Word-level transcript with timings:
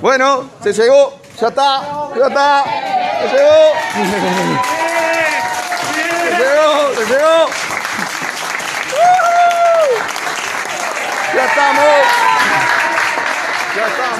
Bueno, 0.00 0.50
se 0.62 0.72
llegó, 0.72 1.18
ya 1.40 1.48
está, 1.48 1.82
ya 2.18 2.26
está, 2.26 2.64
se 3.22 3.36
llegó. 3.36 3.72
Se 6.22 6.42
llegó, 6.42 6.94
se 6.94 7.06
llegó. 7.06 7.48
Ya 11.34 11.44
estamos. 11.44 11.84
Ya 13.74 13.86
estamos. 13.86 14.18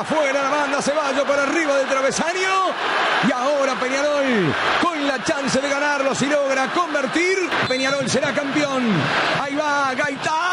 Afuera 0.00 0.42
la 0.42 0.50
banda 0.50 0.82
Ceballos 0.82 1.24
por 1.24 1.38
arriba 1.38 1.76
del 1.76 1.88
travesaño. 1.88 2.70
Y 3.28 3.32
ahora 3.32 3.74
Peñarol 3.74 4.54
con 4.80 5.06
la 5.06 5.22
chance 5.22 5.60
de 5.60 5.68
ganarlo 5.68 6.14
si 6.14 6.26
logra 6.26 6.68
convertir. 6.72 7.38
Peñarol 7.68 8.08
será 8.08 8.32
campeón. 8.32 8.82
Ahí 9.42 9.54
va 9.54 9.92
Gaitán. 9.94 10.49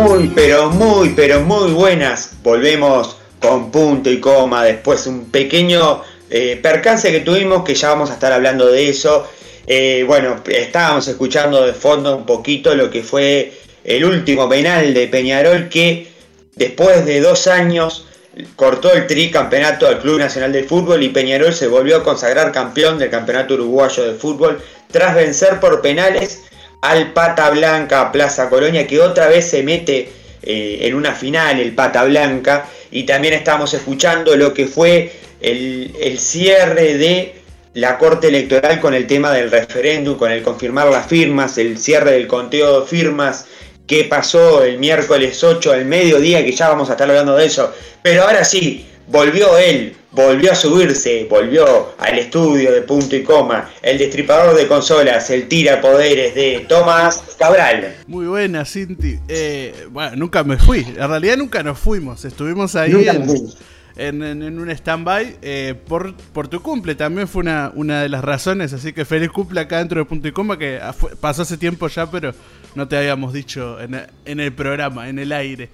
Muy, 0.00 0.28
pero 0.28 0.70
muy, 0.70 1.08
pero 1.10 1.40
muy 1.40 1.72
buenas. 1.72 2.30
Volvemos 2.44 3.16
con 3.40 3.72
punto 3.72 4.08
y 4.08 4.20
coma 4.20 4.64
después 4.64 5.08
un 5.08 5.28
pequeño 5.28 6.02
eh, 6.30 6.58
percance 6.62 7.10
que 7.10 7.20
tuvimos, 7.20 7.64
que 7.64 7.74
ya 7.74 7.88
vamos 7.88 8.10
a 8.10 8.14
estar 8.14 8.32
hablando 8.32 8.70
de 8.70 8.88
eso. 8.88 9.28
Eh, 9.66 10.04
bueno, 10.06 10.36
estábamos 10.46 11.08
escuchando 11.08 11.66
de 11.66 11.72
fondo 11.72 12.16
un 12.16 12.24
poquito 12.24 12.76
lo 12.76 12.90
que 12.90 13.02
fue 13.02 13.52
el 13.82 14.04
último 14.04 14.48
penal 14.48 14.94
de 14.94 15.08
Peñarol 15.08 15.68
que 15.68 16.06
después 16.54 17.04
de 17.04 17.20
dos 17.20 17.48
años 17.48 18.06
cortó 18.54 18.92
el 18.92 19.08
tricampeonato 19.08 19.86
del 19.86 19.98
Club 19.98 20.20
Nacional 20.20 20.52
de 20.52 20.62
Fútbol 20.62 21.02
y 21.02 21.08
Peñarol 21.08 21.52
se 21.52 21.66
volvió 21.66 21.96
a 21.96 22.04
consagrar 22.04 22.52
campeón 22.52 22.98
del 22.98 23.10
Campeonato 23.10 23.54
Uruguayo 23.54 24.04
de 24.04 24.14
Fútbol 24.14 24.62
tras 24.92 25.16
vencer 25.16 25.58
por 25.58 25.82
penales 25.82 26.42
al 26.80 27.12
Pata 27.12 27.50
Blanca 27.50 28.12
Plaza 28.12 28.48
Colonia, 28.48 28.86
que 28.86 29.00
otra 29.00 29.28
vez 29.28 29.48
se 29.48 29.62
mete 29.62 30.10
eh, 30.42 30.78
en 30.82 30.94
una 30.94 31.14
final 31.14 31.60
el 31.60 31.74
Pata 31.74 32.04
Blanca. 32.04 32.68
Y 32.90 33.04
también 33.04 33.34
estamos 33.34 33.74
escuchando 33.74 34.36
lo 34.36 34.54
que 34.54 34.66
fue 34.66 35.12
el, 35.40 35.94
el 36.00 36.18
cierre 36.18 36.94
de 36.96 37.34
la 37.74 37.98
Corte 37.98 38.28
Electoral 38.28 38.80
con 38.80 38.94
el 38.94 39.06
tema 39.06 39.32
del 39.32 39.50
referéndum, 39.50 40.16
con 40.16 40.32
el 40.32 40.42
confirmar 40.42 40.88
las 40.88 41.06
firmas, 41.06 41.58
el 41.58 41.78
cierre 41.78 42.12
del 42.12 42.26
conteo 42.26 42.80
de 42.80 42.86
firmas 42.86 43.46
que 43.86 44.04
pasó 44.04 44.62
el 44.64 44.78
miércoles 44.78 45.42
8 45.42 45.72
al 45.72 45.86
mediodía, 45.86 46.44
que 46.44 46.52
ya 46.52 46.68
vamos 46.68 46.90
a 46.90 46.92
estar 46.92 47.08
hablando 47.08 47.34
de 47.34 47.46
eso. 47.46 47.72
Pero 48.02 48.24
ahora 48.24 48.44
sí, 48.44 48.86
volvió 49.10 49.56
él, 49.58 49.94
volvió 50.12 50.52
a 50.52 50.54
subirse, 50.54 51.26
volvió 51.28 51.94
al 51.98 52.18
estudio 52.18 52.72
de 52.72 52.82
punto 52.82 53.16
y 53.16 53.22
coma, 53.22 53.70
el 53.82 53.98
destripador 53.98 54.56
de 54.56 54.66
consolas, 54.66 55.30
el 55.30 55.48
tira 55.48 55.80
poderes 55.80 56.34
de 56.34 56.66
Tomás 56.68 57.36
Cabral. 57.38 57.96
Muy 58.06 58.26
buena, 58.26 58.64
Cinti. 58.64 59.18
Eh, 59.28 59.86
bueno, 59.90 60.16
nunca 60.16 60.44
me 60.44 60.56
fui, 60.56 60.80
en 60.80 61.08
realidad 61.08 61.36
nunca 61.36 61.62
nos 61.62 61.78
fuimos, 61.78 62.24
estuvimos 62.24 62.74
ahí 62.76 62.92
en, 63.08 63.26
en, 63.98 64.58
un 64.58 64.70
stand-by 64.70 65.38
eh, 65.42 65.74
por, 65.86 66.14
por 66.14 66.48
tu 66.48 66.62
cumple, 66.62 66.94
también 66.94 67.28
fue 67.28 67.42
una, 67.42 67.72
una 67.74 68.02
de 68.02 68.08
las 68.08 68.24
razones, 68.24 68.72
así 68.72 68.92
que 68.92 69.04
feliz 69.04 69.30
cumple 69.30 69.60
acá 69.60 69.78
dentro 69.78 70.00
de 70.00 70.04
punto 70.04 70.28
y 70.28 70.32
coma, 70.32 70.58
que 70.58 70.80
pasó 71.20 71.42
hace 71.42 71.56
tiempo 71.58 71.88
ya, 71.88 72.10
pero 72.10 72.32
no 72.74 72.86
te 72.86 72.96
habíamos 72.96 73.32
dicho 73.32 73.80
en, 73.80 74.00
en 74.24 74.40
el 74.40 74.52
programa, 74.52 75.08
en 75.08 75.18
el 75.18 75.32
aire. 75.32 75.70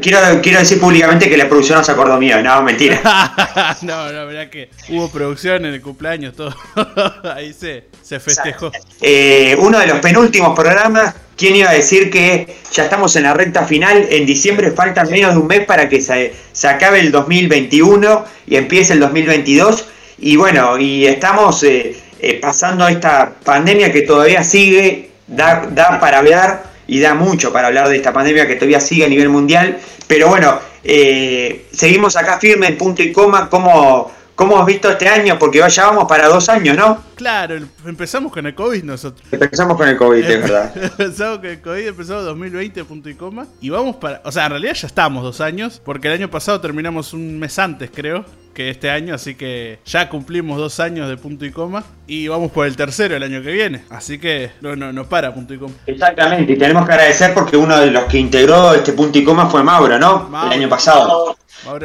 quiero, 0.00 0.40
quiero 0.40 0.58
decir 0.60 0.78
públicamente 0.80 1.28
que 1.28 1.36
la 1.36 1.48
producción 1.48 1.78
no 1.78 1.84
se 1.84 1.92
acordó 1.92 2.18
mío, 2.18 2.42
no, 2.42 2.62
mentira. 2.62 3.00
no, 3.82 4.12
no, 4.12 4.26
verdad 4.26 4.48
que 4.48 4.70
hubo 4.90 5.10
producción 5.10 5.64
en 5.64 5.74
el 5.74 5.82
cumpleaños, 5.82 6.34
todo. 6.34 6.54
Ahí 7.34 7.52
se, 7.52 7.88
se 8.00 8.20
festejó. 8.20 8.70
Eh, 9.00 9.56
uno 9.58 9.78
de 9.78 9.88
los 9.88 9.98
penúltimos 9.98 10.54
programas, 10.54 11.14
¿quién 11.36 11.56
iba 11.56 11.70
a 11.70 11.74
decir 11.74 12.10
que 12.10 12.46
ya 12.72 12.84
estamos 12.84 13.14
en 13.16 13.24
la 13.24 13.34
recta 13.34 13.64
final? 13.64 14.06
En 14.10 14.26
diciembre 14.26 14.70
falta 14.70 15.04
menos 15.04 15.34
de 15.34 15.40
un 15.40 15.46
mes 15.46 15.64
para 15.64 15.88
que 15.88 16.00
se, 16.00 16.34
se 16.52 16.68
acabe 16.68 17.00
el 17.00 17.12
2021 17.12 18.24
y 18.46 18.56
empiece 18.56 18.94
el 18.94 19.00
2022. 19.00 19.86
Y 20.18 20.36
bueno, 20.36 20.78
y 20.78 21.06
estamos 21.06 21.62
eh, 21.62 21.96
eh, 22.20 22.38
pasando 22.40 22.88
esta 22.88 23.34
pandemia 23.44 23.92
que 23.92 24.02
todavía 24.02 24.42
sigue 24.42 25.10
da, 25.26 25.68
da 25.70 26.00
para 26.00 26.18
hablar 26.18 26.64
y 26.86 27.00
da 27.00 27.14
mucho 27.14 27.52
para 27.52 27.68
hablar 27.68 27.88
de 27.88 27.96
esta 27.96 28.12
pandemia 28.12 28.46
que 28.46 28.54
todavía 28.54 28.80
sigue 28.80 29.04
a 29.04 29.08
nivel 29.08 29.28
mundial. 29.28 29.78
Pero 30.06 30.28
bueno, 30.28 30.58
eh, 30.84 31.66
seguimos 31.72 32.16
acá 32.16 32.38
firme 32.38 32.68
en 32.68 32.78
punto 32.78 33.02
y 33.02 33.12
coma. 33.12 33.50
¿Cómo, 33.50 34.10
¿Cómo 34.36 34.58
has 34.58 34.66
visto 34.66 34.90
este 34.90 35.08
año? 35.08 35.38
Porque 35.38 35.62
ya 35.66 35.86
vamos 35.86 36.04
para 36.04 36.28
dos 36.28 36.46
años, 36.50 36.76
¿no? 36.76 37.02
Claro, 37.14 37.56
empezamos 37.86 38.30
con 38.30 38.46
el 38.46 38.54
COVID 38.54 38.84
nosotros. 38.84 39.26
Empezamos 39.32 39.78
con 39.78 39.88
el 39.88 39.96
COVID, 39.96 40.22
es 40.22 40.42
verdad. 40.42 40.72
empezamos 40.98 41.38
con 41.38 41.46
el 41.46 41.60
COVID, 41.62 41.86
empezamos 41.88 42.24
2020, 42.26 42.84
punto 42.84 43.08
y 43.08 43.14
coma. 43.14 43.46
Y 43.62 43.70
vamos 43.70 43.96
para. 43.96 44.20
O 44.26 44.30
sea, 44.30 44.44
en 44.44 44.50
realidad 44.50 44.74
ya 44.74 44.86
estamos 44.88 45.22
dos 45.22 45.40
años, 45.40 45.80
porque 45.82 46.08
el 46.08 46.14
año 46.14 46.30
pasado 46.30 46.60
terminamos 46.60 47.14
un 47.14 47.38
mes 47.38 47.58
antes, 47.58 47.90
creo 47.92 48.26
que 48.56 48.70
este 48.70 48.88
año, 48.88 49.14
así 49.14 49.34
que 49.34 49.80
ya 49.84 50.08
cumplimos 50.08 50.56
dos 50.56 50.80
años 50.80 51.10
de 51.10 51.18
punto 51.18 51.44
y 51.44 51.50
coma 51.50 51.84
y 52.06 52.26
vamos 52.26 52.50
por 52.50 52.66
el 52.66 52.74
tercero 52.74 53.14
el 53.14 53.22
año 53.22 53.42
que 53.42 53.52
viene. 53.52 53.84
Así 53.90 54.18
que 54.18 54.50
no, 54.62 54.74
no, 54.74 54.94
no 54.94 55.06
para 55.06 55.34
punto 55.34 55.52
y 55.52 55.58
coma. 55.58 55.74
Exactamente, 55.86 56.54
y 56.54 56.56
tenemos 56.56 56.86
que 56.86 56.92
agradecer 56.92 57.34
porque 57.34 57.58
uno 57.58 57.78
de 57.78 57.90
los 57.90 58.04
que 58.04 58.16
integró 58.16 58.72
este 58.72 58.94
punto 58.94 59.18
y 59.18 59.24
coma 59.24 59.50
fue 59.50 59.62
Mauro, 59.62 59.98
¿no? 59.98 60.30
El 60.46 60.52
año 60.52 60.70
pasado. 60.70 61.36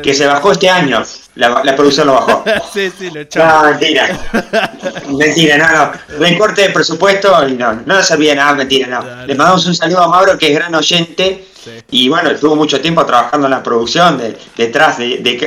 que 0.02 0.14
se 0.14 0.26
bajó 0.26 0.54
este 0.54 0.70
año. 0.70 1.04
La, 1.36 1.76
producción 1.76 2.08
lo 2.08 2.14
bajó. 2.14 2.46
sí, 2.74 2.90
sí, 2.98 3.12
lo 3.12 3.20
echó. 3.20 3.46
No, 3.46 3.64
mentira. 3.64 4.08
mentira, 5.20 5.58
no, 5.58 5.68
no. 5.68 5.92
Recorte 6.20 6.62
de 6.62 6.70
presupuesto 6.70 7.50
y 7.50 7.54
no, 7.54 7.82
no 7.86 8.02
se 8.02 8.14
olvide 8.14 8.34
nada, 8.34 8.54
mentira, 8.54 8.88
no. 8.88 9.26
Le 9.26 9.36
mandamos 9.36 9.66
un 9.66 9.76
saludo 9.76 10.04
a 10.04 10.08
Mauro, 10.08 10.38
que 10.38 10.48
es 10.48 10.56
gran 10.56 10.74
oyente. 10.74 11.48
Y 11.92 12.08
bueno, 12.08 12.30
estuvo 12.30 12.56
mucho 12.56 12.80
tiempo 12.80 13.06
trabajando 13.06 13.48
en 13.48 13.52
la 13.52 13.62
producción, 13.62 14.22
detrás 14.56 14.98
de, 14.98 15.18
de 15.18 15.38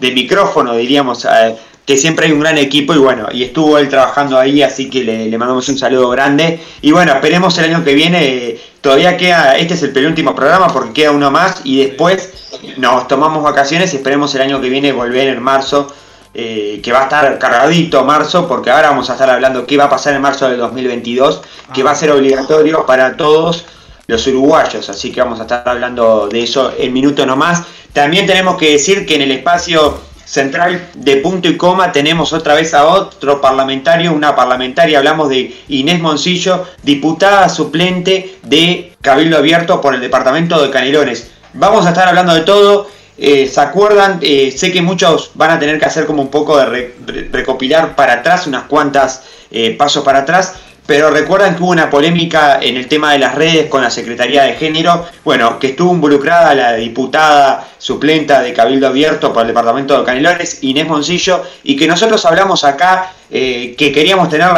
de 0.00 0.10
micrófono, 0.12 0.74
diríamos, 0.74 1.24
eh, 1.24 1.56
que 1.86 1.96
siempre 1.96 2.26
hay 2.26 2.32
un 2.32 2.40
gran 2.40 2.58
equipo 2.58 2.94
y 2.94 2.98
bueno, 2.98 3.26
y 3.32 3.42
estuvo 3.42 3.76
él 3.78 3.88
trabajando 3.88 4.38
ahí, 4.38 4.62
así 4.62 4.88
que 4.88 5.02
le, 5.02 5.36
mandamos 5.36 5.68
un 5.68 5.78
saludo 5.78 6.08
grande. 6.10 6.60
Y 6.80 6.92
bueno, 6.92 7.12
esperemos 7.12 7.56
el 7.58 7.64
año 7.64 7.84
que 7.84 7.94
viene, 7.94 8.56
todavía 8.80 9.16
queda, 9.16 9.56
este 9.56 9.74
es 9.74 9.82
el 9.82 9.92
penúltimo 9.92 10.34
programa 10.34 10.68
porque 10.68 10.92
queda 10.92 11.10
uno 11.10 11.30
más 11.30 11.60
y 11.64 11.78
después 11.78 12.32
nos 12.76 13.08
tomamos 13.08 13.42
vacaciones 13.42 13.92
y 13.92 13.96
esperemos 13.96 14.34
el 14.34 14.42
año 14.42 14.60
que 14.60 14.68
viene 14.68 14.92
volver 14.92 15.28
en 15.28 15.42
marzo. 15.42 15.92
Eh, 16.34 16.80
que 16.82 16.92
va 16.92 17.00
a 17.00 17.02
estar 17.02 17.38
cargadito 17.38 18.06
marzo, 18.06 18.48
porque 18.48 18.70
ahora 18.70 18.88
vamos 18.88 19.10
a 19.10 19.12
estar 19.12 19.28
hablando 19.28 19.66
qué 19.66 19.76
va 19.76 19.84
a 19.84 19.90
pasar 19.90 20.14
en 20.14 20.22
marzo 20.22 20.48
del 20.48 20.60
2022, 20.60 21.42
que 21.74 21.82
va 21.82 21.90
a 21.90 21.94
ser 21.94 22.10
obligatorio 22.10 22.86
para 22.86 23.18
todos 23.18 23.66
los 24.06 24.26
uruguayos, 24.26 24.88
así 24.88 25.10
que 25.12 25.20
vamos 25.20 25.38
a 25.38 25.42
estar 25.42 25.68
hablando 25.68 26.28
de 26.28 26.42
eso 26.42 26.72
en 26.78 26.92
minuto 26.92 27.24
nomás. 27.24 27.62
También 27.92 28.26
tenemos 28.26 28.56
que 28.56 28.72
decir 28.72 29.06
que 29.06 29.16
en 29.16 29.22
el 29.22 29.32
espacio 29.32 30.00
central 30.24 30.88
de 30.94 31.16
punto 31.16 31.48
y 31.48 31.58
coma 31.58 31.92
tenemos 31.92 32.32
otra 32.32 32.54
vez 32.54 32.72
a 32.72 32.86
otro 32.86 33.40
parlamentario, 33.40 34.12
una 34.12 34.34
parlamentaria, 34.34 34.98
hablamos 34.98 35.28
de 35.28 35.54
Inés 35.68 36.00
Moncillo, 36.00 36.66
diputada 36.82 37.48
suplente 37.48 38.38
de 38.42 38.94
Cabildo 39.02 39.36
Abierto 39.36 39.80
por 39.80 39.94
el 39.94 40.00
departamento 40.00 40.62
de 40.62 40.70
Canelones. 40.70 41.30
Vamos 41.54 41.84
a 41.84 41.90
estar 41.90 42.08
hablando 42.08 42.34
de 42.34 42.40
todo. 42.42 42.88
Eh, 43.18 43.46
¿Se 43.46 43.60
acuerdan? 43.60 44.20
Eh, 44.22 44.54
sé 44.56 44.72
que 44.72 44.80
muchos 44.80 45.32
van 45.34 45.50
a 45.50 45.58
tener 45.58 45.78
que 45.78 45.84
hacer 45.84 46.06
como 46.06 46.22
un 46.22 46.28
poco 46.28 46.56
de 46.56 46.94
recopilar 47.30 47.94
para 47.94 48.14
atrás, 48.14 48.46
unas 48.46 48.64
cuantas 48.64 49.24
eh, 49.50 49.76
pasos 49.76 50.02
para 50.02 50.20
atrás. 50.20 50.54
Pero 50.92 51.10
recuerdan 51.10 51.56
que 51.56 51.62
hubo 51.62 51.70
una 51.70 51.88
polémica 51.88 52.58
en 52.60 52.76
el 52.76 52.86
tema 52.86 53.12
de 53.12 53.18
las 53.18 53.34
redes 53.34 53.70
con 53.70 53.80
la 53.80 53.88
Secretaría 53.88 54.42
de 54.42 54.52
Género, 54.56 55.06
bueno, 55.24 55.58
que 55.58 55.68
estuvo 55.68 55.90
involucrada 55.94 56.54
la 56.54 56.74
diputada 56.74 57.66
suplenta 57.78 58.42
de 58.42 58.52
Cabildo 58.52 58.88
Abierto 58.88 59.32
por 59.32 59.40
el 59.40 59.48
Departamento 59.48 59.98
de 59.98 60.04
Canelones, 60.04 60.58
Inés 60.60 60.86
Moncillo, 60.86 61.44
y 61.62 61.76
que 61.76 61.86
nosotros 61.86 62.22
hablamos 62.26 62.62
acá 62.64 63.10
eh, 63.30 63.74
que 63.78 63.90
queríamos 63.90 64.28
tener 64.28 64.48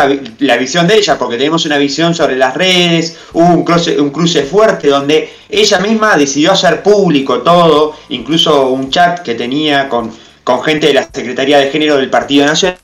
la, 0.41 0.56
visión 0.56 0.88
de 0.88 0.97
ella, 0.97 1.17
porque 1.17 1.37
tenemos 1.37 1.67
una 1.67 1.79
visión 1.79 2.17
sobre 2.17 2.35
las 2.35 2.53
redes, 2.55 3.17
hubo 3.32 3.47
un 3.47 4.11
cruce, 4.11 4.43
fuerte 4.43 4.88
donde 4.88 5.32
ella 5.49 5.79
misma 5.79 6.17
decidió 6.17 6.50
hacer 6.50 6.82
público 6.82 7.43
todo, 7.43 7.94
incluso 8.09 8.70
un 8.70 8.91
chat 8.91 9.20
que 9.20 9.37
tenía 9.37 9.88
con, 9.88 10.11
con 10.43 10.64
gente 10.64 10.88
de 10.88 10.94
la 10.94 11.05
Secretaría 11.05 11.59
de 11.59 11.70
Género 11.70 11.97
del 11.97 12.11
Partido 12.11 12.44
Nacional 12.44 12.84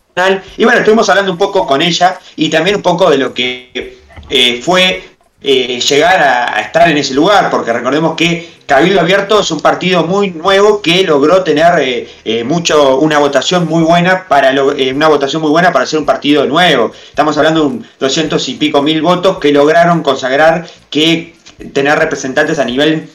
y 0.56 0.64
bueno, 0.64 0.80
estuvimos 0.80 1.08
hablando 1.08 1.32
un 1.32 1.38
poco 1.38 1.66
con 1.66 1.80
ella 1.80 2.18
y 2.36 2.48
también 2.48 2.76
un 2.76 2.82
poco 2.82 3.10
de 3.10 3.18
lo 3.18 3.32
que 3.32 3.98
eh, 4.28 4.60
fue 4.62 5.02
eh, 5.42 5.80
llegar 5.80 6.22
a, 6.22 6.60
estar 6.60 6.88
en 6.88 6.98
ese 6.98 7.14
lugar, 7.14 7.48
porque 7.50 7.72
recordemos 7.72 8.14
que 8.16 8.60
Cabildo 8.66 9.00
Abierto 9.00 9.40
es 9.40 9.50
un 9.50 9.60
partido 9.60 10.04
muy 10.04 10.30
nuevo 10.30 10.82
que 10.82 11.02
logró 11.02 11.42
tener 11.42 12.06
eh, 12.24 12.44
mucho 12.44 12.98
una 12.98 13.18
votación 13.18 13.66
muy 13.66 13.82
buena 13.82 14.28
para 14.28 14.52
una 14.52 15.08
votación 15.08 15.42
muy 15.42 15.50
buena 15.50 15.72
para 15.72 15.86
ser 15.86 15.98
un 15.98 16.06
partido 16.06 16.44
nuevo. 16.46 16.92
Estamos 17.08 17.36
hablando 17.38 17.60
de 17.60 17.66
un 17.66 17.86
200 17.98 18.48
y 18.48 18.54
pico 18.54 18.82
mil 18.82 19.02
votos 19.02 19.38
que 19.38 19.50
lograron 19.50 20.02
consagrar 20.02 20.68
que 20.88 21.34
tener 21.72 21.98
representantes 21.98 22.58
a 22.58 22.64
nivel 22.64 23.08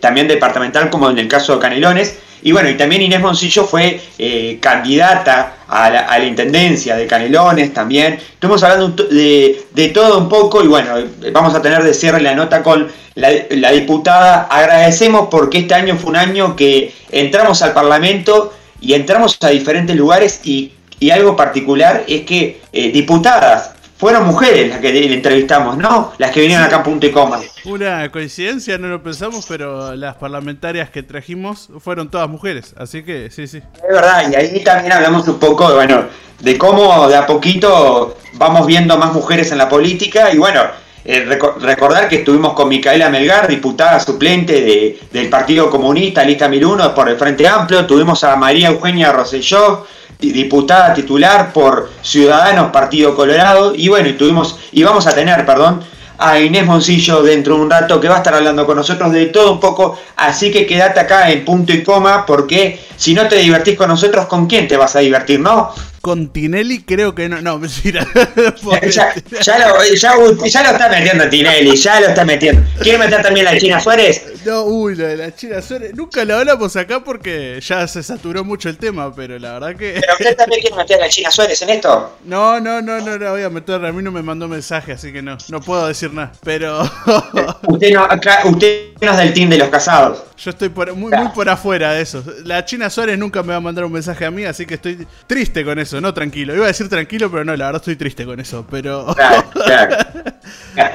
también 0.00 0.28
departamental 0.28 0.90
como 0.90 1.10
en 1.10 1.18
el 1.18 1.28
caso 1.28 1.54
de 1.54 1.60
Canelones 1.60 2.16
Y 2.46 2.52
bueno, 2.52 2.70
y 2.70 2.76
también 2.76 3.02
Inés 3.02 3.18
Moncillo 3.20 3.64
fue 3.64 4.00
eh, 4.18 4.58
candidata 4.60 5.56
a 5.66 5.90
la, 5.90 6.24
intendencia 6.24 6.94
de 6.94 7.04
Canelones 7.04 7.74
también. 7.74 8.20
Estuvimos 8.34 8.62
hablando 8.62 9.02
de, 9.02 9.90
todo 9.92 10.18
un 10.18 10.28
poco 10.28 10.62
y 10.62 10.68
bueno, 10.68 10.94
vamos 11.32 11.56
a 11.56 11.60
tener 11.60 11.82
de 11.82 11.92
cierre 11.92 12.20
la 12.20 12.36
nota 12.36 12.62
con 12.62 12.86
la, 13.16 13.72
diputada. 13.72 14.42
Agradecemos 14.44 15.26
porque 15.28 15.58
este 15.58 15.74
año 15.74 15.96
fue 15.96 16.10
un 16.10 16.16
año 16.18 16.54
que 16.54 16.94
entramos 17.10 17.62
al 17.62 17.72
Parlamento 17.72 18.54
y 18.80 18.94
entramos 18.94 19.36
a 19.40 19.48
diferentes 19.48 19.96
lugares 19.96 20.40
y, 20.44 20.72
algo 21.10 21.34
particular 21.34 22.04
es 22.06 22.22
que 22.22 22.60
eh, 22.72 22.92
diputadas 22.92 23.72
fueron 23.96 24.26
mujeres 24.26 24.68
las 24.68 24.80
que 24.80 24.92
le 24.92 25.14
entrevistamos, 25.14 25.76
¿no? 25.78 26.12
Las 26.18 26.30
que 26.30 26.40
vinieron 26.40 26.64
acá 26.64 26.76
a 26.76 26.82
punto 26.82 27.06
y 27.06 27.12
coma. 27.12 27.40
Una 27.64 28.10
coincidencia, 28.10 28.78
no 28.78 28.88
lo 28.88 29.02
pensamos, 29.02 29.46
pero 29.48 29.94
las 29.94 30.16
parlamentarias 30.16 30.90
que 30.90 31.02
trajimos 31.02 31.68
fueron 31.80 32.10
todas 32.10 32.28
mujeres, 32.28 32.74
así 32.78 33.02
que 33.02 33.30
sí, 33.30 33.46
sí. 33.46 33.58
Es 33.58 33.94
verdad, 33.94 34.30
y 34.30 34.34
ahí 34.34 34.62
también 34.62 34.92
hablamos 34.92 35.26
un 35.28 35.38
poco, 35.38 35.74
bueno, 35.74 36.04
de 36.40 36.58
cómo 36.58 37.08
de 37.08 37.16
a 37.16 37.26
poquito 37.26 38.16
vamos 38.34 38.66
viendo 38.66 38.96
más 38.98 39.12
mujeres 39.12 39.50
en 39.52 39.58
la 39.58 39.68
política 39.68 40.32
y 40.32 40.38
bueno, 40.38 40.62
eh, 41.04 41.24
recordar 41.60 42.08
que 42.08 42.16
estuvimos 42.16 42.52
con 42.52 42.68
Micaela 42.68 43.08
Melgar, 43.08 43.46
diputada 43.46 44.00
suplente 44.00 44.98
del 45.12 45.28
Partido 45.28 45.70
Comunista, 45.70 46.24
lista 46.24 46.48
1001 46.48 46.94
por 46.94 47.08
el 47.08 47.16
Frente 47.16 47.46
Amplio, 47.46 47.86
tuvimos 47.86 48.24
a 48.24 48.34
María 48.36 48.68
Eugenia 48.68 49.12
Rosselló, 49.12 49.86
diputada 50.18 50.94
titular 50.94 51.52
por 51.52 51.90
Ciudadanos 52.02 52.70
Partido 52.70 53.14
Colorado 53.14 53.74
y 53.74 53.88
bueno, 53.88 54.08
y 54.08 54.14
tuvimos 54.14 54.58
y 54.72 54.82
vamos 54.82 55.06
a 55.06 55.14
tener, 55.14 55.44
perdón, 55.44 55.82
a 56.18 56.38
Inés 56.38 56.64
Moncillo 56.64 57.22
dentro 57.22 57.56
de 57.56 57.62
un 57.62 57.70
rato 57.70 58.00
que 58.00 58.08
va 58.08 58.14
a 58.16 58.18
estar 58.18 58.34
hablando 58.34 58.64
con 58.64 58.76
nosotros 58.76 59.12
de 59.12 59.26
todo 59.26 59.52
un 59.52 59.60
poco, 59.60 59.98
así 60.16 60.50
que 60.50 60.66
quédate 60.66 61.00
acá 61.00 61.30
en 61.30 61.44
punto 61.44 61.72
y 61.72 61.82
coma 61.82 62.24
porque 62.24 62.80
si 62.96 63.14
no 63.14 63.28
te 63.28 63.36
divertís 63.36 63.76
con 63.76 63.88
nosotros, 63.88 64.26
¿con 64.26 64.46
quién 64.46 64.66
te 64.66 64.76
vas 64.76 64.96
a 64.96 65.00
divertir, 65.00 65.40
no? 65.40 65.72
Con 66.06 66.28
Tinelli 66.28 66.84
creo 66.84 67.16
que 67.16 67.28
no. 67.28 67.42
No, 67.42 67.58
mentira. 67.66 68.06
ya, 68.88 69.12
ya, 69.42 69.58
lo, 69.58 69.82
ya, 69.82 70.14
ya, 70.46 70.62
lo 70.62 70.70
está 70.70 70.88
metiendo 70.88 71.28
Tinelli, 71.28 71.76
ya 71.76 72.00
lo 72.00 72.06
está 72.06 72.24
metiendo. 72.24 72.62
¿Quiere 72.80 72.96
meter 72.96 73.22
también 73.22 73.44
la 73.44 73.58
China 73.58 73.80
Suárez? 73.80 74.22
No, 74.44 74.62
uy, 74.62 74.94
la 74.94 75.08
de 75.08 75.16
la 75.16 75.34
China 75.34 75.60
Suárez. 75.60 75.96
Nunca 75.96 76.24
lo 76.24 76.36
hablamos 76.36 76.76
acá 76.76 77.02
porque 77.02 77.58
ya 77.60 77.88
se 77.88 78.04
saturó 78.04 78.44
mucho 78.44 78.68
el 78.68 78.78
tema, 78.78 79.12
pero 79.12 79.36
la 79.40 79.54
verdad 79.54 79.74
que. 79.74 79.98
¿Pero 80.00 80.12
usted 80.12 80.36
también 80.36 80.60
quiere 80.60 80.76
meter 80.76 80.96
a 80.98 81.06
la 81.06 81.08
China 81.08 81.28
Suárez 81.32 81.60
en 81.62 81.70
esto? 81.70 82.18
No, 82.24 82.60
no, 82.60 82.80
no, 82.80 83.00
no, 83.00 83.18
no 83.18 83.30
voy 83.32 83.42
a 83.42 83.50
meter. 83.50 83.84
A 83.84 83.90
mí 83.90 84.00
no 84.00 84.12
me 84.12 84.22
mandó 84.22 84.46
mensaje, 84.46 84.92
así 84.92 85.12
que 85.12 85.22
no, 85.22 85.36
no 85.48 85.60
puedo 85.60 85.88
decir 85.88 86.12
nada. 86.12 86.30
Pero. 86.44 86.82
usted, 87.66 87.92
no, 87.92 88.08
usted 88.44 88.90
no 89.00 89.10
es 89.10 89.18
del 89.18 89.34
team 89.34 89.50
de 89.50 89.58
los 89.58 89.70
casados. 89.70 90.22
Yo 90.38 90.50
estoy 90.50 90.68
muy, 90.68 91.10
muy 91.10 91.28
por 91.34 91.48
afuera 91.48 91.92
de 91.92 92.02
eso. 92.02 92.22
La 92.44 92.64
China 92.64 92.90
Suárez 92.90 93.18
nunca 93.18 93.42
me 93.42 93.48
va 93.48 93.56
a 93.56 93.60
mandar 93.60 93.84
un 93.84 93.92
mensaje 93.92 94.24
a 94.24 94.30
mí, 94.30 94.44
así 94.44 94.66
que 94.66 94.74
estoy 94.74 95.06
triste 95.26 95.64
con 95.64 95.78
eso, 95.78 95.95
no 96.00 96.14
tranquilo. 96.14 96.54
Iba 96.54 96.64
a 96.64 96.68
decir 96.68 96.88
tranquilo, 96.88 97.30
pero 97.30 97.44
no, 97.44 97.56
la 97.56 97.66
verdad 97.66 97.82
estoy 97.82 97.96
triste 97.96 98.24
con 98.24 98.40
eso. 98.40 98.66
Pero. 98.70 99.14
Claro, 99.14 99.50
claro. 99.52 99.96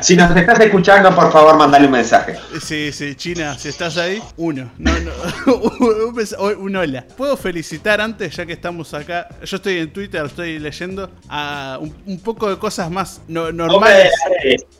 Si 0.01 0.15
nos 0.15 0.35
estás 0.35 0.59
escuchando, 0.59 1.13
por 1.13 1.31
favor, 1.31 1.57
mandale 1.57 1.85
un 1.85 1.91
mensaje. 1.91 2.35
Sí, 2.61 2.91
sí, 2.91 3.15
China, 3.15 3.57
si 3.57 3.69
estás 3.69 3.97
ahí, 3.97 4.21
uno. 4.37 4.71
No, 4.77 4.91
no. 4.99 5.11
un 6.59 6.75
hola. 6.75 7.05
¿Puedo 7.17 7.35
felicitar 7.35 7.99
antes, 7.99 8.35
ya 8.35 8.45
que 8.45 8.53
estamos 8.53 8.93
acá? 8.93 9.27
Yo 9.43 9.57
estoy 9.57 9.79
en 9.79 9.91
Twitter, 9.91 10.25
estoy 10.25 10.59
leyendo 10.59 11.09
a 11.27 11.79
un, 11.79 12.19
poco 12.19 12.49
de 12.49 12.57
cosas 12.57 12.89
más 12.89 13.21
normales 13.27 14.11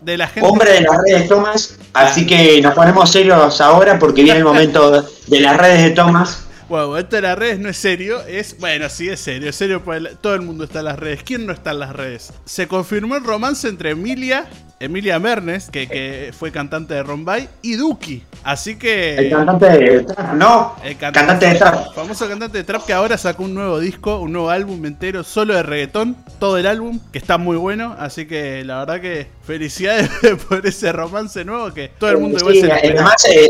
de, 0.01 0.18
la 0.18 0.27
gente. 0.27 0.47
Hombre 0.47 0.73
de 0.73 0.81
las 0.81 0.97
redes, 1.06 1.27
Tomás. 1.27 1.77
Así 1.94 2.25
que 2.25 2.62
nos 2.62 2.73
ponemos 2.73 3.12
serios 3.12 3.59
ahora 3.59 3.97
porque 4.00 4.23
viene 4.23 4.39
el 4.39 4.45
momento 4.45 5.03
de 5.27 5.39
las 5.39 5.57
redes 5.57 5.83
de 5.83 5.89
Tomás. 5.91 6.47
Bueno, 6.71 6.97
esto 6.97 7.18
de 7.18 7.23
las 7.23 7.38
redes 7.38 7.59
no 7.59 7.68
es 7.68 7.75
serio, 7.75 8.21
es. 8.25 8.57
Bueno, 8.57 8.88
sí 8.88 9.09
es 9.09 9.19
serio, 9.19 9.50
es 9.50 9.57
serio, 9.57 9.83
pues 9.83 10.01
todo 10.21 10.35
el 10.35 10.41
mundo 10.41 10.63
está 10.63 10.79
en 10.79 10.85
las 10.85 10.97
redes. 10.97 11.21
¿Quién 11.21 11.45
no 11.45 11.51
está 11.51 11.71
en 11.71 11.79
las 11.79 11.94
redes? 11.94 12.31
Se 12.45 12.69
confirmó 12.69 13.18
el 13.18 13.25
romance 13.25 13.68
entre 13.68 13.89
Emilia, 13.89 14.45
Emilia 14.79 15.19
Mernes, 15.19 15.69
que, 15.69 15.89
que 15.89 16.31
fue 16.31 16.50
cantante 16.50 16.94
de 16.94 17.03
Rombay, 17.03 17.50
y 17.62 17.73
Duki. 17.73 18.23
Así 18.45 18.77
que. 18.77 19.18
El 19.18 19.31
cantante 19.31 19.65
de 19.65 20.03
trap, 20.03 20.33
¿no? 20.35 20.77
El 20.81 20.95
cantante, 20.95 21.45
de 21.47 21.56
trap. 21.56 21.94
Famoso 21.94 22.29
cantante 22.29 22.59
de 22.59 22.63
trap 22.63 22.85
que 22.85 22.94
ahora 22.94 23.18
sacó 23.18 23.44
un 23.44 23.53
nuevo 23.53 23.77
disco, 23.77 24.21
un 24.21 24.31
nuevo 24.31 24.50
álbum 24.50 24.85
entero, 24.85 25.25
solo 25.25 25.53
de 25.53 25.63
reggaetón, 25.63 26.15
todo 26.39 26.57
el 26.57 26.68
álbum, 26.68 27.01
que 27.12 27.18
está 27.18 27.38
muy 27.38 27.57
bueno. 27.57 27.97
Así 28.00 28.27
que 28.27 28.63
la 28.63 28.79
verdad 28.79 29.01
que 29.01 29.27
felicidades 29.45 30.09
por 30.47 30.65
ese 30.65 30.94
romance 30.94 31.44
nuevo 31.44 31.73
que 31.73 31.89
todo 31.89 32.12
el 32.12 32.19
mundo 32.19 32.39
sí, 32.39 32.59
igual 32.59 33.13
se 33.18 33.50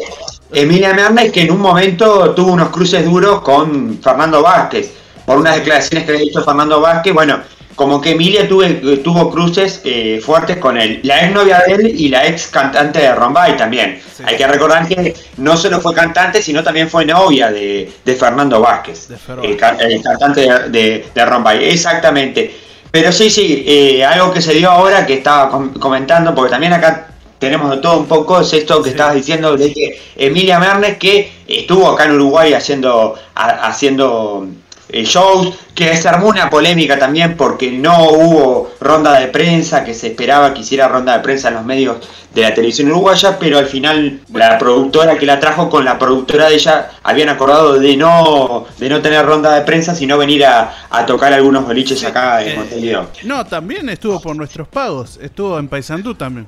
Emilia 0.53 0.93
Mernes 0.93 1.31
que 1.31 1.41
en 1.41 1.51
un 1.51 1.61
momento 1.61 2.31
tuvo 2.31 2.51
unos 2.51 2.69
cruces 2.69 3.05
duros 3.05 3.41
con 3.41 3.99
Fernando 4.01 4.41
Vázquez. 4.41 4.91
Por 5.25 5.37
unas 5.37 5.55
declaraciones 5.55 6.05
que 6.05 6.11
había 6.11 6.25
dicho 6.25 6.43
Fernando 6.43 6.81
Vázquez, 6.81 7.13
bueno, 7.13 7.39
como 7.75 8.01
que 8.01 8.11
Emilia 8.11 8.47
tuvo 8.47 9.31
cruces 9.31 9.81
eh, 9.85 10.21
fuertes 10.23 10.57
con 10.57 10.77
él, 10.77 10.99
la 11.03 11.23
ex 11.23 11.33
novia 11.33 11.63
de 11.65 11.73
él 11.73 11.95
y 11.97 12.09
la 12.09 12.27
ex 12.27 12.47
cantante 12.47 12.99
de 12.99 13.15
Rombay 13.15 13.55
también. 13.55 13.99
Hay 14.25 14.35
que 14.35 14.45
recordar 14.45 14.87
que 14.87 15.15
no 15.37 15.55
solo 15.55 15.79
fue 15.79 15.93
cantante, 15.93 16.41
sino 16.41 16.63
también 16.63 16.89
fue 16.89 17.05
novia 17.05 17.51
de, 17.51 17.91
Fernando 18.19 18.59
Vázquez, 18.59 19.09
el, 19.41 19.57
cantante 19.57 20.41
de, 20.69 21.07
de, 21.13 21.25
Rombay. 21.25 21.69
Exactamente. 21.69 22.55
Pero 22.91 23.11
sí, 23.11 23.29
sí, 23.29 23.63
eh, 23.65 24.03
algo 24.03 24.33
que 24.33 24.41
se 24.41 24.53
dio 24.53 24.69
ahora 24.69 25.05
que 25.05 25.13
estaba 25.15 25.49
comentando, 25.79 26.35
porque 26.35 26.51
también 26.51 26.73
acá 26.73 27.10
tenemos 27.41 27.71
de 27.71 27.77
todo 27.77 27.97
un 27.97 28.05
poco, 28.05 28.39
es 28.39 28.53
esto 28.53 28.83
que 28.83 28.91
estabas 28.91 29.15
diciendo 29.15 29.57
de 29.57 29.73
que 29.73 29.99
Emilia 30.15 30.59
Mernes, 30.59 30.99
que 30.99 31.31
estuvo 31.47 31.89
acá 31.89 32.05
en 32.05 32.11
Uruguay 32.11 32.53
haciendo, 32.53 33.15
haciendo 33.33 34.47
shows, 34.91 35.55
que 35.73 35.95
se 35.95 36.09
armó 36.09 36.27
una 36.27 36.49
polémica 36.49 36.99
también 36.99 37.35
porque 37.37 37.71
no 37.71 38.09
hubo 38.09 38.73
ronda 38.79 39.19
de 39.19 39.27
prensa, 39.27 39.83
que 39.83 39.93
se 39.93 40.07
esperaba 40.07 40.53
que 40.53 40.61
hiciera 40.61 40.87
ronda 40.87 41.17
de 41.17 41.23
prensa 41.23 41.47
en 41.47 41.55
los 41.55 41.65
medios 41.65 41.97
de 42.33 42.41
la 42.41 42.53
televisión 42.53 42.89
uruguaya, 42.89 43.37
pero 43.39 43.57
al 43.57 43.65
final 43.65 44.21
la 44.33 44.57
productora 44.57 45.17
que 45.17 45.25
la 45.25 45.39
trajo 45.39 45.69
con 45.69 45.83
la 45.83 45.99
productora 45.99 46.47
de 46.47 46.55
ella 46.55 46.91
habían 47.03 47.29
acordado 47.29 47.77
de 47.77 47.97
no 47.97 48.65
de 48.77 48.89
no 48.89 49.01
tener 49.01 49.25
ronda 49.25 49.53
de 49.53 49.61
prensa, 49.61 49.93
sino 49.95 50.17
venir 50.17 50.45
a, 50.45 50.71
tocar 51.05 51.33
algunos 51.33 51.65
boliches 51.65 52.03
acá 52.03 52.43
en 52.43 52.59
Montevideo. 52.59 53.07
No, 53.23 53.45
también 53.45 53.89
estuvo 53.89 54.21
por 54.21 54.35
nuestros 54.35 54.67
pagos, 54.67 55.19
estuvo 55.21 55.57
en 55.59 55.67
Paysandú 55.67 56.15
también, 56.15 56.47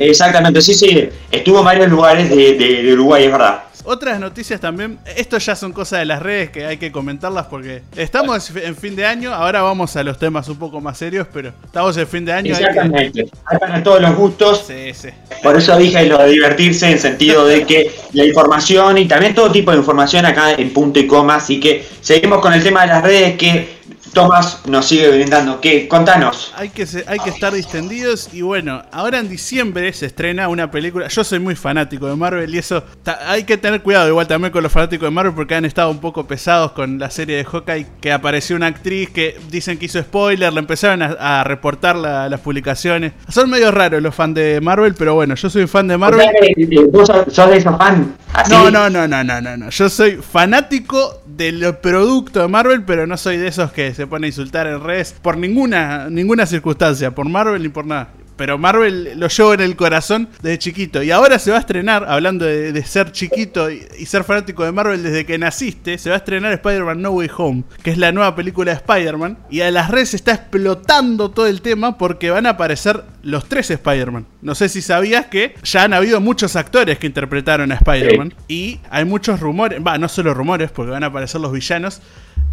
Exactamente, 0.00 0.60
sí, 0.60 0.74
sí, 0.74 1.08
estuvo 1.30 1.60
en 1.60 1.64
varios 1.64 1.88
lugares 1.88 2.28
de, 2.30 2.54
de 2.54 2.92
Uruguay, 2.92 3.24
es 3.24 3.32
verdad. 3.32 3.64
Otras 3.86 4.18
noticias 4.18 4.60
también, 4.60 4.98
esto 5.14 5.36
ya 5.36 5.54
son 5.54 5.72
cosas 5.72 5.98
de 5.98 6.06
las 6.06 6.22
redes 6.22 6.48
que 6.48 6.64
hay 6.64 6.78
que 6.78 6.90
comentarlas 6.90 7.46
porque 7.46 7.82
estamos 7.94 8.50
en 8.56 8.74
fin 8.76 8.96
de 8.96 9.04
año, 9.04 9.32
ahora 9.32 9.60
vamos 9.60 9.94
a 9.96 10.02
los 10.02 10.18
temas 10.18 10.48
un 10.48 10.56
poco 10.56 10.80
más 10.80 10.96
serios, 10.96 11.26
pero 11.30 11.52
estamos 11.64 11.94
en 11.98 12.06
fin 12.06 12.24
de 12.24 12.32
año. 12.32 12.54
Exactamente, 12.54 13.26
hay, 13.44 13.58
para 13.58 13.82
todos 13.82 14.00
los 14.00 14.16
gustos. 14.16 14.64
Sí, 14.66 14.94
sí. 14.94 15.08
Por 15.42 15.56
eso 15.56 15.76
dije 15.76 16.06
lo 16.06 16.18
de 16.18 16.30
divertirse 16.30 16.90
en 16.90 16.98
sentido 16.98 17.46
de 17.46 17.64
que 17.64 17.94
la 18.14 18.24
información 18.24 18.96
y 18.96 19.06
también 19.06 19.34
todo 19.34 19.52
tipo 19.52 19.70
de 19.70 19.76
información 19.76 20.24
acá 20.24 20.52
en 20.52 20.72
punto 20.72 20.98
y 20.98 21.06
coma, 21.06 21.36
así 21.36 21.60
que 21.60 21.86
seguimos 22.00 22.40
con 22.40 22.54
el 22.54 22.62
tema 22.62 22.82
de 22.82 22.86
las 22.86 23.02
redes 23.02 23.36
que 23.36 23.73
Tomás 24.14 24.60
nos 24.66 24.86
sigue 24.86 25.10
brindando. 25.10 25.60
¿Qué? 25.60 25.88
Contanos. 25.88 26.54
Hay 26.56 26.70
que, 26.70 26.86
hay 27.06 27.18
que 27.18 27.30
estar 27.30 27.52
distendidos 27.52 28.30
y 28.32 28.42
bueno, 28.42 28.82
ahora 28.92 29.18
en 29.18 29.28
diciembre 29.28 29.92
se 29.92 30.06
estrena 30.06 30.48
una 30.48 30.70
película. 30.70 31.08
Yo 31.08 31.24
soy 31.24 31.40
muy 31.40 31.56
fanático 31.56 32.06
de 32.06 32.16
Marvel 32.16 32.54
y 32.54 32.58
eso 32.58 32.84
hay 33.26 33.44
que 33.44 33.58
tener 33.58 33.82
cuidado 33.82 34.08
igual 34.08 34.26
también 34.26 34.52
con 34.52 34.62
los 34.62 34.72
fanáticos 34.72 35.06
de 35.06 35.10
Marvel 35.10 35.34
porque 35.34 35.54
han 35.54 35.64
estado 35.64 35.90
un 35.90 35.98
poco 35.98 36.26
pesados 36.26 36.72
con 36.72 36.98
la 36.98 37.10
serie 37.10 37.36
de 37.36 37.44
Hawkeye 37.44 37.86
que 38.00 38.12
apareció 38.12 38.56
una 38.56 38.68
actriz 38.68 39.10
que 39.10 39.38
dicen 39.50 39.78
que 39.78 39.86
hizo 39.86 40.00
spoiler, 40.00 40.52
le 40.52 40.60
empezaron 40.60 41.02
a, 41.02 41.44
reportar 41.44 41.96
las 41.96 42.40
publicaciones. 42.40 43.12
Son 43.28 43.50
medio 43.50 43.70
raros 43.70 44.00
los 44.00 44.14
fans 44.14 44.34
de 44.34 44.60
Marvel, 44.60 44.94
pero 44.94 45.14
bueno, 45.14 45.34
yo 45.34 45.50
soy 45.50 45.66
fan 45.66 45.88
de 45.88 45.98
Marvel. 45.98 46.26
¿Vos 46.92 47.10
sos 47.28 47.50
de 47.50 47.56
esos 47.56 47.76
fans? 47.76 48.06
No, 48.48 48.70
no, 48.70 48.90
no, 48.90 49.06
no, 49.06 49.24
no, 49.24 49.40
no, 49.40 49.56
no. 49.56 49.70
Yo 49.70 49.88
soy 49.88 50.16
fanático 50.16 51.22
del 51.36 51.76
producto 51.76 52.40
de 52.40 52.48
Marvel, 52.48 52.84
pero 52.84 53.06
no 53.06 53.16
soy 53.16 53.36
de 53.36 53.48
esos 53.48 53.72
que 53.72 53.94
se 53.94 54.06
pone 54.06 54.26
a 54.26 54.28
insultar 54.28 54.66
en 54.66 54.82
redes 54.82 55.14
por 55.20 55.36
ninguna, 55.36 56.08
ninguna 56.10 56.46
circunstancia, 56.46 57.14
por 57.14 57.28
Marvel 57.28 57.62
ni 57.62 57.68
por 57.68 57.86
nada. 57.86 58.08
Pero 58.36 58.58
Marvel 58.58 59.18
lo 59.18 59.28
llevo 59.28 59.54
en 59.54 59.60
el 59.60 59.76
corazón 59.76 60.28
desde 60.42 60.58
chiquito. 60.58 61.02
Y 61.02 61.10
ahora 61.10 61.38
se 61.38 61.50
va 61.50 61.58
a 61.58 61.60
estrenar, 61.60 62.04
hablando 62.08 62.44
de, 62.44 62.82
ser 62.84 63.12
chiquito 63.12 63.70
y, 63.70 63.80
ser 64.06 64.24
fanático 64.24 64.64
de 64.64 64.72
Marvel 64.72 65.02
desde 65.02 65.24
que 65.24 65.38
naciste, 65.38 65.98
se 65.98 66.10
va 66.10 66.16
a 66.16 66.18
estrenar 66.18 66.52
Spider-Man 66.52 67.00
No 67.00 67.10
Way 67.10 67.30
Home, 67.36 67.64
que 67.82 67.90
es 67.90 67.98
la 67.98 68.12
nueva 68.12 68.34
película 68.36 68.72
de 68.72 68.76
Spider-Man. 68.78 69.38
Y 69.50 69.60
a 69.60 69.70
las 69.70 69.90
redes 69.90 70.14
está 70.14 70.32
explotando 70.32 71.30
todo 71.30 71.46
el 71.46 71.62
tema 71.62 71.98
porque 71.98 72.30
van 72.30 72.46
a 72.46 72.50
aparecer 72.50 73.04
los 73.22 73.48
tres 73.48 73.70
Spider-Man. 73.70 74.26
No 74.42 74.54
sé 74.54 74.68
si 74.68 74.82
sabías 74.82 75.26
que 75.26 75.54
ya 75.62 75.84
han 75.84 75.94
habido 75.94 76.20
muchos 76.20 76.56
actores 76.56 76.98
que 76.98 77.06
interpretaron 77.06 77.72
a 77.72 77.76
Spider-Man. 77.76 78.34
Y 78.48 78.80
hay 78.90 79.04
muchos 79.04 79.40
rumores, 79.40 79.80
va, 79.84 79.98
no 79.98 80.08
solo 80.08 80.34
rumores, 80.34 80.70
porque 80.70 80.90
van 80.90 81.04
a 81.04 81.08
aparecer 81.08 81.40
los 81.40 81.52
villanos. 81.52 82.00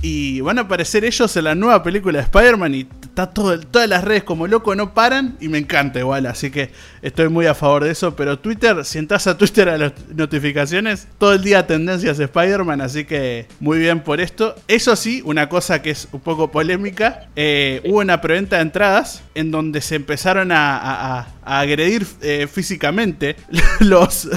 Y 0.01 0.41
van 0.41 0.58
a 0.58 0.62
aparecer 0.62 1.05
ellos 1.05 1.36
en 1.38 1.43
la 1.43 1.53
nueva 1.53 1.84
película 1.84 2.17
de 2.17 2.24
Spider-Man 2.24 2.74
y 2.74 2.88
está 3.03 3.27
todo, 3.27 3.60
todas 3.60 3.88
las 3.88 4.03
redes 4.03 4.24
como 4.24 4.48
loco, 4.48 4.74
no 4.74 4.93
paran 4.93 5.38
y 5.39 5.48
me 5.48 5.60
encanta 5.60 6.00
igual, 6.00 6.25
así 6.25 6.50
que 6.50 6.72
estoy 7.01 7.29
muy 7.29 7.46
a 7.46 7.53
favor 7.53 7.84
de 7.84 7.91
eso. 7.91 8.15
Pero 8.15 8.39
Twitter, 8.39 8.84
si 8.84 8.98
entras 8.98 9.27
a 9.27 9.38
Twitter 9.38 9.70
a 9.70 9.77
las 9.77 9.93
notificaciones, 10.15 11.08
todo 11.20 11.34
el 11.34 11.43
día 11.43 11.67
tendencias 11.67 12.20
Spider-Man, 12.20 12.81
así 12.81 13.05
que 13.05 13.46
muy 13.60 13.77
bien 13.77 14.00
por 14.00 14.22
esto. 14.22 14.55
Eso 14.67 14.96
sí, 14.96 15.22
una 15.24 15.50
cosa 15.50 15.81
que 15.81 15.91
es 15.91 16.08
un 16.12 16.22
poco 16.22 16.51
polémica, 16.51 17.27
eh, 17.36 17.81
hubo 17.86 18.00
una 18.00 18.22
preventa 18.22 18.55
de 18.55 18.63
entradas 18.63 19.22
en 19.36 19.51
donde 19.51 19.81
se 19.81 19.96
empezaron 19.96 20.51
a, 20.51 21.27
agredir 21.43 22.05
eh, 22.22 22.48
físicamente 22.50 23.36
los, 23.79 24.29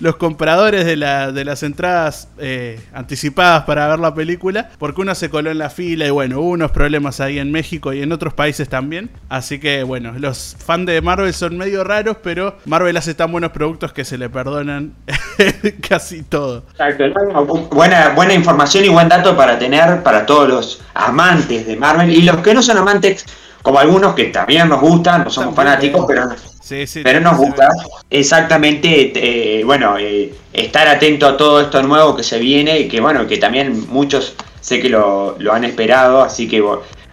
los 0.00 0.16
compradores 0.16 0.84
de, 0.84 0.96
de 0.96 1.44
las 1.44 1.62
entradas 1.62 2.28
eh, 2.38 2.80
anticipadas 2.92 3.62
para 3.64 3.86
ver 3.88 4.00
la 4.00 4.12
película, 4.14 4.70
porque 4.78 5.07
uno 5.08 5.14
se 5.14 5.30
coló 5.30 5.50
en 5.50 5.56
la 5.56 5.70
fila 5.70 6.06
y 6.06 6.10
bueno, 6.10 6.38
hubo 6.38 6.50
unos 6.50 6.70
problemas 6.70 7.18
ahí 7.20 7.38
en 7.38 7.50
México 7.50 7.94
y 7.94 8.02
en 8.02 8.12
otros 8.12 8.34
países 8.34 8.68
también. 8.68 9.08
Así 9.30 9.58
que 9.58 9.82
bueno, 9.82 10.12
los 10.18 10.54
fans 10.62 10.84
de 10.84 11.00
Marvel 11.00 11.32
son 11.32 11.56
medio 11.56 11.82
raros, 11.82 12.18
pero 12.22 12.58
Marvel 12.66 12.94
hace 12.98 13.14
tan 13.14 13.32
buenos 13.32 13.52
productos 13.52 13.94
que 13.94 14.04
se 14.04 14.18
le 14.18 14.28
perdonan 14.28 14.92
casi 15.88 16.24
todo. 16.24 16.64
Buena, 17.70 18.10
buena 18.10 18.34
información 18.34 18.84
y 18.84 18.88
buen 18.90 19.08
dato 19.08 19.34
para 19.34 19.58
tener 19.58 20.02
para 20.02 20.26
todos 20.26 20.46
los 20.46 20.82
amantes 20.92 21.66
de 21.66 21.74
Marvel 21.76 22.10
y 22.10 22.20
los 22.20 22.36
que 22.42 22.52
no 22.52 22.62
son 22.62 22.76
amantes 22.76 23.24
como 23.62 23.78
algunos 23.78 24.14
que 24.14 24.24
también 24.24 24.68
nos 24.68 24.82
gustan, 24.82 25.24
no 25.24 25.30
somos 25.30 25.54
fanáticos, 25.54 26.04
pero, 26.06 26.28
pero 27.02 27.20
nos 27.20 27.38
gusta 27.38 27.68
exactamente, 28.10 29.12
eh, 29.14 29.64
bueno, 29.64 29.96
eh, 29.98 30.34
estar 30.52 30.86
atento 30.86 31.26
a 31.26 31.36
todo 31.36 31.62
esto 31.62 31.82
nuevo 31.82 32.14
que 32.14 32.22
se 32.22 32.38
viene 32.38 32.78
y 32.80 32.88
que 32.88 33.00
bueno, 33.00 33.26
que 33.26 33.38
también 33.38 33.88
muchos 33.88 34.34
sé 34.60 34.80
que 34.80 34.88
lo, 34.88 35.36
han 35.52 35.64
esperado, 35.64 36.22
así 36.22 36.48
que, 36.48 36.62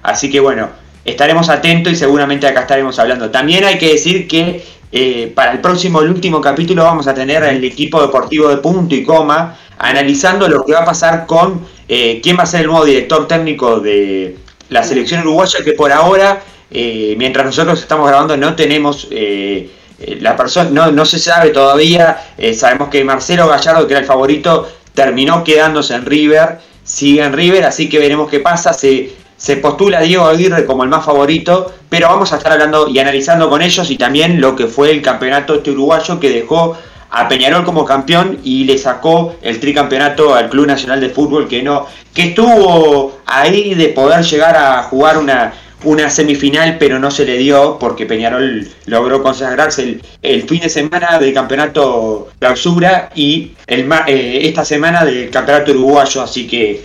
así 0.04 0.30
que 0.30 0.40
bueno, 0.40 0.70
estaremos 1.04 1.50
atentos 1.50 1.94
y 1.94 1.96
seguramente 1.96 2.48
acá 2.48 2.62
estaremos 2.62 2.98
hablando. 3.00 3.30
También 3.30 3.64
hay 3.64 3.78
que 3.78 3.92
decir 3.92 4.28
que 4.28 4.64
eh, 4.92 5.32
para 5.36 5.54
el 5.54 5.60
próximo, 5.60 6.02
el 6.02 6.10
último 6.10 6.42
capítulo 6.42 6.84
vamos 6.84 7.08
a 7.08 7.14
tener 7.14 7.44
el 7.44 7.64
equipo 7.64 8.02
deportivo 8.02 8.50
de 8.50 8.58
punto 8.58 8.96
y 8.96 9.04
coma 9.04 9.58
analizando 9.78 10.48
lo 10.48 10.64
que 10.64 10.74
va 10.74 10.80
a 10.80 10.86
pasar 10.86 11.26
con 11.26 11.66
quién 11.86 12.38
va 12.38 12.44
a 12.44 12.46
ser 12.46 12.62
el 12.62 12.68
nuevo 12.68 12.86
director 12.86 13.28
técnico 13.28 13.80
de 13.80 14.38
la 14.70 14.84
selección 14.84 15.22
uruguaya 15.22 15.60
que 15.64 15.74
por 15.74 15.92
ahora, 15.92 16.42
eh, 16.72 17.16
mientras 17.18 17.46
nosotros 17.46 17.80
estamos 17.80 18.08
grabando, 18.08 18.36
no 18.38 18.56
tenemos 18.56 19.08
eh, 19.12 19.70
eh, 20.00 20.18
la 20.22 20.36
persona, 20.36 20.70
no, 20.72 20.92
no, 20.92 21.06
se 21.06 21.20
sabe 21.20 21.50
todavía. 21.50 22.18
sabemos 22.56 22.90
que 22.90 23.04
Marcelo 23.04 23.48
Gallardo, 23.48 23.88
que 23.88 23.94
era 23.94 24.02
el 24.02 24.06
favorito, 24.06 24.70
terminó 24.94 25.44
quedándose 25.44 25.94
en 25.96 26.06
River, 26.06 26.60
sigue 26.86 27.22
en 27.22 27.34
River, 27.34 27.66
así 27.66 27.90
que 27.90 28.00
veremos 28.00 28.30
qué 28.30 28.40
pasa. 28.40 28.72
Se, 28.72 29.12
se 29.36 29.58
postula 29.58 30.00
Diego 30.00 30.26
Aguirre 30.26 30.66
como 30.66 30.84
el 30.84 30.90
más 30.90 31.04
favorito, 31.04 31.74
pero 31.90 32.08
vamos 32.08 32.32
a 32.32 32.38
estar 32.38 32.54
hablando 32.54 32.88
y 32.88 32.98
analizando 33.00 33.50
con 33.50 33.62
ellos 33.62 33.92
y 33.92 33.98
también 33.98 34.40
lo 34.40 34.56
que 34.56 34.68
fue 34.68 34.92
el 34.92 35.02
campeonato 35.02 35.56
este 35.56 35.72
uruguayo 35.72 36.20
que 36.20 36.30
dejó 36.30 36.78
a 37.10 37.28
Peñarol 37.28 37.64
como 37.64 37.86
campeón 37.86 38.40
y 38.44 38.64
le 38.64 38.78
sacó 38.78 39.36
el 39.42 39.60
tricampeonato 39.60 40.36
al 40.36 40.50
Club 40.50 40.68
Nacional 40.68 41.00
de 41.00 41.10
Fútbol 41.10 41.48
que 41.48 41.64
no 41.64 41.88
que 42.14 42.30
estuvo 42.30 43.20
ahí 43.26 43.74
de 43.74 43.90
poder 43.90 44.24
llegar 44.24 44.56
a 44.58 44.84
jugar 44.84 45.18
una, 45.18 45.54
una 45.86 46.10
semifinal 46.10 46.78
pero 46.78 47.00
no 47.00 47.10
se 47.10 47.26
le 47.26 47.38
dio 47.38 47.78
porque 47.80 48.06
Peñarol 48.06 48.68
logró 48.86 49.24
consagrarse 49.24 50.00
el, 50.22 50.44
fin 50.44 50.60
de 50.60 50.70
semana 50.70 51.18
del 51.20 51.34
campeonato 51.34 52.30
clausura 52.40 53.10
y 53.16 53.54
el, 53.68 53.90
eh, 54.08 54.40
esta 54.44 54.66
semana 54.66 55.06
del 55.06 55.30
campeonato 55.30 55.72
uruguayo. 55.72 56.22
Así 56.22 56.48
que 56.48 56.84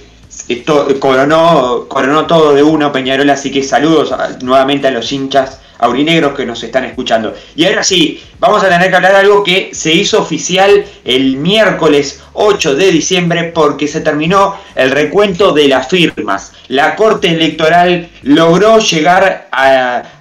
esto 0.48 0.86
coronó, 1.00 1.86
coronó 1.88 2.26
todo 2.26 2.54
de 2.54 2.62
uno 2.62 2.92
Peñarol 2.92 3.28
así 3.30 3.50
que 3.50 3.62
saludos 3.62 4.14
nuevamente 4.42 4.88
a 4.88 4.90
los 4.90 5.10
hinchas 5.12 5.60
aurinegros 5.80 6.34
que 6.34 6.46
nos 6.46 6.62
están 6.62 6.84
escuchando. 6.84 7.34
Y 7.56 7.64
ahora 7.64 7.82
sí, 7.82 8.22
vamos 8.38 8.62
a 8.62 8.68
tener 8.68 8.90
que 8.90 8.96
hablar 8.96 9.14
algo 9.14 9.42
que 9.42 9.70
se 9.72 9.92
hizo 9.92 10.20
oficial 10.20 10.84
el 11.04 11.36
miércoles 11.36 12.22
8 12.34 12.74
de 12.74 12.92
diciembre 12.92 13.44
porque 13.54 13.88
se 13.88 14.00
terminó 14.00 14.56
el 14.74 14.90
recuento 14.90 15.52
de 15.52 15.68
las 15.68 15.88
firmas. 15.88 16.52
La 16.68 16.94
Corte 16.96 17.28
Electoral 17.28 18.08
logró 18.22 18.78
llegar 18.78 19.48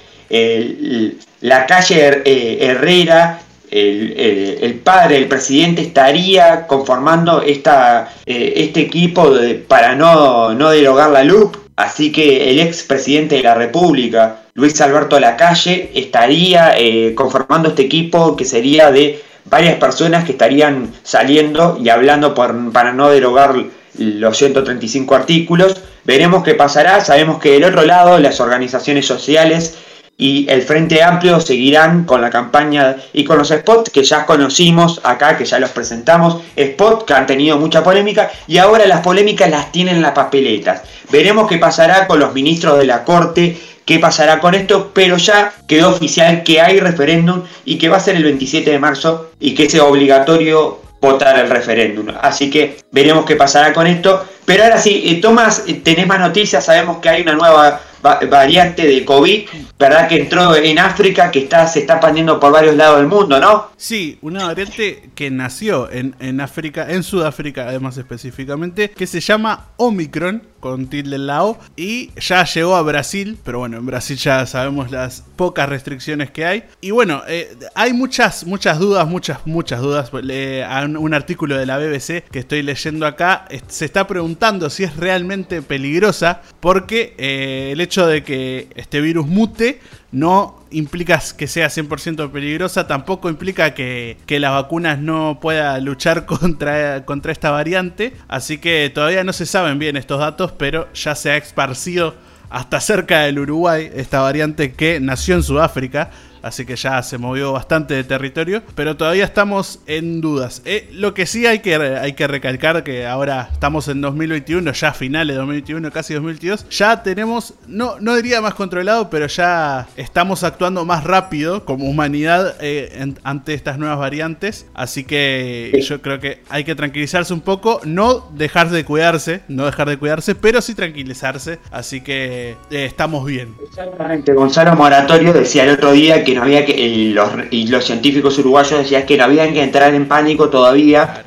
la 1.41 1.65
calle 1.65 2.23
Herrera, 2.61 3.41
el, 3.71 4.81
padre 4.85 5.15
del 5.15 5.29
presidente, 5.29 5.81
estaría 5.81 6.67
conformando 6.67 7.41
esta, 7.41 8.13
este 8.27 8.81
equipo 8.81 9.33
para 9.67 9.95
no, 9.95 10.53
no 10.53 10.71
derogar 10.71 11.09
la 11.09 11.25
LUP. 11.25 11.57
Así 11.77 12.13
que 12.13 12.51
el 12.51 12.61
ex 12.61 12.83
presidente 12.83 13.37
de 13.37 13.43
la 13.43 13.55
República, 13.55 14.46
Luis 14.57 14.81
Alberto 14.81 15.21
Lacalle 15.21 15.91
estaría 15.95 16.73
eh, 16.79 17.15
conformando 17.15 17.69
este 17.69 17.83
equipo 17.83 18.37
que 18.37 18.47
sería 18.47 18.91
de 18.91 19.23
varias 19.45 19.75
personas 19.77 20.25
que 20.25 20.33
estarían 20.33 20.95
saliendo 21.03 21.79
y 21.79 21.91
hablando 21.91 22.35
para 22.35 22.93
no 22.95 23.11
derogar 23.11 23.55
los 23.99 24.37
135 24.39 25.15
artículos. 25.15 25.77
Veremos 26.05 26.43
qué 26.43 26.55
pasará. 26.55 27.05
Sabemos 27.05 27.39
que 27.39 27.53
del 27.53 27.65
otro 27.65 27.85
lado 27.85 28.19
las 28.19 28.41
organizaciones 28.41 29.05
sociales 29.05 29.77
y 30.17 30.49
el 30.49 30.63
Frente 30.63 31.03
Amplio 31.03 31.39
seguirán 31.41 32.05
con 32.05 32.23
la 32.23 32.31
campaña 32.31 32.97
y 33.13 33.25
con 33.25 33.37
los 33.37 33.49
spots 33.49 33.91
que 33.91 34.05
ya 34.05 34.25
conocimos 34.25 35.03
acá, 35.05 35.37
que 35.37 35.45
ya 35.45 35.59
los 35.59 35.69
presentamos, 35.69 36.41
spots 36.59 37.05
que 37.05 37.13
han 37.13 37.27
tenido 37.27 37.59
mucha 37.59 37.85
polémica 37.85 38.31
y 38.47 38.57
ahora 38.57 38.87
las 38.87 39.01
polémicas 39.01 39.51
las 39.51 39.71
tienen 39.71 40.01
las 40.01 40.13
papeletas. 40.13 40.81
Veremos 41.11 41.47
qué 41.47 41.59
pasará 41.59 42.07
con 42.07 42.19
los 42.19 42.33
ministros 42.33 42.79
de 42.79 42.87
la 42.87 43.05
Corte 43.05 43.59
qué 43.87 43.99
pasará 43.99 44.41
con 44.41 44.55
esto, 44.55 44.91
pero 44.93 45.17
ya 45.17 45.55
quedó 45.67 45.91
oficial 45.91 46.43
que 46.43 46.61
hay 46.61 46.81
referéndum 46.81 47.45
y 47.65 47.79
que 47.79 47.89
va 47.89 47.97
a 47.97 48.01
ser 48.01 48.17
el 48.17 48.25
27 48.25 48.71
de 48.71 48.79
marzo 48.79 49.31
y 49.41 49.55
que 49.55 49.65
es 49.65 49.75
obligatorio 49.77 50.83
votar 51.01 51.39
el 51.39 51.49
referéndum. 51.49 52.09
Así 52.21 52.51
que 52.51 52.77
veremos 52.91 53.25
qué 53.25 53.37
pasará 53.37 53.73
con 53.73 53.87
esto. 53.87 54.25
Pero 54.47 54.63
ahora 54.63 54.79
sí, 54.79 55.03
eh, 55.05 55.21
Tomás, 55.21 55.65
eh, 55.67 55.75
tenés 55.75 56.07
más 56.07 56.21
noticias, 56.21 56.65
sabemos 56.65 56.99
que 56.99 57.09
hay 57.09 57.23
una 57.23 57.35
nueva 57.35 57.81
variante 58.03 58.87
de 58.87 59.05
COVID, 59.05 59.49
¿verdad? 59.77 60.09
Que 60.09 60.21
entró 60.21 60.55
en 60.55 60.79
África, 60.79 61.31
que 61.31 61.41
está, 61.41 61.67
se 61.67 61.81
está 61.81 61.95
expandiendo 61.95 62.39
por 62.39 62.53
varios 62.53 62.77
lados 62.77 62.99
del 62.99 63.09
mundo, 63.09 63.41
¿no? 63.41 63.71
Sí, 63.77 64.19
una 64.23 64.47
variante 64.47 65.11
que 65.17 65.29
nació 65.31 65.91
en, 65.91 66.15
en 66.21 66.41
África, 66.41 66.87
en 66.89 67.03
Sudáfrica 67.03 67.69
además 67.69 67.97
específicamente, 67.97 68.91
que 68.91 69.09
se 69.09 69.19
llama 69.19 69.71
Omicron, 69.77 70.43
con 70.61 70.87
tilde 70.87 71.19
lao, 71.19 71.59
y 71.77 72.11
ya 72.21 72.45
llegó 72.45 72.77
a 72.77 72.83
Brasil, 72.83 73.39
pero 73.45 73.59
bueno, 73.61 73.77
en 73.79 73.87
Brasil 73.87 74.17
ya 74.17 74.47
sabemos 74.47 74.91
las 74.91 75.23
pocas 75.37 75.69
restricciones 75.69 76.31
que 76.31 76.45
hay. 76.45 76.65
Y 76.81 76.91
bueno, 76.91 77.23
eh, 77.29 77.57
hay 77.75 77.93
muchas, 77.93 78.47
muchas 78.47 78.79
dudas, 78.79 79.07
muchas, 79.07 79.39
muchas 79.47 79.81
dudas. 79.81 80.11
un 80.13 81.15
artículo 81.15 81.57
de 81.57 81.67
la 81.67 81.79
BBC 81.79 82.25
que 82.31 82.39
estoy 82.39 82.63
leyendo 82.63 83.07
acá 83.07 83.47
se 83.69 83.85
está 83.85 84.07
preguntando 84.07 84.36
si 84.71 84.85
es 84.85 84.97
realmente 84.97 85.63
peligrosa, 85.63 86.43
porque 86.61 87.15
eh, 87.19 87.71
el 87.73 87.81
hecho 87.81 88.07
de 88.07 88.23
que 88.23 88.69
este 88.77 89.01
virus 89.01 89.27
mute 89.27 89.81
no 90.13 90.65
implica 90.71 91.21
que 91.37 91.47
sea 91.47 91.69
100% 91.69 92.31
peligrosa, 92.31 92.87
tampoco 92.87 93.29
implica 93.29 93.75
que, 93.75 94.19
que 94.27 94.41
las 94.41 94.53
vacunas 94.53 94.99
no 94.99 95.39
puedan 95.41 95.85
luchar 95.85 96.27
contra, 96.27 97.05
contra 97.05 97.33
esta 97.33 97.51
variante, 97.51 98.13
así 98.29 98.59
que 98.59 98.91
todavía 98.95 99.25
no 99.25 99.33
se 99.33 99.47
saben 99.47 99.79
bien 99.79 99.97
estos 99.97 100.21
datos, 100.21 100.53
pero 100.53 100.93
ya 100.93 101.15
se 101.15 101.31
ha 101.31 101.37
esparcido 101.37 102.15
hasta 102.51 102.81
cerca 102.81 103.23
del 103.23 103.39
Uruguay 103.39 103.91
esta 103.95 104.21
variante 104.21 104.73
que 104.73 105.01
nació 105.01 105.35
en 105.35 105.43
Sudáfrica 105.43 106.11
así 106.47 106.65
que 106.65 106.77
ya 106.77 107.03
se 107.03 107.19
movió 107.19 107.53
bastante 107.53 107.95
de 107.95 108.05
territorio, 108.05 108.63
pero 108.75 108.97
todavía 108.97 109.25
estamos 109.25 109.81
en 109.87 110.21
dudas. 110.21 110.63
Eh, 110.65 110.89
lo 110.93 111.13
que 111.15 111.27
sí 111.27 111.47
hay 111.47 111.59
que, 111.59 111.75
hay 111.75 112.13
que 112.13 112.27
recalcar 112.27 112.85
que 112.85 113.07
ahora 113.07 113.49
estamos 113.53 113.89
en 113.89 114.01
2021, 114.01 114.73
ya 114.73 114.93
finales 114.93 115.35
de 115.35 115.39
2021, 115.39 115.91
casi 115.91 116.15
2022, 116.15 116.69
ya 116.71 117.03
tenemos, 117.03 117.55
no, 117.67 117.99
no 118.01 118.15
diría 118.15 118.41
más 118.41 118.55
controlado, 118.55 119.11
pero 119.11 119.27
ya 119.27 119.89
estamos 119.97 120.45
actuando 120.45 120.85
más 120.85 121.05
rápido 121.05 121.65
como 121.65 121.89
humanidad 121.89 122.57
eh, 122.61 123.15
ante 123.25 123.55
estas 123.55 123.79
nuevas 123.79 123.99
variantes, 123.99 124.67
así 124.75 125.05
que 125.05 125.83
yo 125.83 126.01
creo 126.01 126.21
que 126.21 126.43
hay 126.49 126.65
que 126.65 126.75
tranquilizarse 126.75 127.33
un 127.35 127.41
poco, 127.41 127.81
no 127.85 128.29
dejar 128.35 128.71
de 128.71 128.85
cuidarse, 128.85 129.43
no 129.49 129.67
dejar 129.67 129.89
de 129.89 129.99
cuidarse, 129.99 130.35
pero 130.35 130.61
sí 130.61 130.75
tranquilizarse, 130.75 131.59
así 131.71 132.01
que 132.01 132.57
eh, 132.71 132.85
estamos 132.85 133.25
bien. 133.27 133.55
Exactamente, 133.69 134.33
Gonzalo 134.33 134.77
Moratorio 134.77 135.33
decía 135.33 135.65
el 135.65 135.71
otro 135.71 135.93
día 135.93 136.23
que 136.25 136.36
no 136.37 136.43
había 136.43 136.67
que, 136.67 137.11
los, 137.15 137.31
y 137.51 137.67
los 137.69 137.85
científicos 137.85 138.39
uruguayos 138.39 138.79
decían 138.79 139.07
que 139.07 139.17
no 139.17 139.25
habían 139.25 139.55
que 139.55 139.63
entrar 139.63 139.95
en 139.95 140.07
pánico 140.07 140.51
todavía, 140.51 141.25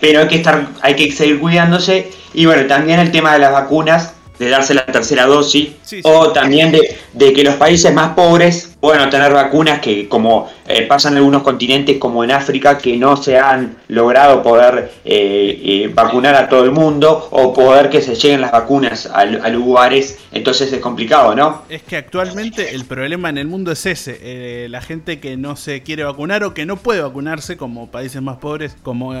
pero 0.00 0.20
hay 0.20 0.28
que 0.28 0.36
estar, 0.36 0.68
hay 0.82 0.94
que 0.94 1.10
seguir 1.10 1.40
cuidándose. 1.40 2.10
Y 2.32 2.46
bueno, 2.46 2.66
también 2.66 3.00
el 3.00 3.10
tema 3.10 3.32
de 3.32 3.40
las 3.40 3.52
vacunas, 3.52 4.14
de 4.38 4.48
darse 4.48 4.72
la 4.74 4.86
tercera 4.86 5.26
dosis, 5.26 5.70
o 6.04 6.30
también 6.30 6.70
de, 6.70 6.96
de, 7.12 7.32
que 7.32 7.42
los 7.42 7.56
países 7.56 7.92
más 7.92 8.14
pobres 8.14 8.75
puedan 8.80 9.08
tener 9.10 9.32
vacunas 9.32 9.80
que 9.80 10.08
como 10.08 10.50
eh, 10.66 10.82
pasa 10.82 11.08
en 11.08 11.16
algunos 11.16 11.42
continentes 11.42 11.98
como 11.98 12.22
en 12.24 12.30
África 12.30 12.76
que 12.78 12.96
no 12.96 13.16
se 13.16 13.38
han 13.38 13.76
logrado 13.88 14.42
poder 14.42 14.92
eh, 15.04 15.60
eh, 15.64 15.90
vacunar 15.94 16.34
a 16.34 16.48
todo 16.48 16.64
el 16.64 16.72
mundo 16.72 17.28
o 17.30 17.54
poder 17.54 17.88
que 17.88 18.02
se 18.02 18.14
lleguen 18.14 18.42
las 18.42 18.52
vacunas 18.52 19.06
a, 19.06 19.24
lugares, 19.48 20.18
entonces 20.32 20.72
es 20.72 20.80
complicado, 20.80 21.34
¿no? 21.34 21.62
Es 21.68 21.82
que 21.82 21.96
actualmente 21.96 22.74
el 22.74 22.84
problema 22.84 23.30
en 23.30 23.38
el 23.38 23.46
mundo 23.46 23.72
es 23.72 23.86
ese, 23.86 24.68
la 24.68 24.82
gente 24.82 25.20
que 25.20 25.36
no 25.36 25.56
se 25.56 25.82
quiere 25.82 26.04
vacunar 26.04 26.44
o 26.44 26.52
que 26.52 26.66
no 26.66 26.76
puede 26.76 27.00
vacunarse 27.00 27.56
como 27.56 27.90
países 27.90 28.20
más 28.20 28.36
pobres, 28.36 28.76
como 28.82 29.14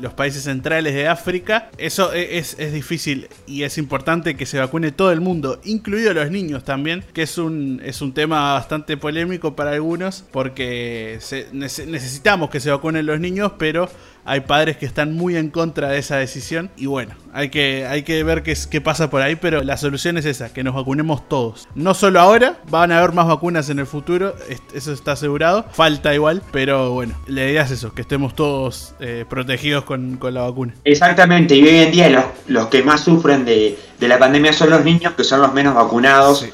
los 0.00 0.12
países 0.14 0.44
centrales 0.44 0.94
de 0.94 1.08
África, 1.08 1.70
eso 1.76 2.12
e, 2.14 2.38
es, 2.38 2.56
es 2.58 2.72
difícil 2.72 3.28
y 3.46 3.64
es 3.64 3.78
importante 3.78 4.36
que 4.36 4.46
se 4.46 4.58
vacune 4.58 4.92
todo 4.92 5.12
el 5.12 5.20
mundo, 5.20 5.60
incluidos 5.64 6.14
los 6.14 6.30
niños 6.30 6.64
también, 6.64 7.04
que 7.12 7.22
es 7.22 7.36
un, 7.36 7.80
es 7.84 8.00
un 8.00 8.12
tema 8.14 8.61
bastante 8.62 8.96
polémico 8.96 9.56
para 9.56 9.72
algunos 9.72 10.24
porque 10.30 11.18
necesitamos 11.52 12.48
que 12.48 12.60
se 12.60 12.70
vacunen 12.70 13.06
los 13.06 13.18
niños, 13.18 13.52
pero 13.58 13.88
hay 14.24 14.42
padres 14.42 14.76
que 14.76 14.86
están 14.86 15.16
muy 15.16 15.36
en 15.36 15.50
contra 15.50 15.88
de 15.88 15.98
esa 15.98 16.16
decisión 16.16 16.70
y 16.76 16.86
bueno, 16.86 17.16
hay 17.32 17.48
que, 17.48 17.86
hay 17.86 18.04
que 18.04 18.22
ver 18.22 18.44
qué, 18.44 18.56
qué 18.70 18.80
pasa 18.80 19.10
por 19.10 19.20
ahí, 19.20 19.34
pero 19.34 19.64
la 19.64 19.76
solución 19.76 20.16
es 20.16 20.26
esa, 20.26 20.52
que 20.52 20.62
nos 20.62 20.76
vacunemos 20.76 21.28
todos. 21.28 21.66
No 21.74 21.92
solo 21.92 22.20
ahora, 22.20 22.60
van 22.70 22.92
a 22.92 22.98
haber 22.98 23.12
más 23.12 23.26
vacunas 23.26 23.68
en 23.68 23.80
el 23.80 23.86
futuro, 23.86 24.36
eso 24.72 24.92
está 24.92 25.12
asegurado, 25.12 25.64
falta 25.72 26.14
igual, 26.14 26.40
pero 26.52 26.92
bueno, 26.92 27.14
la 27.26 27.42
idea 27.42 27.62
es 27.62 27.72
eso, 27.72 27.92
que 27.92 28.02
estemos 28.02 28.36
todos 28.36 28.94
eh, 29.00 29.24
protegidos 29.28 29.82
con, 29.82 30.20
la 30.22 30.42
vacuna. 30.42 30.74
Exactamente, 30.84 31.56
y 31.56 31.64
hoy 31.64 31.78
en 31.78 31.90
día 31.90 32.08
los, 32.08 32.24
los 32.46 32.68
que 32.68 32.84
más 32.84 33.00
sufren 33.00 33.44
de, 33.44 33.76
la 34.08 34.18
pandemia 34.18 34.52
son 34.52 34.70
los 34.70 34.84
niños, 34.84 35.14
que 35.14 35.24
son 35.24 35.40
los 35.40 35.52
menos 35.52 35.74
vacunados, 35.74 36.46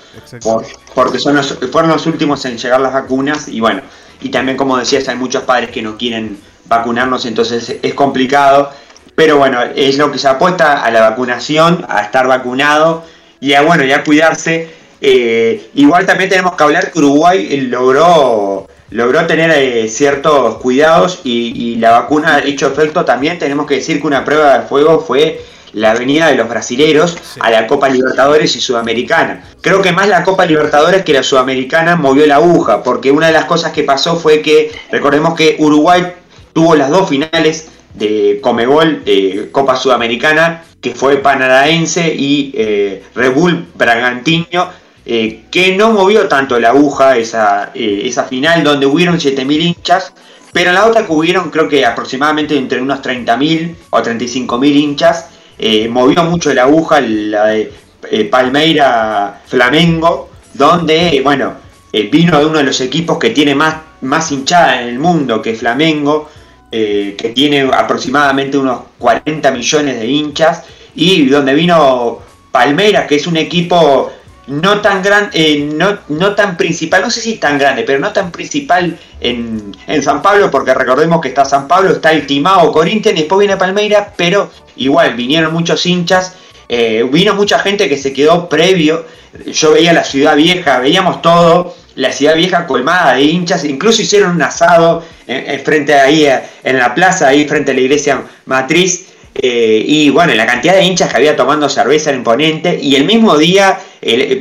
porque 0.94 1.18
son 1.18 1.36
los, 1.36 1.58
fueron 1.70 1.90
los 1.90 2.06
últimos 2.06 2.44
en 2.44 2.58
llegar 2.58 2.80
las 2.80 2.92
vacunas 2.92 3.48
y 3.48 3.60
bueno, 3.60 3.82
y 4.20 4.28
también 4.30 4.56
como 4.56 4.76
decías, 4.76 5.08
hay 5.08 5.16
muchos 5.16 5.42
padres 5.44 5.70
que 5.70 5.82
no 5.82 5.96
quieren 5.96 6.38
vacunarnos, 6.66 7.24
entonces 7.26 7.76
es 7.82 7.94
complicado. 7.94 8.70
Pero 9.14 9.36
bueno, 9.36 9.60
es 9.74 9.98
lo 9.98 10.12
que 10.12 10.18
se 10.18 10.28
apuesta 10.28 10.84
a 10.84 10.90
la 10.92 11.00
vacunación, 11.00 11.84
a 11.88 12.02
estar 12.02 12.28
vacunado 12.28 13.04
y 13.40 13.54
a 13.54 13.62
bueno, 13.62 13.84
ya 13.84 14.04
cuidarse. 14.04 14.70
Eh, 15.00 15.70
igual 15.74 16.06
también 16.06 16.30
tenemos 16.30 16.54
que 16.54 16.62
hablar 16.62 16.92
que 16.92 16.98
Uruguay 17.00 17.62
logró, 17.62 18.68
logró 18.90 19.26
tener 19.26 19.50
eh, 19.50 19.88
ciertos 19.88 20.58
cuidados 20.58 21.20
y, 21.24 21.76
la 21.76 21.90
vacuna 21.90 22.36
ha 22.36 22.38
hecho 22.40 22.68
efecto 22.68 23.04
también. 23.04 23.40
Tenemos 23.40 23.66
que 23.66 23.74
decir 23.74 24.00
que 24.00 24.06
una 24.06 24.24
prueba 24.24 24.58
de 24.58 24.66
fuego 24.66 25.00
fue 25.00 25.44
la 25.72 25.94
venida 25.94 26.28
de 26.28 26.34
los 26.34 26.48
brasileros 26.48 27.16
a 27.40 27.50
la 27.50 27.66
Copa 27.66 27.88
Libertadores 27.88 28.54
y 28.56 28.60
Sudamericana. 28.60 29.44
Creo 29.60 29.82
que 29.82 29.92
más 29.92 30.08
la 30.08 30.24
Copa 30.24 30.46
Libertadores 30.46 31.04
que 31.04 31.12
la 31.12 31.22
Sudamericana 31.22 31.96
movió 31.96 32.26
la 32.26 32.36
aguja, 32.36 32.82
porque 32.82 33.10
una 33.10 33.28
de 33.28 33.32
las 33.32 33.44
cosas 33.44 33.72
que 33.72 33.82
pasó 33.82 34.16
fue 34.16 34.42
que, 34.42 34.72
recordemos 34.90 35.34
que 35.34 35.56
Uruguay 35.58 36.06
tuvo 36.52 36.74
las 36.74 36.90
dos 36.90 37.08
finales 37.08 37.68
de 37.94 38.38
Comebol 38.40 39.02
eh, 39.06 39.48
Copa 39.52 39.76
Sudamericana, 39.76 40.64
que 40.80 40.94
fue 40.94 41.16
Panaraense 41.16 42.14
y 42.14 42.52
eh, 42.54 43.02
Red 43.14 43.34
Bull 43.34 43.66
Bragantino, 43.74 44.70
eh, 45.04 45.44
que 45.50 45.74
no 45.76 45.92
movió 45.92 46.28
tanto 46.28 46.58
la 46.60 46.68
aguja 46.68 47.16
esa, 47.16 47.70
esa 47.74 48.24
final 48.24 48.62
donde 48.62 48.86
hubieron 48.86 49.18
7.000 49.18 49.60
hinchas, 49.60 50.12
pero 50.52 50.70
en 50.70 50.74
la 50.74 50.86
otra 50.86 51.06
que 51.06 51.12
hubieron 51.12 51.50
creo 51.50 51.68
que 51.68 51.84
aproximadamente 51.84 52.56
entre 52.56 52.80
unos 52.80 53.00
30.000 53.00 53.74
o 53.90 53.98
35.000 53.98 54.76
hinchas, 54.76 55.26
eh, 55.58 55.88
movió 55.88 56.22
mucho 56.24 56.54
la 56.54 56.62
aguja 56.62 57.00
la 57.00 57.46
de 57.46 57.72
eh, 58.10 58.24
Palmeira 58.24 59.42
Flamengo, 59.46 60.30
donde, 60.54 61.20
bueno, 61.22 61.54
eh, 61.92 62.08
vino 62.10 62.38
de 62.38 62.46
uno 62.46 62.58
de 62.58 62.64
los 62.64 62.80
equipos 62.80 63.18
que 63.18 63.30
tiene 63.30 63.54
más, 63.54 63.76
más 64.02 64.30
hinchada 64.30 64.82
en 64.82 64.88
el 64.88 64.98
mundo, 64.98 65.42
que 65.42 65.54
Flamengo, 65.54 66.30
que 66.70 67.32
tiene 67.34 67.62
aproximadamente 67.72 68.58
unos 68.58 68.80
40 68.98 69.50
millones 69.52 69.98
de 69.98 70.06
hinchas, 70.06 70.64
y 70.94 71.24
donde 71.26 71.54
vino 71.54 72.18
Palmeiras, 72.52 73.06
que 73.06 73.14
es 73.16 73.26
un 73.26 73.38
equipo 73.38 74.12
no 74.48 74.80
tan 74.80 75.02
gran, 75.02 75.30
eh, 75.32 75.68
no, 75.72 75.98
no, 76.08 76.34
tan 76.34 76.56
principal, 76.56 77.02
no 77.02 77.10
sé 77.10 77.20
si 77.20 77.36
tan 77.36 77.58
grande, 77.58 77.82
pero 77.82 77.98
no 77.98 78.12
tan 78.12 78.32
principal 78.32 78.98
en, 79.20 79.76
en, 79.86 80.02
San 80.02 80.22
Pablo, 80.22 80.50
porque 80.50 80.74
recordemos 80.74 81.20
que 81.20 81.28
está 81.28 81.44
San 81.44 81.68
Pablo, 81.68 81.92
está 81.92 82.12
el 82.12 82.26
Timao 82.26 82.72
Corinthians 82.72 83.18
después 83.18 83.38
viene 83.40 83.56
Palmeiras, 83.56 84.08
pero 84.16 84.50
igual 84.76 85.14
vinieron 85.14 85.52
muchos 85.52 85.84
hinchas, 85.84 86.34
eh, 86.68 87.06
vino 87.10 87.34
mucha 87.34 87.58
gente 87.58 87.88
que 87.88 87.98
se 87.98 88.12
quedó 88.12 88.48
previo, 88.48 89.04
yo 89.46 89.72
veía 89.72 89.92
la 89.92 90.04
ciudad 90.04 90.34
vieja, 90.34 90.78
veíamos 90.80 91.20
todo, 91.20 91.76
la 91.94 92.12
ciudad 92.12 92.34
vieja 92.34 92.66
colmada 92.66 93.14
de 93.14 93.22
hinchas, 93.24 93.64
incluso 93.64 94.00
hicieron 94.00 94.36
un 94.36 94.42
asado 94.42 95.04
en, 95.26 95.60
frente 95.60 95.94
ahí 95.94 96.26
en 96.64 96.78
la 96.78 96.94
plaza, 96.94 97.28
ahí 97.28 97.46
frente 97.46 97.72
a 97.72 97.74
la 97.74 97.80
iglesia 97.80 98.22
matriz, 98.46 99.07
eh, 99.40 99.84
y 99.86 100.10
bueno, 100.10 100.34
la 100.34 100.46
cantidad 100.46 100.74
de 100.74 100.84
hinchas 100.84 101.10
que 101.10 101.16
había 101.16 101.36
tomando 101.36 101.68
cerveza 101.68 102.10
era 102.10 102.18
imponente. 102.18 102.78
Y 102.80 102.96
el 102.96 103.04
mismo 103.04 103.36
día, 103.38 103.78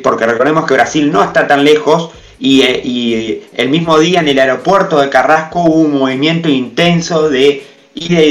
porque 0.04 0.26
recordemos 0.26 0.66
que 0.66 0.74
Brasil 0.74 1.12
no 1.12 1.24
está 1.24 1.48
tan 1.48 1.64
lejos, 1.64 2.12
y, 2.40 2.62
eh, 2.62 3.44
el 3.56 3.70
mismo 3.70 3.98
día 4.00 4.20
en 4.20 4.28
el 4.28 4.40
aeropuerto 4.40 5.00
de 5.00 5.10
Carrasco 5.10 5.62
hubo 5.62 5.82
un 5.82 6.00
movimiento 6.00 6.50
intenso 6.50 7.30
de 7.30 7.64
ida, 7.96 8.22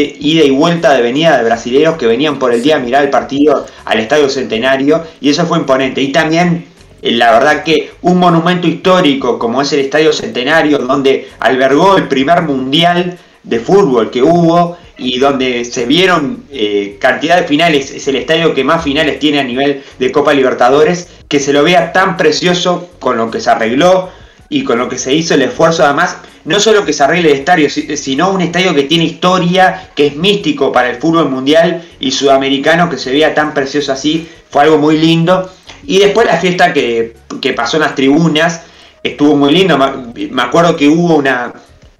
y 0.45 0.51
vuelta 0.51 0.95
de 0.95 1.03
venida 1.03 1.37
de 1.37 1.45
brasileños 1.45 1.97
que 1.97 2.07
venían 2.07 2.39
por 2.39 2.53
el 2.53 2.63
día 2.63 2.77
a 2.77 2.79
mirar 2.79 3.05
el 3.05 3.11
partido 3.11 3.67
al 3.85 3.99
Estadio 3.99 4.29
Centenario. 4.29 5.05
Y 5.21 5.31
eso 5.31 5.47
fue 5.47 5.59
imponente. 5.59 6.01
Y 6.01 6.13
también 6.13 6.67
eh, 7.03 7.13
la 7.13 7.33
verdad 7.33 7.65
que 7.65 7.91
un 8.03 8.19
monumento 8.19 8.69
histórico 8.69 9.39
como 9.39 9.63
es 9.63 9.73
el 9.73 9.81
Estadio 9.81 10.13
Centenario, 10.13 10.79
donde 10.79 11.29
albergó 11.41 11.97
el 11.97 12.07
primer 12.07 12.43
mundial 12.43 13.19
de 13.43 13.61
fútbol 13.61 14.11
que 14.11 14.23
hubo, 14.23 14.77
y 14.99 15.19
donde 15.19 15.65
se 15.65 15.85
vieron 15.85 16.45
eh, 16.51 16.97
cantidad 17.01 17.41
de 17.41 17.47
finales, 17.47 17.91
es 17.91 18.09
el 18.09 18.17
estadio 18.17 18.55
que 18.55 18.65
más 18.65 18.83
finales 18.83 19.19
tiene 19.19 19.41
a 19.41 19.45
nivel 19.45 19.83
de 19.99 20.13
Copa 20.13 20.33
Libertadores, 20.33 21.09
que 21.29 21.39
se 21.41 21.53
lo 21.53 21.63
vea 21.63 21.93
tan 21.93 22.17
precioso 22.17 22.91
con 22.99 23.17
lo 23.17 23.31
que 23.31 23.41
se 23.41 23.51
arregló 23.51 24.11
y 24.49 24.65
con 24.65 24.79
lo 24.79 24.89
que 24.89 24.99
se 24.99 25.13
hizo 25.13 25.35
el 25.35 25.43
esfuerzo 25.43 25.85
además, 25.85 26.17
no 26.45 26.61
solo 26.61 26.85
que 26.85 26.93
se 26.93 27.03
arregle 27.03 27.33
el 27.33 27.39
estadio, 27.39 27.69
sino 27.69 28.31
un 28.31 28.41
estadio 28.41 28.75
que 28.75 28.85
tiene 28.85 29.05
historia, 29.05 29.91
que 29.95 30.07
es 30.07 30.17
místico 30.17 30.73
para 30.73 30.89
el 30.91 30.97
fútbol 30.97 31.29
mundial 31.29 31.85
y 31.99 32.13
sudamericano, 32.13 32.89
que 32.89 32.97
se 32.97 33.11
vea 33.11 33.35
tan 33.35 33.53
precioso 33.53 33.93
así, 33.93 34.29
fue 34.49 34.63
algo 34.63 34.79
muy 34.79 34.97
lindo. 34.97 35.51
Y 35.85 35.99
después 35.99 36.27
la 36.27 36.39
fiesta 36.39 36.73
que, 36.73 37.15
que 37.43 37.53
pasó 37.53 37.77
en 37.77 37.83
las 37.83 37.97
tribunas, 37.97 38.63
estuvo 39.03 39.37
muy 39.37 39.53
lindo, 39.53 39.77
me 39.77 40.43
acuerdo 40.43 40.77
que 40.77 40.89
hubo 40.89 41.17
una, 41.17 41.53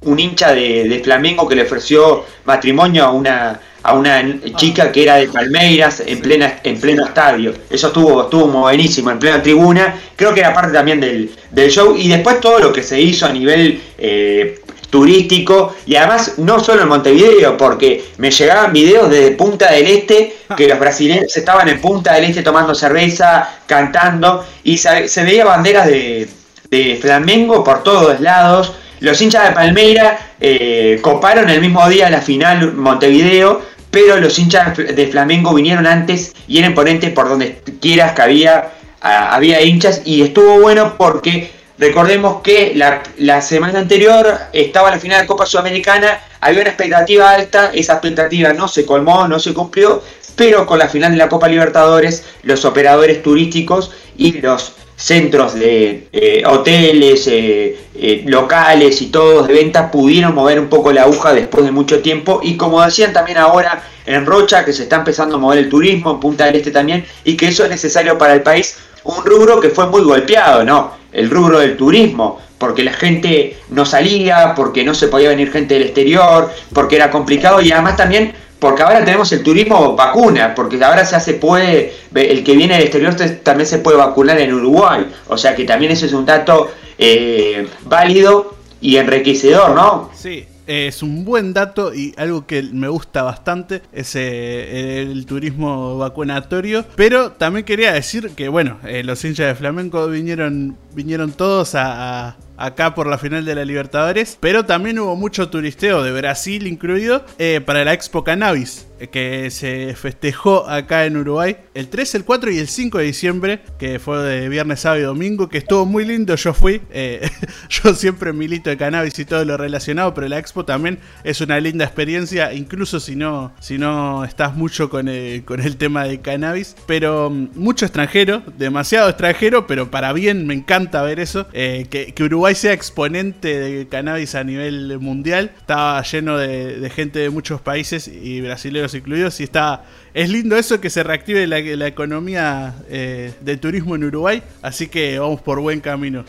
un 0.07 0.19
hincha 0.19 0.53
de, 0.53 1.01
Flamengo 1.05 1.47
que 1.47 1.55
le 1.55 1.63
ofreció 1.63 2.25
matrimonio 2.45 3.05
a 3.05 3.11
una, 3.11 3.61
a 3.83 3.95
una 3.95 4.23
chica 4.57 4.91
que 4.91 5.03
era 5.03 5.17
de 5.17 5.29
Palmeiras 5.29 6.03
en, 6.05 6.21
plena, 6.21 6.61
en 6.63 6.81
pleno 6.81 7.05
estadio. 7.05 7.53
Eso 7.69 7.89
estuvo, 7.89 8.23
estuvo 8.23 8.47
buenísimo, 8.47 9.11
en 9.11 9.19
plena 9.19 9.43
tribuna. 9.43 9.95
Creo 10.17 10.33
que 10.33 10.41
era 10.41 10.55
parte 10.55 10.73
también 10.73 11.01
del, 11.01 11.71
show. 11.71 11.95
Y 11.97 12.09
después 12.09 12.41
todo 12.41 12.59
lo 12.59 12.73
que 12.73 12.83
se 12.83 13.01
hizo 13.01 13.27
a 13.27 13.33
nivel 13.33 13.81
eh, 13.99 14.61
turístico. 14.91 15.75
Y 15.87 15.97
además 15.97 16.39
no 16.39 16.59
solo 16.61 16.83
en 16.83 16.89
Montevideo, 16.89 17.57
porque 17.57 18.05
me 18.19 18.31
llegaban 18.31 18.73
videos 18.73 19.11
desde 19.11 19.33
Punta 19.33 19.71
del 19.71 19.87
Este, 19.87 20.37
que 20.57 20.69
los 20.69 20.79
brasileños 20.79 21.37
estaban 21.37 21.69
en 21.69 21.81
Punta 21.81 22.15
del 22.15 22.25
Este 22.25 22.43
tomando 22.43 22.75
cerveza, 22.75 23.61
cantando. 23.67 24.45
Y 24.65 24.79
se, 24.79 25.09
se 25.09 25.25
veía 25.25 25.45
banderas 25.45 25.87
de, 25.87 26.29
de 26.71 26.99
Flamengo 27.01 27.63
por 27.63 27.83
todos 27.83 28.21
lados. 28.21 28.73
Los 29.07 29.23
hinchas 29.23 29.49
de 29.49 29.55
Palmeira 29.55 30.19
eh, 30.41 30.99
coparon 31.01 31.49
el 31.49 31.61
mismo 31.61 31.89
día 31.89 32.11
la 32.11 32.21
final 32.21 32.73
Montevideo, 32.73 33.63
pero 33.89 34.17
los 34.17 34.37
hinchas 34.37 34.77
de 34.77 35.07
Flamengo 35.07 35.55
vinieron 35.55 35.87
antes 35.87 36.35
y 36.49 36.59
eran 36.59 36.75
ponentes 36.75 37.13
por 37.13 37.29
donde 37.29 37.63
quieras 37.81 38.15
que 38.15 38.23
había, 38.23 38.73
había 39.01 39.63
hinchas 39.63 40.03
y 40.05 40.23
estuvo 40.23 40.59
bueno 40.59 40.97
porque 40.99 41.53
recordemos 41.79 42.43
que 42.43 42.73
la, 42.75 43.41
semana 43.43 43.79
anterior 43.79 44.27
estaba 44.53 44.91
la 44.91 44.99
final 44.99 45.21
de 45.21 45.29
Copa 45.29 45.47
Sudamericana, 45.47 46.19
había 46.41 46.63
una 46.63 46.71
expectativa 46.71 47.31
alta, 47.31 47.71
esa 47.73 47.93
expectativa 47.93 48.55
no 48.55 48.67
se 48.67 48.85
colmó, 48.85 49.29
no 49.29 49.39
se 49.39 49.55
cumplió, 49.55 50.03
pero 50.35 50.67
con 50.67 50.81
la 50.81 50.89
final 50.89 51.13
de 51.13 51.19
la 51.19 51.29
Copa 51.29 51.47
Libertadores 51.47 52.25
los 52.43 52.65
operadores 52.65 53.23
turísticos 53.23 53.93
y 54.17 54.41
los 54.41 54.73
centros 54.97 55.55
de 55.55 56.09
eh, 56.11 56.43
hoteles, 56.47 57.27
eh, 57.29 57.77
eh, 57.95 58.25
locales 58.27 59.03
y 59.03 59.07
todos 59.07 59.47
de 59.47 59.55
venta 59.55 59.91
pudieron 59.91 60.35
mover 60.35 60.59
un 60.59 60.69
poco 60.69 60.91
la 60.91 61.03
aguja 61.03 61.35
después 61.35 61.65
de 61.65 61.71
mucho 61.71 62.01
tiempo 62.01 62.41
y 62.43 62.57
como 62.57 62.83
decían 62.83 63.13
también 63.13 63.39
ahora 63.39 63.83
en 64.07 64.25
Rocha 64.25 64.65
que 64.65 64.73
se 64.73 64.85
está 64.85 64.97
empezando 64.97 65.37
a 65.37 65.39
mover 65.39 65.59
el 65.59 65.69
turismo, 65.69 66.13
en 66.13 66.21
Punta 66.21 66.47
del 66.47 66.57
Este 66.57 66.71
también 66.71 67.05
y 67.25 67.37
que 67.37 67.49
eso 67.49 67.65
es 67.65 67.71
necesario 67.71 68.17
para 68.17 68.33
el 68.33 68.43
país, 68.43 68.79
un 69.05 69.25
rubro 69.25 69.61
que 69.61 69.69
fue 69.69 69.87
muy 69.87 70.03
golpeado, 70.03 70.65
¿no? 70.65 70.95
El 71.13 71.31
rubro 71.31 71.61
del 71.61 71.77
turismo, 71.77 72.41
porque 72.59 72.83
la 72.83 72.93
gente 72.93 73.57
no 73.71 73.85
salía, 73.85 74.55
porque 74.55 74.85
no 74.85 74.95
se 74.95 75.09
podía 75.09 75.29
venir 75.29 75.53
gente 75.53 75.75
del 75.75 75.85
exterior, 75.85 76.51
porque 76.73 76.97
era 76.97 77.11
complicado 77.11 77.61
y 77.61 77.71
además 77.73 77.97
también 77.97 78.33
porque 78.59 78.83
ahora 78.83 79.05
tenemos 79.05 79.31
el 79.33 79.43
turismo 79.43 79.95
vacuna, 79.95 80.55
porque 80.55 80.83
ahora 80.83 81.03
ya 81.03 81.21
se 81.21 81.35
puede, 81.35 81.93
el 82.15 82.43
que 82.43 82.57
viene 82.57 82.75
del 82.75 82.85
exterior 82.85 83.15
también 83.43 83.67
se 83.67 83.79
puede 83.79 83.99
vacunar 83.99 84.39
en 84.41 84.55
Uruguay, 84.55 85.07
o 85.29 85.37
sea 85.37 85.55
que 85.55 85.65
también 85.65 85.93
eso 85.93 86.07
es 86.07 86.13
un 86.13 86.25
dato 86.25 86.71
eh, 86.99 87.69
válido 87.85 88.55
y 88.81 88.97
enriquecedor, 88.97 89.75
¿no? 89.75 90.11
Sí, 90.15 90.47
es 90.67 91.03
un 91.03 91.25
buen 91.25 91.53
dato 91.53 91.95
y 91.95 92.15
algo 92.17 92.47
que 92.47 92.63
me 92.63 92.89
gusta 92.89 93.23
bastante 93.23 93.83
es 93.93 94.17
eh, 94.17 95.03
el 95.03 95.27
turismo 95.27 95.99
vacunatorio. 95.99 96.85
Pero 96.97 97.33
también 97.33 97.65
quería 97.65 97.93
decir 97.93 98.31
que, 98.31 98.49
bueno, 98.49 98.79
eh, 98.85 99.05
los 99.05 99.25
hinchas 99.25 99.47
de 99.47 99.55
flamenco 99.55 100.09
vinieron, 100.09 100.77
vinieron 100.95 101.33
todos 101.33 101.75
a, 101.75 102.37
acá 102.57 102.95
por 102.95 103.07
la 103.07 103.19
final 103.19 103.45
de 103.45 103.55
la 103.55 103.65
Libertadores, 103.65 104.37
pero 104.41 104.65
también 104.65 104.99
hubo 104.99 105.17
mucho 105.17 105.51
turisteo 105.51 106.03
de 106.03 106.13
Brasil 106.13 106.67
incluido 106.67 107.25
eh, 107.39 107.61
para 107.65 107.85
la 107.85 107.93
Expo 107.93 108.25
Cannabis 108.25 108.86
que 109.11 109.51
se 109.51 109.95
festejó 109.95 110.69
acá 110.69 111.07
en 111.07 111.17
Uruguay 111.17 111.57
el 111.75 111.89
3, 111.89 112.15
el 112.17 112.25
4 112.25 112.51
y 112.51 112.59
el 112.59 112.69
5 112.69 112.99
de 112.99 113.05
diciembre, 113.05 113.61
que 113.79 113.99
fue 113.99 114.19
de 114.23 114.49
viernes, 114.49 114.81
sábado 114.81 115.01
y 115.01 115.05
domingo, 115.05 115.49
que 115.49 115.59
estuvo 115.59 115.85
muy 115.87 116.05
lindo, 116.05 116.35
yo 116.37 116.55
fui, 116.55 116.81
eh, 116.91 117.29
yo 117.69 117.95
siempre 117.95 118.33
milito 118.33 118.71
de 118.71 118.77
cannabis 118.77 119.19
y 119.19 119.25
todo 119.25 119.45
lo 119.45 119.57
relacionado, 119.57 120.15
pero 120.15 120.29
la 120.29 120.39
expo 120.39 120.65
también 120.65 120.99
es 121.25 121.41
una 121.41 121.61
linda 121.61 121.85
experiencia, 121.85 122.53
incluso 122.53 123.01
si 123.01 123.17
no, 123.17 123.53
si 123.61 123.79
no 123.79 124.25
estás 124.25 124.55
mucho 124.55 124.89
con 124.89 125.09
el, 125.09 125.45
con 125.45 125.61
el 125.61 125.77
tema 125.77 126.05
de 126.05 126.21
cannabis, 126.21 126.77
pero 126.87 127.31
mm, 127.31 127.51
mucho 127.55 127.85
extranjero, 127.85 128.43
demasiado 128.57 129.09
extranjero, 129.09 129.67
pero 129.67 129.91
para 129.91 130.13
bien 130.13 130.47
me 130.47 130.55
encanta 130.55 131.03
ver 131.03 131.21
eso, 131.21 131.47
que, 131.49 132.13
que 132.15 132.25
Uruguay 132.25 132.55
sea 132.55 132.73
exponente 132.73 133.59
de 133.59 133.89
cannabis 133.89 134.35
a 134.35 134.45
nivel 134.45 134.99
mundial. 134.99 135.53
Estaba 135.59 136.03
lleno 136.03 136.39
de, 136.39 136.91
gente 136.95 137.19
de 137.19 137.31
muchos 137.31 137.61
países 137.61 138.09
y 138.09 138.41
brasileños 138.41 138.86
incluidos. 138.95 139.41
Y 139.41 139.45
está. 139.45 139.85
Es 140.15 140.31
lindo 140.31 140.57
eso 140.57 140.81
que 140.81 140.89
se 140.89 141.03
reactive 141.03 141.47
la, 141.47 141.87
economía 141.87 142.75
eh, 142.89 143.35
de 143.41 143.57
turismo 143.57 143.97
en 143.97 144.05
Uruguay. 144.05 144.43
Así 144.63 144.89
que 144.89 145.19
vamos 145.19 145.41
por 145.43 145.61
buen 145.61 145.81
camino. 145.81 146.25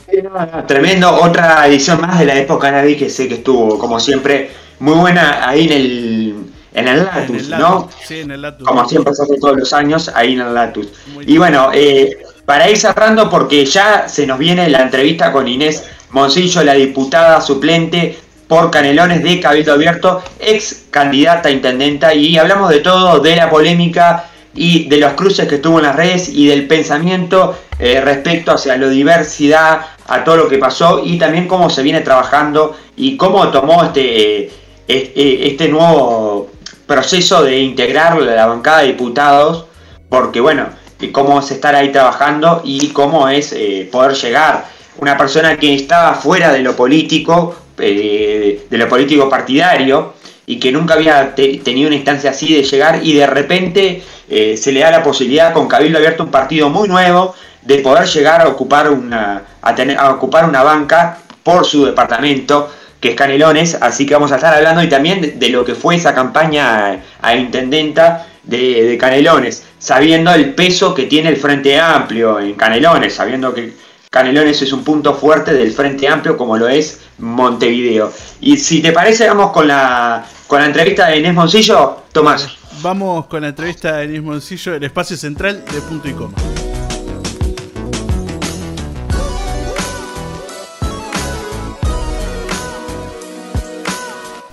Tremendo. 0.67 1.13
Otra 1.21 1.65
edición 1.67 2.01
más 2.01 2.19
de 2.19 2.25
la 2.25 2.35
época 2.35 2.67
cannabis 2.67 2.97
que 2.97 3.09
sé 3.09 3.27
que 3.27 3.35
estuvo, 3.35 3.77
como 3.79 3.99
siempre, 3.99 4.51
muy 4.79 4.95
buena 4.95 5.47
ahí 5.47 5.65
en 5.67 5.73
el. 5.73 6.35
En 6.73 6.87
el 6.87 7.05
Latus, 7.05 7.49
¿no? 7.49 7.89
Sí, 8.05 8.19
en 8.19 8.31
el 8.31 8.41
Latus. 8.41 8.67
Como 8.67 8.87
siempre 8.87 9.15
se 9.15 9.23
hace 9.23 9.39
todos 9.39 9.57
los 9.57 9.73
años, 9.73 10.11
ahí 10.13 10.33
en 10.33 10.41
el 10.41 10.53
Latus. 10.53 10.89
y 11.25 11.37
bueno, 11.37 11.71
eh, 11.73 12.17
para 12.45 12.69
ir 12.69 12.77
cerrando, 12.77 13.29
porque 13.31 13.65
ya 13.65 14.07
se 14.07 14.27
nos 14.27 14.37
viene 14.37 14.69
la 14.69 14.83
entrevista 14.83 15.31
con 15.31 15.47
Inés 15.47 15.85
Moncillo, 16.11 16.63
la 16.63 16.73
diputada 16.73 17.41
suplente 17.41 18.17
por 18.47 18.71
Canelones 18.71 19.23
de 19.23 19.39
Cabildo 19.39 19.73
Abierto, 19.73 20.23
ex 20.39 20.85
candidata 20.89 21.49
a 21.49 21.51
intendenta, 21.51 22.13
y 22.13 22.37
hablamos 22.37 22.69
de 22.69 22.79
todo, 22.79 23.19
de 23.19 23.35
la 23.35 23.49
polémica 23.49 24.29
y 24.57 24.87
de 24.87 24.97
los 24.97 25.13
cruces 25.13 25.47
que 25.47 25.55
estuvo 25.55 25.77
en 25.77 25.85
las 25.85 25.95
redes 25.95 26.29
y 26.29 26.47
del 26.47 26.67
pensamiento 26.67 27.57
eh, 27.77 28.01
respecto 28.01 28.51
hacia 28.51 28.75
la 28.77 28.87
diversidad, 28.87 29.81
a 30.07 30.23
todo 30.23 30.37
lo 30.37 30.47
que 30.47 30.57
pasó 30.57 31.01
y 31.03 31.17
también 31.17 31.47
cómo 31.47 31.69
se 31.69 31.83
viene 31.83 32.01
trabajando 32.01 32.75
y 32.95 33.17
cómo 33.17 33.49
tomó 33.49 33.83
este, 33.83 34.45
eh, 34.45 34.51
eh, 34.87 35.39
este 35.43 35.67
nuevo 35.67 36.49
proceso 36.87 37.43
de 37.43 37.59
integrar 37.59 38.19
la 38.19 38.47
bancada 38.47 38.79
de 38.79 38.87
diputados, 38.87 39.65
porque 40.09 40.39
bueno, 40.39 40.69
cómo 41.11 41.39
es 41.39 41.51
estar 41.51 41.75
ahí 41.75 41.91
trabajando 41.91 42.61
y 42.63 42.87
cómo 42.89 43.27
es 43.27 43.53
poder 43.91 44.13
llegar. 44.13 44.65
Una 44.99 45.17
persona 45.17 45.57
que 45.57 45.75
estaba 45.75 46.15
fuera 46.15 46.51
de 46.53 46.61
lo 46.61 46.75
político 46.75 47.55
eh, 47.79 48.65
de 48.69 48.77
lo 48.77 48.87
político 48.87 49.29
partidario 49.29 50.13
y 50.45 50.59
que 50.59 50.71
nunca 50.71 50.93
había 50.93 51.35
tenido 51.35 51.87
una 51.87 51.97
instancia 51.97 52.31
así 52.31 52.53
de 52.55 52.63
llegar 52.63 53.01
y 53.03 53.13
de 53.13 53.27
repente 53.27 54.01
eh, 54.29 54.55
se 54.57 54.71
le 54.71 54.79
da 54.79 54.91
la 54.91 55.03
posibilidad 55.03 55.53
con 55.53 55.67
Cabildo 55.67 55.97
Abierto 55.97 56.23
un 56.23 56.31
partido 56.31 56.69
muy 56.69 56.87
nuevo 56.87 57.35
de 57.61 57.79
poder 57.79 58.07
llegar 58.07 58.41
a 58.41 58.47
ocupar 58.47 58.89
una, 58.89 59.43
a 59.61 59.75
tener, 59.75 59.97
a 59.97 60.11
ocupar 60.11 60.47
una 60.47 60.63
banca 60.63 61.19
por 61.43 61.65
su 61.65 61.85
departamento 61.85 62.69
que 62.99 63.09
es 63.09 63.15
Canelones, 63.15 63.77
así 63.79 64.05
que 64.05 64.13
vamos 64.13 64.31
a 64.31 64.35
estar 64.35 64.53
hablando 64.53 64.81
y 64.81 64.89
también 64.89 65.39
de, 65.39 65.49
lo 65.49 65.63
que 65.63 65.75
fue 65.75 65.95
esa 65.95 66.15
campaña 66.15 66.99
a, 67.21 67.35
intendenta 67.35 68.25
de, 68.43 68.97
Canelones, 68.99 69.63
sabiendo 69.77 70.33
el 70.33 70.55
peso 70.55 70.93
que 70.95 71.03
tiene 71.03 71.29
el 71.29 71.37
Frente 71.37 71.79
Amplio 71.79 72.39
en 72.39 72.55
Canelones, 72.55 73.13
sabiendo 73.13 73.53
que 73.53 73.73
Canelones 74.09 74.61
es 74.61 74.71
un 74.71 74.83
punto 74.83 75.13
fuerte 75.13 75.53
del 75.53 75.71
Frente 75.73 76.07
Amplio 76.07 76.37
como 76.37 76.57
lo 76.57 76.69
es 76.69 77.01
Montevideo. 77.17 78.11
Y 78.39 78.57
si 78.57 78.81
te 78.81 78.93
parece, 78.93 79.27
vamos 79.27 79.51
con 79.51 79.67
la, 79.67 80.25
con 80.47 80.61
la 80.61 80.67
entrevista 80.67 81.07
de 81.07 81.17
Inés 81.17 81.33
Moncillo, 81.33 82.03
Tomás. 82.13 82.47
Vamos 82.81 83.25
con 83.27 83.41
la 83.41 83.49
entrevista 83.49 83.97
de 83.97 84.05
Inés 84.05 84.23
Moncillo, 84.23 84.75
el 84.75 84.83
espacio 84.83 85.17
central 85.17 85.63
de 85.65 85.81
punto 85.81 86.07
y 86.07 86.13
coma. 86.13 86.37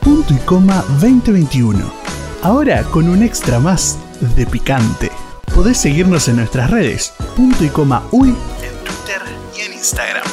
Punto 0.01 0.35
y 0.35 0.39
coma 0.39 0.85
2021. 1.01 1.79
Ahora 2.43 2.83
con 2.83 3.09
un 3.09 3.23
extra 3.23 3.61
más 3.61 3.99
de 4.37 4.47
picante. 4.47 5.13
Podés 5.55 5.79
seguirnos 5.79 6.27
en 6.27 6.37
nuestras 6.37 6.71
redes, 6.71 7.15
punto 7.37 7.63
y 7.63 7.69
coma 7.69 8.03
uy, 8.11 8.35
Instagram. 9.85 10.25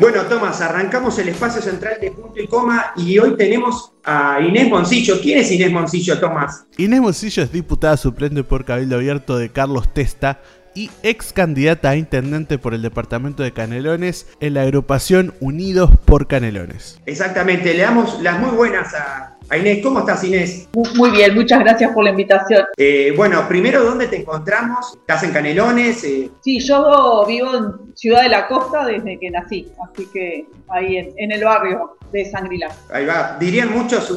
Bueno, 0.00 0.22
Tomás, 0.22 0.60
arrancamos 0.60 1.16
el 1.20 1.28
espacio 1.28 1.62
central 1.62 1.98
de 2.00 2.10
punto 2.10 2.40
y 2.40 2.48
coma 2.48 2.92
y 2.96 3.16
hoy 3.20 3.36
tenemos 3.36 3.92
a 4.02 4.40
Inés 4.40 4.68
Moncillo. 4.68 5.20
¿Quién 5.22 5.38
es 5.38 5.52
Inés 5.52 5.70
Moncillo, 5.70 6.18
Tomás? 6.18 6.66
Inés 6.76 7.00
Moncillo 7.00 7.44
es 7.44 7.52
diputada 7.52 7.96
suplente 7.96 8.42
por 8.42 8.64
Cabildo 8.64 8.96
Abierto 8.96 9.38
de 9.38 9.50
Carlos 9.50 9.94
Testa 9.94 10.40
y 10.74 10.90
ex 11.04 11.32
candidata 11.32 11.90
a 11.90 11.96
intendente 11.96 12.58
por 12.58 12.74
el 12.74 12.82
departamento 12.82 13.44
de 13.44 13.52
Canelones 13.52 14.26
en 14.40 14.54
la 14.54 14.62
agrupación 14.62 15.32
Unidos 15.38 15.90
por 16.04 16.26
Canelones. 16.26 17.00
Exactamente, 17.06 17.72
le 17.72 17.82
damos 17.84 18.20
las 18.20 18.40
muy 18.40 18.50
buenas 18.50 18.92
a, 18.94 19.33
Inés. 19.52 19.80
¿Cómo 19.82 20.00
estás 20.00 20.24
Inés? 20.24 20.68
Muy 20.96 21.10
bien, 21.10 21.34
muchas 21.34 21.60
gracias 21.60 21.92
por 21.92 22.04
la 22.04 22.10
invitación. 22.10 22.64
Eh, 22.76 23.12
bueno, 23.16 23.46
primero, 23.46 23.84
¿dónde 23.84 24.08
te 24.08 24.20
encontramos? 24.20 24.94
¿Estás 24.94 25.22
en 25.22 25.32
Canelones? 25.32 26.02
Eh, 26.04 26.30
sí, 26.40 26.60
yo 26.60 27.24
vivo 27.26 27.54
en 27.54 27.94
Ciudad 27.94 28.22
de 28.22 28.28
la 28.30 28.48
Costa 28.48 28.86
desde 28.86 29.18
que 29.18 29.30
nací, 29.30 29.68
así 29.82 30.08
que 30.12 30.46
ahí 30.68 30.96
en, 31.16 31.32
el 31.32 31.44
barrio 31.44 31.96
de 32.14 32.30
Sangrilá. 32.30 32.70
Ahí 32.90 33.04
va, 33.04 33.36
dirían 33.38 33.72
muchos 33.72 34.10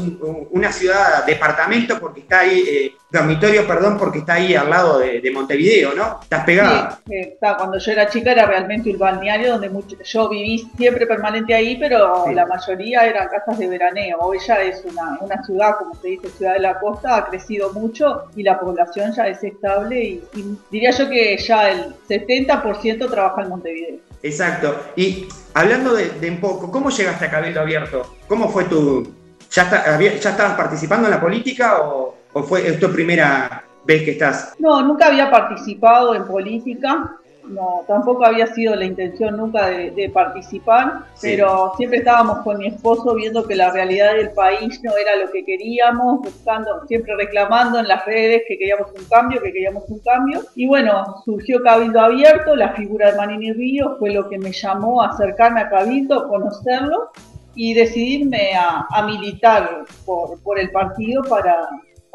una 0.51 0.71
ciudad 0.71 1.25
departamento 1.25 1.99
porque 1.99 2.21
está 2.21 2.39
ahí... 2.39 2.63
Eh, 2.67 2.93
dormitorio, 3.09 3.65
perdón, 3.65 3.97
porque 3.97 4.19
está 4.19 4.33
ahí 4.33 4.53
al 4.53 4.69
lado 4.69 4.99
de, 4.99 5.31
Montevideo, 5.31 5.93
¿no? 5.93 6.19
Estás 6.21 6.43
pegada. 6.45 6.99
Sí, 7.07 7.15
está. 7.15 7.55
Cuando 7.57 7.77
yo 7.77 7.91
era 7.91 8.09
chica 8.09 8.31
era 8.31 8.45
realmente 8.45 8.91
un 8.91 8.97
balneario 8.97 9.57
donde 9.57 9.71
yo 10.03 10.29
viví 10.29 10.69
siempre 10.77 11.05
permanente 11.05 11.53
ahí, 11.53 11.77
pero 11.77 12.25
la 12.31 12.45
mayoría 12.45 13.05
eran 13.05 13.27
casas 13.29 13.59
de 13.59 13.67
veraneo. 13.67 14.17
Hoy 14.19 14.39
ya 14.45 14.61
es 14.61 14.83
una, 14.83 15.17
una, 15.21 15.43
ciudad, 15.43 15.77
como 15.77 15.95
se 15.95 16.09
dice, 16.09 16.29
ciudad 16.29 16.53
de 16.53 16.59
la 16.59 16.79
costa, 16.79 17.17
ha 17.17 17.25
crecido 17.29 17.71
mucho 17.73 18.23
y 18.35 18.43
la 18.43 18.59
población 18.59 19.13
ya 19.13 19.27
es 19.27 19.43
estable 19.43 20.03
y, 20.03 20.23
diría 20.71 20.91
yo 20.91 21.09
que 21.09 21.37
ya 21.37 21.69
el 21.69 21.95
70% 22.09 23.09
trabaja 23.09 23.41
en 23.41 23.49
Montevideo. 23.49 24.06
Exacto. 24.23 24.91
Y 24.95 25.27
hablando 25.53 25.93
de, 25.93 26.29
un 26.29 26.39
poco, 26.39 26.71
¿cómo 26.71 26.89
llegaste 26.89 27.25
a 27.25 27.31
Cabildo 27.31 27.61
Abierto? 27.61 28.15
¿Cómo 28.27 28.49
fue 28.49 28.65
tu... 28.65 29.13
¿Ya, 29.51 29.99
¿Ya 29.99 30.29
estabas 30.29 30.55
participando 30.55 31.07
en 31.07 31.11
la 31.11 31.21
política 31.21 31.81
o, 31.81 32.17
¿O 32.37 32.43
fue 32.43 32.61
tu 32.73 32.91
primera 32.91 33.63
vez 33.83 34.03
que 34.03 34.11
estás? 34.11 34.53
No, 34.59 34.81
nunca 34.83 35.07
había 35.07 35.31
participado 35.31 36.13
en 36.13 36.25
política. 36.25 37.17
No, 37.49 37.83
tampoco 37.87 38.25
había 38.25 38.47
sido 38.47 38.75
la 38.75 38.85
intención 38.85 39.37
nunca 39.37 39.67
de, 39.67 40.11
participar, 40.13 41.05
pero 41.21 41.73
siempre 41.77 41.99
estábamos 41.99 42.39
con 42.39 42.57
mi 42.57 42.67
esposo 42.67 43.15
viendo 43.15 43.45
que 43.47 43.55
la 43.55 43.71
realidad 43.71 44.13
del 44.13 44.31
país 44.31 44.81
no 44.83 44.95
era 44.97 45.15
lo 45.15 45.31
que 45.31 45.45
queríamos, 45.45 46.21
buscando, 46.21 46.85
siempre 46.87 47.15
reclamando 47.15 47.79
en 47.79 47.87
las 47.87 48.05
redes 48.05 48.43
que 48.47 48.57
queríamos 48.57 48.87
un 48.97 49.05
cambio, 49.05 49.41
que 49.41 49.51
queríamos 49.51 49.83
un 49.87 49.99
cambio. 49.99 50.41
Y 50.55 50.67
bueno, 50.67 51.21
surgió 51.23 51.61
Cabildo 51.63 52.01
Abierto, 52.01 52.55
la 52.55 52.73
figura 52.73 53.11
de 53.11 53.17
Manini 53.17 53.53
Río 53.53 53.95
fue 53.99 54.11
lo 54.11 54.27
que 54.27 54.37
me 54.37 54.51
llamó 54.51 55.01
a 55.01 55.09
acercarme 55.09 55.61
a 55.61 55.69
Cabildo, 55.69 56.27
conocerlo 56.27 57.11
y 57.55 57.73
decidirme 57.73 58.51
a, 58.55 59.01
militar 59.03 59.85
por, 60.05 60.41
por 60.43 60.59
el 60.59 60.69
partido 60.71 61.23
para, 61.23 61.67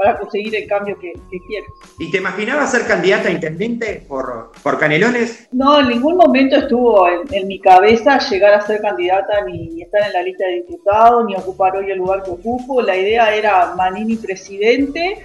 para 0.03 0.19
conseguir 0.19 0.55
el 0.57 0.67
cambio 0.67 0.99
que, 0.99 1.13
que 1.31 1.39
quiero. 1.47 1.67
¿Y 1.99 2.11
te 2.11 2.19
imaginabas 2.19 2.73
ser 2.73 2.87
candidata 2.87 3.29
a 3.29 3.33
intendente 3.33 4.05
por, 4.09 4.51
por 4.63 4.79
Canelones? 4.79 5.49
No, 5.53 5.81
en 5.81 5.89
ningún 5.89 6.17
momento 6.17 6.57
estuvo 6.57 7.07
en, 7.09 7.47
mi 7.47 7.61
cabeza 7.61 8.19
llegar 8.19 8.55
a 8.55 8.61
ser 8.61 8.81
candidata 8.81 9.45
ni, 9.47 9.81
estar 9.83 10.03
en 10.07 10.13
la 10.13 10.23
lista 10.23 10.45
de 10.47 10.55
diputados, 10.55 11.25
ni 11.27 11.37
ocupar 11.37 11.77
hoy 11.77 11.91
el 11.91 11.99
lugar 11.99 12.23
que 12.25 12.31
ocupo. 12.31 12.83
La 12.83 12.97
idea 12.97 13.35
era 13.35 13.75
Manini 13.77 14.17
presidente 14.17 15.25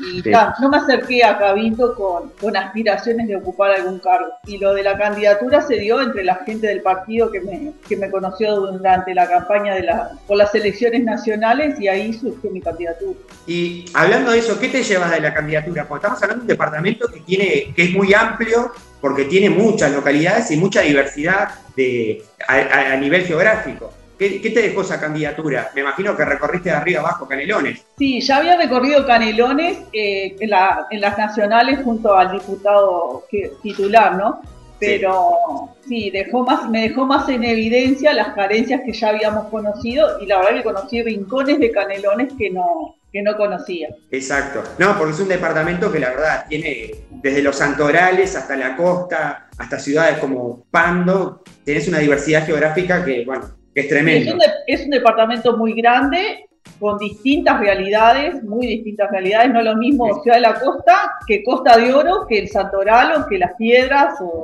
y 0.00 0.22
no 0.60 0.68
me 0.68 0.76
acerqué 0.76 1.24
a 1.24 1.38
Cabildo 1.38 1.94
con, 1.94 2.30
con, 2.40 2.56
aspiraciones 2.56 3.28
de 3.28 3.36
ocupar 3.36 3.72
algún 3.72 3.98
cargo. 3.98 4.32
Y 4.46 4.58
lo 4.58 4.74
de 4.74 4.82
la 4.82 4.96
candidatura 4.96 5.60
se 5.60 5.76
dio 5.76 6.00
entre 6.00 6.24
la 6.24 6.36
gente 6.46 6.66
del 6.66 6.82
partido 6.82 7.30
que 7.30 7.40
me, 7.40 7.72
que 7.88 7.96
me 7.96 8.10
conoció 8.10 8.56
durante 8.56 9.14
la 9.14 9.28
campaña 9.28 9.74
de 9.74 9.82
la, 9.82 10.12
por 10.26 10.36
las 10.36 10.54
elecciones 10.54 11.04
nacionales 11.04 11.78
y 11.80 11.88
ahí 11.88 12.12
surgió 12.12 12.50
mi 12.50 12.60
candidatura. 12.60 13.18
Y 13.46 13.84
hablando 13.94 14.30
de 14.30 14.38
eso, 14.38 14.58
¿qué 14.58 14.68
te 14.68 14.82
llevas 14.82 15.10
de 15.10 15.20
la 15.20 15.34
candidatura? 15.34 15.86
Porque 15.86 16.06
estamos 16.06 16.22
hablando 16.22 16.44
de 16.44 16.44
un 16.44 16.48
departamento 16.48 17.08
que, 17.08 17.20
tiene, 17.20 17.72
que 17.74 17.84
es 17.84 17.92
muy 17.92 18.14
amplio 18.14 18.72
porque 19.00 19.24
tiene 19.24 19.50
muchas 19.50 19.92
localidades 19.92 20.50
y 20.52 20.56
mucha 20.56 20.82
diversidad 20.82 21.48
de, 21.76 22.22
a 22.48 22.96
nivel 22.96 23.24
geográfico. 23.24 23.92
¿Qué, 24.30 24.50
te 24.50 24.62
dejó 24.62 24.82
esa 24.82 25.00
candidatura? 25.00 25.70
Me 25.74 25.80
imagino 25.80 26.16
que 26.16 26.24
recorriste 26.24 26.68
de 26.68 26.76
arriba 26.76 27.00
abajo 27.00 27.26
Canelones. 27.26 27.84
Sí, 27.98 28.20
ya 28.20 28.36
había 28.36 28.56
recorrido 28.56 29.04
Canelones 29.04 29.78
eh, 29.92 30.36
en, 30.38 30.50
las 30.50 31.18
nacionales 31.18 31.80
junto 31.82 32.16
al 32.16 32.32
diputado 32.32 33.24
titular, 33.62 34.16
¿no? 34.16 34.40
Pero 34.78 35.74
sí. 35.88 36.10
dejó 36.10 36.44
más, 36.44 36.68
me 36.70 36.82
dejó 36.82 37.04
más 37.04 37.28
en 37.28 37.44
evidencia 37.44 38.12
las 38.12 38.34
carencias 38.34 38.82
que 38.84 38.92
ya 38.92 39.08
habíamos 39.08 39.46
conocido 39.46 40.20
y 40.20 40.26
la 40.26 40.38
verdad 40.38 40.54
que 40.54 40.62
conocí 40.62 41.02
rincones 41.02 41.58
de 41.58 41.70
Canelones 41.72 42.32
que 42.38 42.50
no, 42.50 42.96
que 43.12 43.22
no 43.22 43.36
conocía. 43.36 43.88
Exacto. 44.10 44.62
No, 44.78 44.96
porque 44.98 45.14
es 45.14 45.20
un 45.20 45.28
departamento 45.28 45.90
que 45.90 45.98
la 45.98 46.10
verdad 46.10 46.46
tiene 46.48 46.94
desde 47.10 47.42
los 47.42 47.56
santorales 47.56 48.36
hasta 48.36 48.56
la 48.56 48.76
costa, 48.76 49.48
hasta 49.58 49.78
ciudades 49.78 50.18
como 50.18 50.64
Pando, 50.70 51.42
tenés 51.64 51.88
una 51.88 51.98
diversidad 51.98 52.44
geográfica 52.46 53.04
que, 53.04 53.24
bueno, 53.24 53.61
es 53.74 53.88
tremendo. 53.88 54.36
Es 54.66 54.84
un, 54.84 54.90
departamento 54.90 55.56
muy 55.56 55.74
grande, 55.74 56.46
con 56.78 56.98
distintas 56.98 57.60
realidades, 57.60 58.42
muy 58.42 58.66
distintas 58.66 59.10
realidades, 59.10 59.52
no 59.52 59.62
lo 59.62 59.76
mismo 59.76 60.22
Ciudad 60.22 60.36
de 60.36 60.42
la 60.42 60.54
Costa 60.54 61.12
que 61.26 61.42
Costa 61.42 61.76
de 61.76 61.92
Oro, 61.92 62.26
que 62.28 62.40
el 62.40 62.48
Santoral 62.48 63.22
o 63.22 63.26
que 63.26 63.38
Las 63.38 63.52
Piedras 63.54 64.14
o 64.20 64.42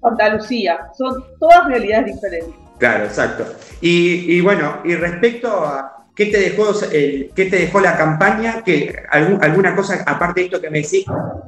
Santa 0.00 0.34
Lucía. 0.34 0.88
Son 0.96 1.24
todas 1.38 1.66
realidades 1.66 2.14
diferentes. 2.14 2.54
Claro, 2.78 3.04
exacto. 3.04 3.44
Y, 3.80 4.40
bueno, 4.40 4.78
y 4.84 4.96
respecto 4.96 5.48
a 5.64 6.06
qué 6.16 6.26
te 6.26 6.38
dejó, 6.38 6.72
el, 6.90 7.30
qué 7.34 7.44
te 7.46 7.56
dejó 7.56 7.80
la 7.80 7.96
campaña, 7.96 8.62
que 8.64 8.92
alguna 9.10 9.76
cosa, 9.76 10.02
aparte 10.04 10.40
de 10.40 10.46
esto 10.46 10.60
que 10.60 10.68
me 10.68 10.82
decís, 10.82 11.04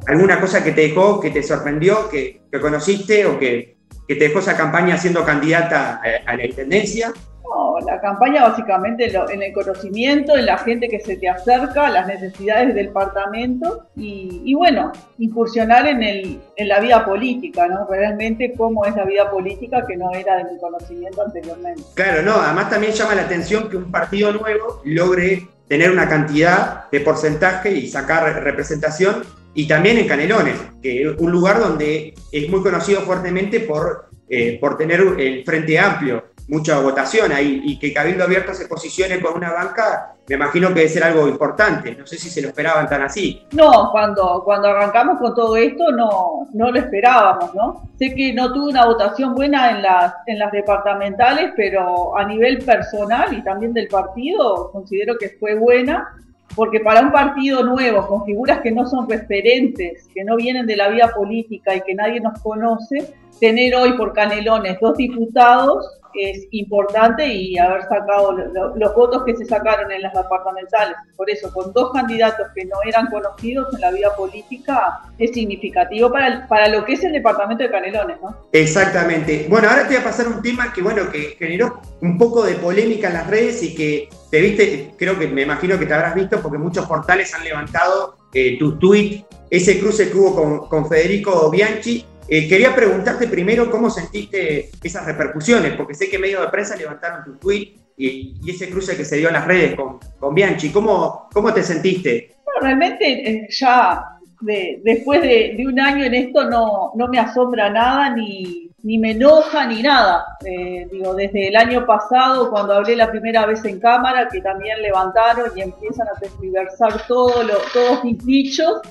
alguna 0.06 0.40
cosa 0.40 0.62
que 0.62 0.72
te 0.72 0.82
dejó, 0.82 1.18
que 1.18 1.30
te 1.30 1.42
sorprendió, 1.42 2.08
que, 2.08 2.42
que 2.52 2.60
conociste 2.60 3.26
o 3.26 3.38
que, 3.38 3.73
que 4.06 4.16
te 4.16 4.28
dejó 4.28 4.40
esa 4.40 4.56
campaña 4.56 4.96
siendo 4.96 5.24
candidata 5.24 6.00
a, 6.26 6.36
la 6.36 6.44
intendencia? 6.44 7.12
No, 7.42 7.78
la 7.86 8.00
campaña 8.00 8.42
básicamente 8.48 9.12
en 9.30 9.42
el 9.42 9.52
conocimiento, 9.52 10.34
en 10.36 10.46
la 10.46 10.58
gente 10.58 10.88
que 10.88 10.98
se 11.00 11.16
te 11.16 11.28
acerca, 11.28 11.90
las 11.90 12.06
necesidades 12.06 12.74
del 12.74 12.86
departamento 12.86 13.86
y, 13.96 14.54
bueno, 14.54 14.92
incursionar 15.18 15.86
en, 15.86 16.02
el, 16.02 16.40
en 16.56 16.68
la 16.68 16.80
vida 16.80 17.04
política, 17.04 17.68
¿no? 17.68 17.86
Realmente 17.86 18.54
cómo 18.56 18.84
es 18.86 18.96
la 18.96 19.04
vida 19.04 19.30
política 19.30 19.86
que 19.86 19.96
no 19.96 20.10
era 20.12 20.36
de 20.38 20.44
mi 20.52 20.58
conocimiento 20.58 21.22
anteriormente. 21.22 21.82
Claro, 21.94 22.22
no, 22.22 22.34
además 22.34 22.70
también 22.70 22.92
llama 22.92 23.14
la 23.14 23.22
atención 23.22 23.68
que 23.68 23.76
un 23.76 23.90
partido 23.90 24.32
nuevo 24.32 24.80
logre 24.84 25.46
tener 25.68 25.90
una 25.90 26.08
cantidad 26.08 26.90
de 26.90 27.00
porcentaje 27.00 27.70
y 27.72 27.88
sacar 27.88 28.42
representación 28.42 29.22
y 29.54 29.68
también 29.68 29.98
en 29.98 30.08
Canelones, 30.08 30.56
que 30.82 31.02
es 31.02 31.14
un 31.18 31.30
lugar 31.30 31.60
donde 31.60 32.14
es 32.32 32.50
muy 32.50 32.62
conocido 32.62 33.02
fuertemente 33.02 33.60
por, 33.60 34.10
eh, 34.28 34.58
por 34.60 34.76
tener 34.76 35.00
el 35.18 35.44
Frente 35.44 35.78
Amplio. 35.78 36.34
mucha 36.46 36.78
votación 36.78 37.32
ahí 37.32 37.62
y 37.64 37.78
que 37.78 37.94
Cabildo 37.94 38.24
Abierto 38.24 38.52
se 38.52 38.66
posicione 38.66 39.18
con 39.18 39.34
una 39.34 39.50
banca, 39.50 40.14
me 40.28 40.34
imagino 40.34 40.68
que 40.68 40.74
debe 40.74 40.88
ser 40.88 41.04
algo 41.04 41.26
importante. 41.26 41.94
No 41.94 42.06
sé 42.06 42.18
si 42.18 42.28
se 42.28 42.42
lo 42.42 42.48
esperaban 42.48 42.86
tan 42.86 43.00
así. 43.00 43.46
No, 43.52 43.90
cuando, 43.90 44.42
cuando 44.44 44.68
arrancamos 44.68 45.18
con 45.18 45.34
todo 45.34 45.56
esto 45.56 45.90
no, 45.92 46.48
no 46.52 46.70
lo 46.70 46.78
esperábamos, 46.78 47.54
¿no? 47.54 47.88
Sé 47.98 48.14
que 48.14 48.34
no 48.34 48.52
tuve 48.52 48.72
una 48.72 48.84
votación 48.84 49.34
buena 49.34 49.70
en 49.70 49.82
las, 49.82 50.14
en 50.26 50.38
las 50.38 50.52
departamentales, 50.52 51.52
pero 51.56 52.14
a 52.16 52.26
nivel 52.26 52.58
personal 52.58 53.32
y 53.32 53.42
también 53.42 53.72
del 53.72 53.88
partido 53.88 54.70
considero 54.70 55.16
que 55.18 55.30
fue 55.40 55.54
buena 55.54 56.10
porque 56.54 56.80
para 56.80 57.00
un 57.00 57.12
partido 57.12 57.64
nuevo, 57.64 58.06
con 58.06 58.24
figuras 58.24 58.60
que 58.60 58.70
no 58.70 58.86
son 58.86 59.08
referentes, 59.08 60.08
que 60.14 60.24
no 60.24 60.36
vienen 60.36 60.66
de 60.66 60.76
la 60.76 60.88
vida 60.88 61.12
política 61.14 61.74
y 61.74 61.80
que 61.82 61.94
nadie 61.94 62.20
nos 62.20 62.40
conoce, 62.40 63.14
tener 63.40 63.74
hoy 63.74 63.94
por 63.94 64.12
Canelones 64.12 64.78
dos 64.80 64.96
diputados 64.96 65.86
es 66.16 66.46
importante 66.50 67.26
y 67.26 67.58
haber 67.58 67.82
sacado 67.82 68.32
los 68.32 68.94
votos 68.94 69.24
que 69.24 69.36
se 69.36 69.44
sacaron 69.44 69.90
en 69.90 70.02
las 70.02 70.12
departamentales. 70.12 70.96
Por 71.16 71.30
eso, 71.30 71.52
con 71.52 71.72
dos 71.72 71.92
candidatos 71.92 72.46
que 72.54 72.64
no 72.64 72.76
eran 72.86 73.06
conocidos 73.06 73.74
en 73.74 73.80
la 73.80 73.90
vida 73.90 74.14
política, 74.16 75.00
es 75.18 75.32
significativo 75.32 76.10
para, 76.10 76.46
para 76.48 76.68
lo 76.68 76.84
que 76.84 76.94
es 76.94 77.04
el 77.04 77.12
departamento 77.12 77.64
de 77.64 77.70
Canelones, 77.70 78.16
¿no? 78.22 78.36
Exactamente. 78.52 79.46
Bueno, 79.48 79.68
ahora 79.68 79.82
te 79.82 79.94
voy 79.94 79.96
a 79.96 80.04
pasar 80.04 80.28
un 80.28 80.42
tema 80.42 80.72
que, 80.72 80.82
bueno, 80.82 81.10
que 81.10 81.36
generó 81.38 81.80
un 82.00 82.18
poco 82.18 82.44
de 82.44 82.54
polémica 82.54 83.08
en 83.08 83.14
las 83.14 83.26
redes 83.26 83.62
y 83.62 83.74
que 83.74 84.08
te 84.30 84.40
viste, 84.40 84.94
creo 84.98 85.18
que 85.18 85.28
me 85.28 85.42
imagino 85.42 85.78
que 85.78 85.86
te 85.86 85.94
habrás 85.94 86.14
visto 86.14 86.40
porque 86.40 86.58
muchos 86.58 86.86
portales 86.86 87.34
han 87.34 87.44
levantado 87.44 88.16
eh, 88.32 88.58
tu 88.58 88.78
tweet, 88.78 89.24
ese 89.50 89.78
cruce 89.78 90.10
que 90.10 90.16
hubo 90.16 90.34
con, 90.34 90.68
con 90.68 90.88
Federico 90.88 91.50
Bianchi 91.50 92.04
eh, 92.28 92.48
quería 92.48 92.74
preguntarte 92.74 93.28
primero 93.28 93.70
cómo 93.70 93.90
sentiste 93.90 94.70
esas 94.82 95.06
repercusiones, 95.06 95.74
porque 95.74 95.94
sé 95.94 96.08
que 96.08 96.18
medios 96.18 96.42
de 96.42 96.48
prensa 96.48 96.76
levantaron 96.76 97.24
tu 97.24 97.34
tweet 97.34 97.74
y, 97.96 98.34
ese 98.48 98.68
cruce 98.70 98.96
que 98.96 99.04
se 99.04 99.16
dio 99.16 99.28
en 99.28 99.34
las 99.34 99.46
redes 99.46 99.76
con, 99.76 100.34
Bianchi. 100.34 100.70
¿Cómo, 100.70 101.28
¿Cómo 101.32 101.52
te 101.52 101.62
sentiste? 101.62 102.36
Realmente 102.60 103.30
eh, 103.30 103.46
ya 103.50 104.04
después 104.40 105.22
de, 105.22 105.64
un 105.66 105.78
año 105.80 106.04
en 106.04 106.14
esto 106.14 106.48
no, 106.48 106.92
no 106.94 107.08
me 107.08 107.18
asombra 107.18 107.70
nada, 107.70 108.14
ni, 108.14 108.70
ni 108.84 108.98
me 108.98 109.12
enoja, 109.12 109.66
ni 109.66 109.82
nada. 109.82 110.24
Eh, 110.44 110.86
digo, 110.92 111.14
desde 111.14 111.48
el 111.48 111.56
año 111.56 111.86
pasado, 111.86 112.50
cuando 112.50 112.74
hablé 112.74 112.96
la 112.96 113.10
primera 113.10 113.46
vez 113.46 113.64
en 113.64 113.80
cámara, 113.80 114.28
que 114.28 114.40
también 114.40 114.80
levantaron 114.82 115.50
y 115.56 115.62
empiezan 115.62 116.06
a 116.08 116.20
tergiversar 116.20 117.06
todo 117.06 117.32
todos 117.72 118.04
mis 118.04 118.24
dichos, 118.24 118.82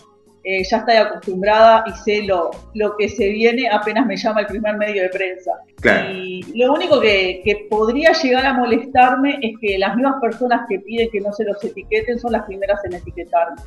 eh, 0.45 0.61
ya 0.69 0.77
estoy 0.77 0.95
acostumbrada 0.95 1.85
y 1.87 1.91
sé 2.03 2.23
lo, 2.23 2.51
lo 2.73 2.97
que 2.97 3.07
se 3.07 3.29
viene 3.29 3.69
apenas 3.69 4.05
me 4.05 4.17
llama 4.17 4.41
el 4.41 4.47
primer 4.47 4.75
medio 4.77 5.03
de 5.03 5.09
prensa. 5.09 5.51
Y 6.13 6.43
lo 6.55 6.73
único 6.73 6.99
que, 6.99 7.41
que, 7.45 7.67
podría 7.69 8.11
llegar 8.11 8.45
a 8.45 8.53
molestarme 8.53 9.39
es 9.41 9.57
que 9.61 9.77
las 9.77 9.95
mismas 9.95 10.15
personas 10.21 10.65
que 10.67 10.79
piden 10.79 11.09
que 11.11 11.21
no 11.21 11.31
se 11.31 11.45
los 11.45 11.63
etiqueten 11.63 12.19
son 12.19 12.33
las 12.33 12.43
primeras 12.43 12.83
en 12.83 12.93
etiquetarme. 12.93 13.61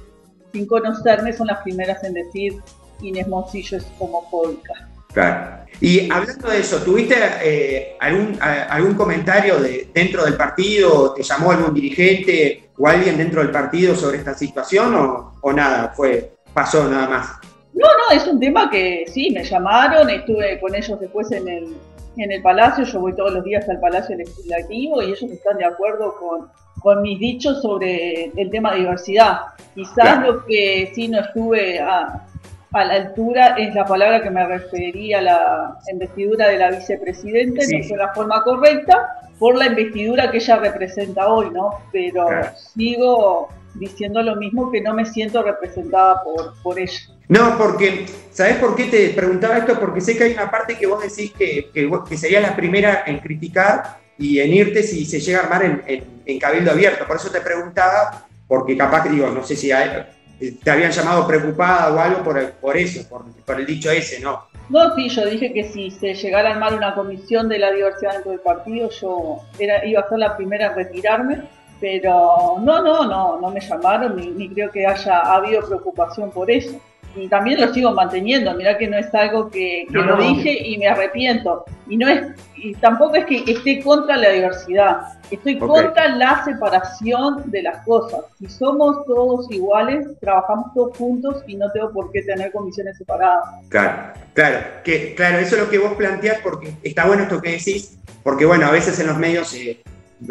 Sin 0.53 0.67
conocerme 0.67 1.33
son 1.33 1.47
las 1.47 1.63
primeras 1.63 2.03
en 2.05 2.15
decir 2.15 2.55
Inés 3.01 3.27
Moncillo 3.27 3.79
es 3.79 3.87
homofóbica. 3.99 4.75
Claro. 5.13 5.65
Y 5.81 6.11
hablando 6.11 6.51
de 6.51 6.59
eso, 6.59 6.83
¿tuviste 6.83 7.17
eh, 7.43 7.97
algún, 8.01 8.39
algún 8.41 8.95
comentario 8.95 9.59
de, 9.59 9.89
dentro 9.95 10.25
del 10.25 10.35
partido? 10.35 11.15
¿Te 11.15 11.23
llamó 11.23 11.53
algún 11.53 11.73
dirigente 11.73 12.71
o 12.77 12.87
alguien 12.87 13.17
dentro 13.17 13.41
del 13.41 13.51
partido 13.51 13.95
sobre 13.95 14.19
esta 14.19 14.35
situación 14.35 14.95
o, 14.95 15.33
o 15.41 15.53
nada? 15.53 15.93
Fue 15.97 16.36
pasó 16.57 16.89
nada 16.89 17.07
más. 17.07 17.39
No, 17.75 17.87
no, 17.87 18.17
es 18.17 18.27
un 18.27 18.41
tema 18.41 18.71
que 18.71 19.05
sí, 19.09 19.31
me 19.31 19.45
llamaron, 19.45 20.09
estuve 20.09 20.59
con 20.59 20.75
ellos 20.75 20.99
después 20.99 21.31
en 21.31 21.47
el, 21.47 21.77
en 22.17 22.33
el 22.33 22.41
Palacio, 22.41 22.85
yo 22.85 23.01
voy 23.01 23.15
todos 23.15 23.35
los 23.35 23.45
días 23.45 23.69
al 23.69 23.79
Palacio 23.79 24.17
Legislativo 24.17 25.03
y 25.03 25.09
ellos 25.09 25.31
están 25.31 25.59
de 25.59 25.67
acuerdo 25.67 26.15
con, 26.19 26.49
con 26.81 27.03
mis 27.03 27.21
dichos 27.21 27.61
sobre 27.61 28.33
el 28.35 28.51
tema 28.51 28.73
de 28.73 28.79
diversidad. 28.79 29.41
Quizás 29.75 30.27
lo 30.27 30.47
que 30.47 30.91
sí 30.95 31.09
no 31.09 31.21
estuve 31.21 31.79
a, 31.79 32.25
a, 32.73 32.85
la 32.87 32.95
altura 32.95 33.49
es 33.59 33.75
la 33.75 33.85
palabra 33.85 34.23
que 34.23 34.31
me 34.31 34.47
referiría 34.47 35.19
a 35.19 35.23
la 35.23 35.79
investidura 35.93 36.49
de 36.49 36.57
la 36.57 36.71
vicepresidenta, 36.71 37.61
no 37.71 37.85
fue 37.85 37.99
la 37.99 38.15
forma 38.15 38.43
correcta, 38.43 39.21
por 39.39 39.59
la 39.59 39.67
investidura 39.67 40.31
que 40.31 40.39
ella 40.39 40.57
representa 40.57 41.29
hoy, 41.29 41.51
¿no? 41.51 41.69
Pero 41.93 42.27
sigo 42.55 43.51
diciendo 43.79 44.23
lo 44.23 44.37
mismo 44.37 44.71
que 44.71 44.81
no 44.81 44.95
me 44.95 45.05
siento 45.05 45.43
representada 45.43 46.23
por, 46.23 46.55
por 46.63 46.79
ella. 46.79 47.01
No, 47.29 47.59
porque, 47.59 48.07
¿sabes 48.31 48.57
por 48.57 48.77
qué 48.77 48.85
te 48.85 49.09
preguntaba 49.11 49.59
esto? 49.59 49.79
Porque 49.81 50.01
sé 50.01 50.17
que 50.17 50.25
hay 50.25 50.33
una 50.33 50.51
parte 50.51 50.79
que 50.79 50.87
vos 50.87 51.03
decís 51.03 51.33
que, 51.33 51.71
que, 51.73 51.91
que 52.09 52.17
sería 52.17 52.41
la 52.41 52.55
primera 52.55 53.03
en 53.07 53.19
criticar 53.19 53.99
y 54.19 54.39
en 54.39 54.53
irte 54.53 54.83
si 54.83 55.05
se 55.05 55.21
llega 55.21 55.41
a 55.41 55.43
armar 55.43 55.65
en, 55.65 56.05
en, 56.25 56.39
cabildo 56.39 56.71
abierto. 56.71 57.07
Por 57.07 57.17
eso 57.17 57.31
te 57.31 57.41
preguntaba, 57.41 58.27
porque 58.47 58.77
capaz 58.77 59.03
que 59.03 59.11
digo, 59.11 59.29
no 59.29 59.43
sé 59.43 59.57
si 59.57 59.71
te 60.63 60.71
habían 60.71 60.93
llamado 60.93 61.27
preocupada 61.27 61.93
o 61.93 61.99
algo 61.99 62.23
por, 62.23 62.53
por 62.53 62.77
eso, 62.77 63.09
por, 63.09 63.25
por, 63.45 63.59
el 63.59 63.67
dicho 63.67 63.91
ese, 63.91 64.21
¿no? 64.21 64.47
No, 64.69 64.95
sí, 64.95 65.09
yo 65.09 65.25
dije 65.27 65.53
que 65.53 65.65
si 65.65 65.91
se 65.91 66.15
llegara 66.15 66.51
a 66.51 66.53
armar 66.55 66.75
una 66.75 66.95
comisión 66.95 67.49
de 67.49 67.59
la 67.59 67.71
diversidad 67.71 68.15
dentro 68.15 68.33
del 68.33 68.41
partido, 68.41 68.91
yo 68.91 69.41
era, 69.59 69.85
iba 69.85 70.01
a 70.01 70.09
ser 70.09 70.19
la 70.19 70.37
primera 70.37 70.69
en 70.69 70.75
retirarme 70.75 71.43
pero 71.81 72.57
no, 72.61 72.83
no, 72.83 73.05
no, 73.05 73.41
no 73.41 73.51
me 73.51 73.61
llamaron 73.61 74.17
ni, 74.17 74.49
creo 74.51 74.71
que 74.71 74.87
haya 74.87 75.21
habido 75.21 75.67
preocupación 75.67 76.31
por 76.31 76.51
eso. 76.51 76.81
Y 77.15 77.29
también 77.29 77.59
lo 77.59 77.73
sigo 77.73 77.93
manteniendo, 77.93 78.53
mira 78.53 78.77
que 78.77 78.87
no 78.89 78.99
es 78.99 79.15
algo 79.15 79.49
que, 79.49 79.87
lo 79.89 80.19
dije 80.19 80.69
y 80.69 80.77
me 80.77 80.87
arrepiento. 80.87 81.65
Y 81.89 81.97
no 81.97 82.07
es, 82.09 82.27
y 82.57 82.75
tampoco 82.75 83.15
es 83.15 83.25
que 83.25 83.43
esté 83.47 83.83
contra 83.83 84.19
la 84.19 84.29
diversidad, 84.29 85.19
estoy 85.31 85.59
contra 85.59 86.09
la 86.09 86.45
separación 86.45 87.51
de 87.51 87.63
las 87.63 87.83
cosas. 87.87 88.21
Si 88.39 88.49
somos 88.49 89.07
todos 89.07 89.51
iguales, 89.51 90.09
trabajamos 90.21 90.75
todos 90.75 90.95
juntos 90.99 91.43
y 91.47 91.57
no 91.57 91.73
tengo 91.73 91.91
por 91.91 92.13
qué 92.13 92.21
tener 92.21 92.53
comisiones 92.53 92.99
separadas. 92.99 93.45
Claro, 93.71 94.13
claro, 94.35 94.59
que, 94.85 95.15
claro, 95.15 95.39
eso 95.39 95.57
es 95.57 95.63
lo 95.63 95.71
que 95.71 95.79
vos 95.79 95.95
planteás 95.95 96.41
porque 96.43 96.75
está 96.83 97.07
bueno 97.07 97.23
esto 97.23 97.41
que 97.41 97.53
decís, 97.53 97.99
porque 98.23 98.45
bueno, 98.45 98.67
a 98.67 98.73
veces 98.73 99.01
en 99.01 99.07
los 99.07 99.17
medios 99.17 99.49
se 99.49 99.81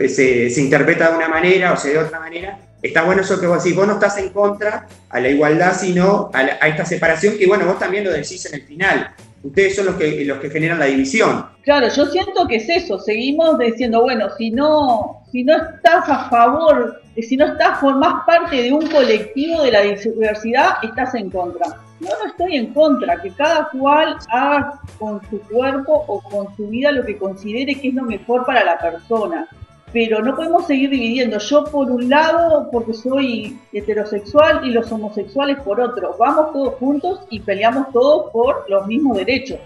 se, 0.07 0.61
interpreta 0.61 1.11
de 1.11 1.17
una 1.17 1.27
manera 1.27 1.73
o 1.73 1.77
se 1.77 1.93
de 1.93 1.99
otra 1.99 2.19
manera. 2.19 2.59
Está 2.81 3.03
bueno 3.03 3.21
eso 3.21 3.39
que 3.39 3.47
vos 3.47 3.63
decís, 3.63 3.75
vos 3.75 3.87
no 3.87 3.93
estás 3.93 4.17
en 4.17 4.29
contra 4.29 4.87
a 5.09 5.19
la 5.19 5.29
igualdad, 5.29 5.75
sino 5.75 6.29
a, 6.33 6.39
a 6.39 6.67
esta 6.67 6.85
separación 6.85 7.37
que, 7.37 7.47
bueno, 7.47 7.65
vos 7.65 7.79
también 7.79 8.03
lo 8.03 8.11
decís 8.11 8.45
en 8.45 8.55
el 8.55 8.61
final. 8.61 9.15
Ustedes 9.45 9.75
son 9.75 9.85
los 9.85 9.95
que, 9.95 10.25
los 10.25 10.39
que 10.39 10.49
generan 10.49 10.79
la 10.79 10.85
división. 10.85 11.45
Claro, 11.61 11.87
yo 11.87 12.07
siento 12.07 12.47
que 12.47 12.55
es 12.55 12.67
eso. 12.67 12.97
Seguimos 12.97 13.59
diciendo, 13.59 14.01
bueno, 14.01 14.27
si 14.39 14.49
no, 14.49 15.21
si 15.31 15.43
no 15.43 15.55
estás 15.55 16.09
a 16.09 16.29
favor, 16.29 16.99
si 17.15 17.37
no 17.37 17.45
estás, 17.45 17.79
formás 17.79 18.25
parte 18.25 18.63
de 18.63 18.73
un 18.73 18.87
colectivo 18.87 19.61
de 19.61 19.71
la 19.71 19.81
diversidad, 19.81 20.77
estás 20.81 21.13
en 21.13 21.29
contra. 21.29 21.67
No, 21.99 22.09
no 22.09 22.25
estoy 22.27 22.55
en 22.55 22.73
contra, 22.73 23.21
que 23.21 23.29
cada 23.29 23.69
cual 23.69 24.17
haga 24.29 24.79
con 24.97 25.21
su 25.29 25.39
cuerpo 25.41 26.05
o 26.07 26.21
con 26.23 26.55
su 26.57 26.67
vida 26.69 26.91
lo 26.91 27.05
que 27.05 27.15
considere 27.15 27.75
que 27.75 27.89
es 27.89 27.93
lo 27.93 28.03
mejor 28.03 28.47
para 28.47 28.65
la 28.65 28.79
persona 28.79 29.47
pero 29.95 30.21
no 30.21 30.35
podemos 30.35 30.67
seguir 30.67 30.89
dividiendo. 30.89 31.39
Yo 31.39 31.63
por 31.63 31.89
un 31.89 32.09
lado, 32.09 32.67
porque 32.69 32.93
soy 32.93 33.57
heterosexual 33.71 34.67
y 34.67 34.71
los 34.71 34.91
homosexuales 34.91 35.57
por 35.61 35.79
otro. 35.79 36.17
Vamos 36.19 36.51
todos 36.51 36.73
juntos 36.73 37.21
y 37.29 37.39
peleamos 37.39 37.93
todos 37.93 38.29
por 38.33 38.69
los 38.69 38.85
mismos 38.87 39.15
derechos. 39.15 39.57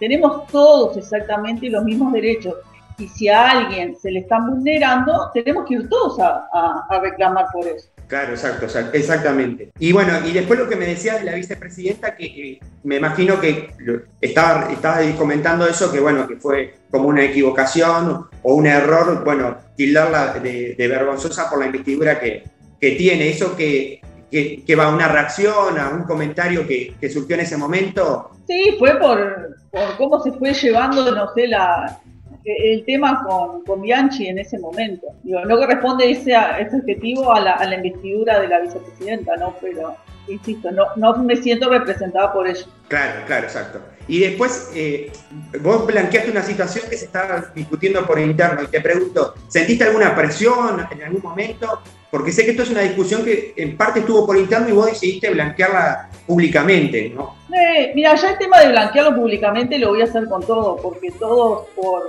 Tenemos 0.00 0.48
todos 0.48 0.96
exactamente 0.96 1.70
los 1.70 1.84
mismos 1.84 2.12
derechos. 2.12 2.56
Y 2.98 3.06
si 3.06 3.28
a 3.28 3.48
alguien 3.48 3.96
se 3.96 4.10
le 4.10 4.20
están 4.20 4.50
vulnerando, 4.50 5.30
tenemos 5.32 5.64
que 5.66 5.74
ir 5.74 5.88
todos 5.88 6.18
a 6.18 6.98
reclamar 7.00 7.46
por 7.52 7.68
eso. 7.68 7.88
Claro, 8.08 8.32
exacto, 8.32 8.66
exactamente. 8.92 9.70
Y 9.80 9.92
bueno, 9.92 10.12
y 10.24 10.32
después 10.32 10.58
lo 10.58 10.68
que 10.68 10.76
me 10.76 10.86
decías 10.86 11.18
de 11.18 11.24
la 11.24 11.34
vicepresidenta, 11.34 12.14
que, 12.14 12.60
me 12.84 12.96
imagino 12.96 13.40
que 13.40 13.70
estaba, 14.20 14.70
estabas 14.70 15.04
comentando 15.14 15.66
eso, 15.66 15.90
que 15.90 15.98
bueno, 15.98 16.26
que 16.28 16.36
fue 16.36 16.74
como 16.90 17.08
una 17.08 17.24
equivocación 17.24 18.26
o 18.42 18.54
un 18.54 18.66
error, 18.66 19.24
bueno, 19.24 19.56
tildarla 19.76 20.34
de, 20.34 20.74
vergonzosa 20.78 21.48
por 21.48 21.60
la 21.60 21.66
investidura 21.66 22.18
que, 22.18 22.44
que 22.80 22.92
tiene. 22.92 23.28
Eso 23.28 23.56
que, 23.56 24.00
que, 24.30 24.76
va 24.76 24.86
a 24.86 24.94
una 24.94 25.08
reacción, 25.08 25.78
a 25.78 25.90
un 25.90 26.04
comentario 26.04 26.66
que, 26.66 26.94
surgió 27.10 27.34
en 27.34 27.42
ese 27.42 27.56
momento. 27.56 28.30
Sí, 28.46 28.76
fue 28.78 28.98
por, 28.98 29.56
por 29.70 29.96
cómo 29.96 30.22
se 30.22 30.32
fue 30.32 30.52
llevando, 30.52 31.10
no 31.12 31.32
sé, 31.34 31.48
la, 31.48 32.00
el 32.44 32.84
tema 32.84 33.22
con, 33.24 33.62
con, 33.64 33.82
Bianchi 33.82 34.28
en 34.28 34.38
ese 34.38 34.58
momento. 34.58 35.06
Digo, 35.22 35.44
no 35.44 35.56
corresponde 35.56 36.10
ese, 36.10 36.34
ese 36.58 36.76
objetivo 36.76 37.32
a 37.32 37.40
la, 37.40 37.52
a 37.52 37.64
la, 37.66 37.76
investidura 37.76 38.40
de 38.40 38.48
la 38.48 38.60
vicepresidenta, 38.60 39.36
¿no? 39.36 39.54
Pero, 39.60 39.96
insisto, 40.28 40.70
no, 40.70 40.84
no 40.96 41.16
me 41.18 41.36
siento 41.36 41.68
representada 41.68 42.32
por 42.32 42.46
ello. 42.46 42.66
Claro, 42.88 43.22
claro, 43.26 43.44
exacto. 43.44 43.80
Y 44.08 44.20
después, 44.20 44.70
eh, 44.74 45.10
vos 45.62 45.86
blanqueaste 45.86 46.30
una 46.30 46.42
situación 46.42 46.84
que 46.88 46.96
se 46.96 47.06
estaba 47.06 47.46
discutiendo 47.54 48.06
por 48.06 48.18
interno 48.18 48.62
y 48.62 48.68
te 48.68 48.80
pregunto, 48.80 49.34
¿sentiste 49.48 49.84
alguna 49.84 50.14
presión 50.14 50.86
en 50.90 51.02
algún 51.02 51.22
momento? 51.22 51.80
Porque 52.10 52.30
sé 52.30 52.44
que 52.44 52.52
esto 52.52 52.62
es 52.62 52.70
una 52.70 52.82
discusión 52.82 53.24
que 53.24 53.52
en 53.56 53.76
parte 53.76 54.00
estuvo 54.00 54.24
por 54.24 54.36
interno 54.36 54.68
y 54.68 54.72
vos 54.72 54.86
decidiste 54.86 55.30
blanquearla 55.30 56.08
públicamente, 56.26 57.12
¿no? 57.14 57.34
Eh, 57.52 57.92
mira, 57.94 58.14
ya 58.14 58.30
el 58.30 58.38
tema 58.38 58.60
de 58.60 58.68
blanquearlo 58.68 59.16
públicamente 59.16 59.78
lo 59.78 59.90
voy 59.90 60.02
a 60.02 60.04
hacer 60.04 60.26
con 60.28 60.42
todo, 60.42 60.76
porque 60.76 61.10
todos 61.10 61.66
por 61.74 62.02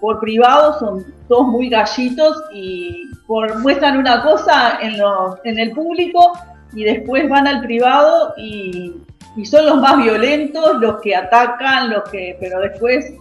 por 0.00 0.20
privado 0.20 0.78
son 0.78 1.04
todos 1.28 1.48
muy 1.48 1.68
gallitos 1.68 2.36
y 2.52 3.10
por, 3.26 3.58
muestran 3.60 3.96
una 3.96 4.22
cosa 4.22 4.78
en, 4.80 4.98
los, 4.98 5.36
en 5.44 5.58
el 5.58 5.72
público 5.72 6.32
y 6.74 6.84
después 6.84 7.28
van 7.28 7.46
al 7.46 7.62
privado 7.62 8.34
y, 8.36 8.94
son 9.44 9.66
los 9.66 9.76
más 9.80 9.98
violentos, 9.98 10.80
los 10.80 11.00
que 11.02 11.14
atacan, 11.14 11.90
los 11.90 12.04
que, 12.10 12.36
pero 12.40 12.60
después 12.60 13.12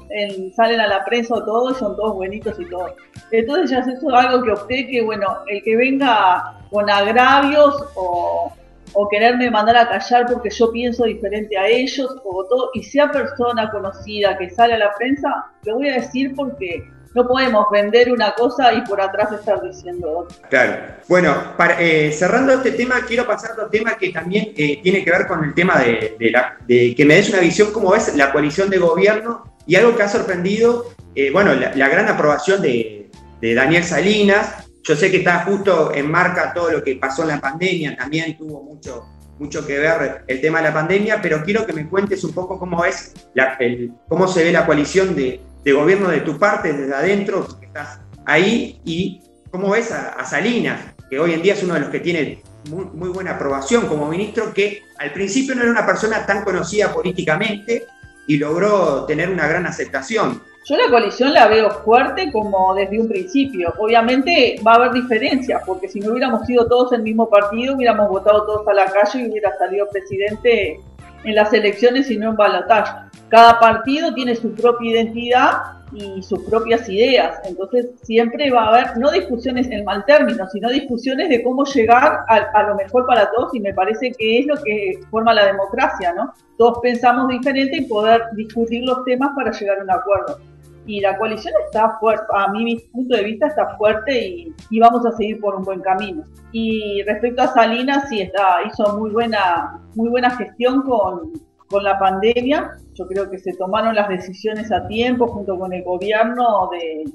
salen 0.56 0.80
a 0.80 0.88
la 0.88 1.04
prensa 1.04 1.36
o 1.36 1.44
todos, 1.44 1.78
son 1.78 1.96
todos 1.96 2.14
buenitos 2.14 2.58
y 2.60 2.66
todos. 2.70 2.94
Entonces 3.32 3.72
ya 3.72 3.80
eso 3.80 3.92
es 3.92 4.14
algo 4.14 4.44
que 4.44 4.52
opté 4.52 4.88
que, 4.88 5.02
bueno, 5.02 5.28
el 5.48 5.62
que 5.64 5.76
venga 5.76 6.56
con 6.70 6.90
agravios 6.90 7.76
o, 7.96 8.52
o 8.94 9.10
quererme 9.10 9.52
mandar 9.52 9.76
a 9.76 9.90
callar 9.90 10.26
porque 10.32 10.50
yo 10.50 10.72
pienso 10.72 11.04
diferente 11.04 11.58
a 11.58 11.68
ellos, 11.68 12.16
o 12.24 12.46
todo, 12.46 12.70
y 12.74 12.84
sea 12.84 13.12
persona 13.12 13.70
conocida 13.70 14.38
que 14.38 14.50
sale 14.50 14.76
a 14.76 14.78
la 14.78 14.94
prensa, 14.94 15.46
lo 15.64 15.76
voy 15.76 15.90
a 15.90 15.96
decir 15.96 16.34
porque 16.34 16.84
no 17.16 17.26
podemos 17.26 17.66
vender 17.72 18.12
una 18.12 18.34
cosa 18.34 18.74
y 18.74 18.82
por 18.82 19.00
atrás 19.00 19.32
estar 19.32 19.62
diciendo 19.62 20.20
otra. 20.20 20.50
Claro. 20.50 20.84
Bueno, 21.08 21.34
eh, 21.80 22.12
cerrando 22.12 22.54
este 22.54 22.72
tema, 22.72 23.06
quiero 23.08 23.26
pasar 23.26 23.52
a 23.52 23.54
otro 23.54 23.68
tema 23.70 23.98
que 23.98 24.10
también 24.10 24.52
eh, 24.58 24.82
tiene 24.84 25.04
que 25.04 25.12
ver 25.12 25.26
con 25.26 25.44
el 25.46 25.54
tema 25.54 25.80
de, 25.80 26.18
la, 26.30 26.58
que 26.68 27.06
me 27.06 27.16
des 27.16 27.30
una 27.30 27.40
visión 27.40 27.72
cómo 27.72 27.96
es 27.96 28.16
la 28.18 28.34
coalición 28.34 28.70
de 28.70 28.80
gobierno 28.80 29.56
y 29.66 29.76
algo 29.76 29.96
que 29.96 30.04
ha 30.04 30.10
sorprendido, 30.10 30.94
eh, 31.16 31.32
bueno, 31.32 31.54
la, 31.56 31.88
gran 31.88 32.10
aprobación 32.10 32.62
de, 32.62 33.10
de 33.40 33.54
Daniel 33.56 33.86
Salinas, 33.86 34.68
yo 34.84 34.96
sé 34.96 35.10
que 35.10 35.18
está 35.18 35.40
justo 35.46 35.94
en 35.96 36.12
marca 36.12 36.54
todo 36.54 36.70
lo 36.70 36.84
que 36.84 36.98
pasó 36.98 37.22
en 37.22 37.30
la 37.30 37.40
pandemia, 37.40 37.96
también 37.96 38.38
tuvo 38.38 38.62
mucho, 38.62 39.06
mucho 39.40 39.66
que 39.66 39.80
ver 39.80 40.26
el 40.28 40.42
tema 40.42 40.60
de 40.60 40.66
la 40.66 40.74
pandemia, 40.74 41.22
pero 41.22 41.42
quiero 41.44 41.66
que 41.66 41.72
me 41.72 41.88
cuentes 41.88 42.26
un 42.26 42.34
poco 42.34 42.60
cómo 42.60 42.84
es 42.84 43.14
cómo 44.10 44.28
se 44.28 44.44
ve 44.44 44.52
la 44.52 44.66
coalición 44.66 45.16
de, 45.16 45.40
gobierno 45.74 46.10
de 46.10 46.22
tu 46.22 46.38
parte, 46.38 46.74
desde 46.74 46.94
adentro, 46.94 47.48
que 47.60 47.66
estás 47.66 48.00
ahí, 48.26 48.80
y 48.86 49.22
cómo 49.52 49.72
ves 49.72 49.92
a, 49.92 50.24
Salinas, 50.26 50.82
que 51.10 51.20
hoy 51.20 51.34
en 51.34 51.42
día 51.42 51.54
es 51.54 51.64
uno 51.64 51.76
de 51.76 51.80
los 51.82 51.90
que 51.90 52.00
tiene 52.00 52.42
muy, 52.70 52.86
muy, 52.86 53.10
buena 53.10 53.32
aprobación 53.32 53.88
como 53.88 54.08
ministro, 54.08 54.54
que 54.54 54.84
al 54.98 55.14
principio 55.14 55.56
no 55.56 55.62
era 55.62 55.72
una 55.72 55.86
persona 55.86 56.26
tan 56.26 56.44
conocida 56.44 56.92
políticamente 56.92 57.86
y 58.28 58.38
logró 58.38 59.06
tener 59.06 59.30
una 59.30 59.48
gran 59.48 59.66
aceptación. 59.66 60.42
Yo 60.68 60.76
la 60.78 60.90
coalición 60.90 61.32
la 61.32 61.48
veo 61.48 61.70
fuerte 61.70 62.32
como 62.32 62.74
desde 62.74 63.00
un 63.00 63.08
principio. 63.08 63.72
Obviamente 63.78 64.60
va 64.66 64.74
a 64.74 64.76
haber 64.76 64.94
diferencias, 64.94 65.62
porque 65.64 65.88
si 65.88 66.00
no 66.00 66.12
hubiéramos 66.12 66.48
sido 66.48 66.68
todos 66.68 66.92
el 66.94 67.04
mismo 67.04 67.30
partido, 67.30 67.76
hubiéramos 67.76 68.10
votado 68.10 68.48
todos 68.48 68.68
a 68.68 68.74
la 68.74 68.86
calle 68.86 69.22
y 69.22 69.30
hubiera 69.30 69.56
salido 69.60 69.88
presidente 69.90 70.80
en 71.26 71.36
las 71.36 71.54
elecciones 71.54 72.10
y 72.10 72.18
no 72.18 72.30
en 72.30 72.36
balotaje. 72.36 72.94
Cada 73.30 73.60
partido 73.60 74.14
tiene 74.14 74.36
su 74.36 74.54
propia 74.54 74.92
identidad 74.92 75.52
y 75.94 76.22
sus 76.22 76.44
propias 76.44 76.88
ideas. 76.90 77.40
Entonces 77.46 77.88
siempre 78.04 78.52
va 78.52 78.66
a 78.66 78.68
haber, 78.70 78.98
no 78.98 79.12
discusiones 79.12 79.68
en 79.70 79.86
mal 79.86 80.06
término, 80.06 80.48
sino 80.50 80.70
discusiones 80.70 81.30
de 81.30 81.44
cómo 81.44 81.66
llegar 81.66 82.26
a, 82.28 82.36
a, 82.36 82.64
lo 82.64 82.76
mejor 82.76 83.06
para 83.06 83.32
todos 83.32 83.54
y 83.54 83.60
me 83.60 83.74
parece 83.74 84.12
que 84.12 84.40
es 84.40 84.46
lo 84.46 84.56
que 84.64 85.00
forma 85.10 85.34
la 85.34 85.46
democracia, 85.46 86.14
¿no? 86.14 86.34
Todos 86.58 86.80
pensamos 86.82 87.28
diferente 87.28 87.78
y 87.78 87.82
poder 87.82 88.24
discutir 88.34 88.84
los 88.86 89.04
temas 89.06 89.32
para 89.36 89.52
llegar 89.52 89.80
a 89.80 89.84
un 89.84 89.92
acuerdo 89.92 90.40
y 90.88 91.02
la 91.02 91.18
coalición 91.18 91.54
está 91.66 91.98
fuerte, 92.00 92.26
a 92.34 92.52
mi 92.52 92.78
punto 92.92 93.16
de 93.16 93.24
vista 93.24 93.48
está 93.48 93.76
fuerte 93.78 94.54
y, 94.70 94.80
vamos 94.80 95.06
a 95.06 95.12
seguir 95.14 95.40
por 95.40 95.56
un 95.56 95.64
buen 95.64 95.82
camino. 95.82 96.24
Y 96.52 97.02
respecto 97.04 97.42
a 97.42 97.48
Salinas, 97.48 98.08
sí, 98.10 98.22
está, 98.22 98.60
hizo 98.66 98.98
muy 98.98 99.10
buena, 99.10 99.80
muy 99.96 100.10
buena 100.10 100.30
gestión 100.32 100.84
con, 100.84 101.34
con 101.70 101.84
la 101.84 101.98
pandemia. 101.98 102.78
Yo 102.94 103.08
creo 103.08 103.30
que 103.30 103.40
se 103.40 103.54
tomaron 103.54 103.96
las 103.96 104.10
decisiones 104.10 104.72
a 104.72 104.88
tiempo 104.88 105.28
junto 105.28 105.58
con 105.58 105.74
el 105.74 105.84
gobierno 105.84 106.70
de, 106.72 107.06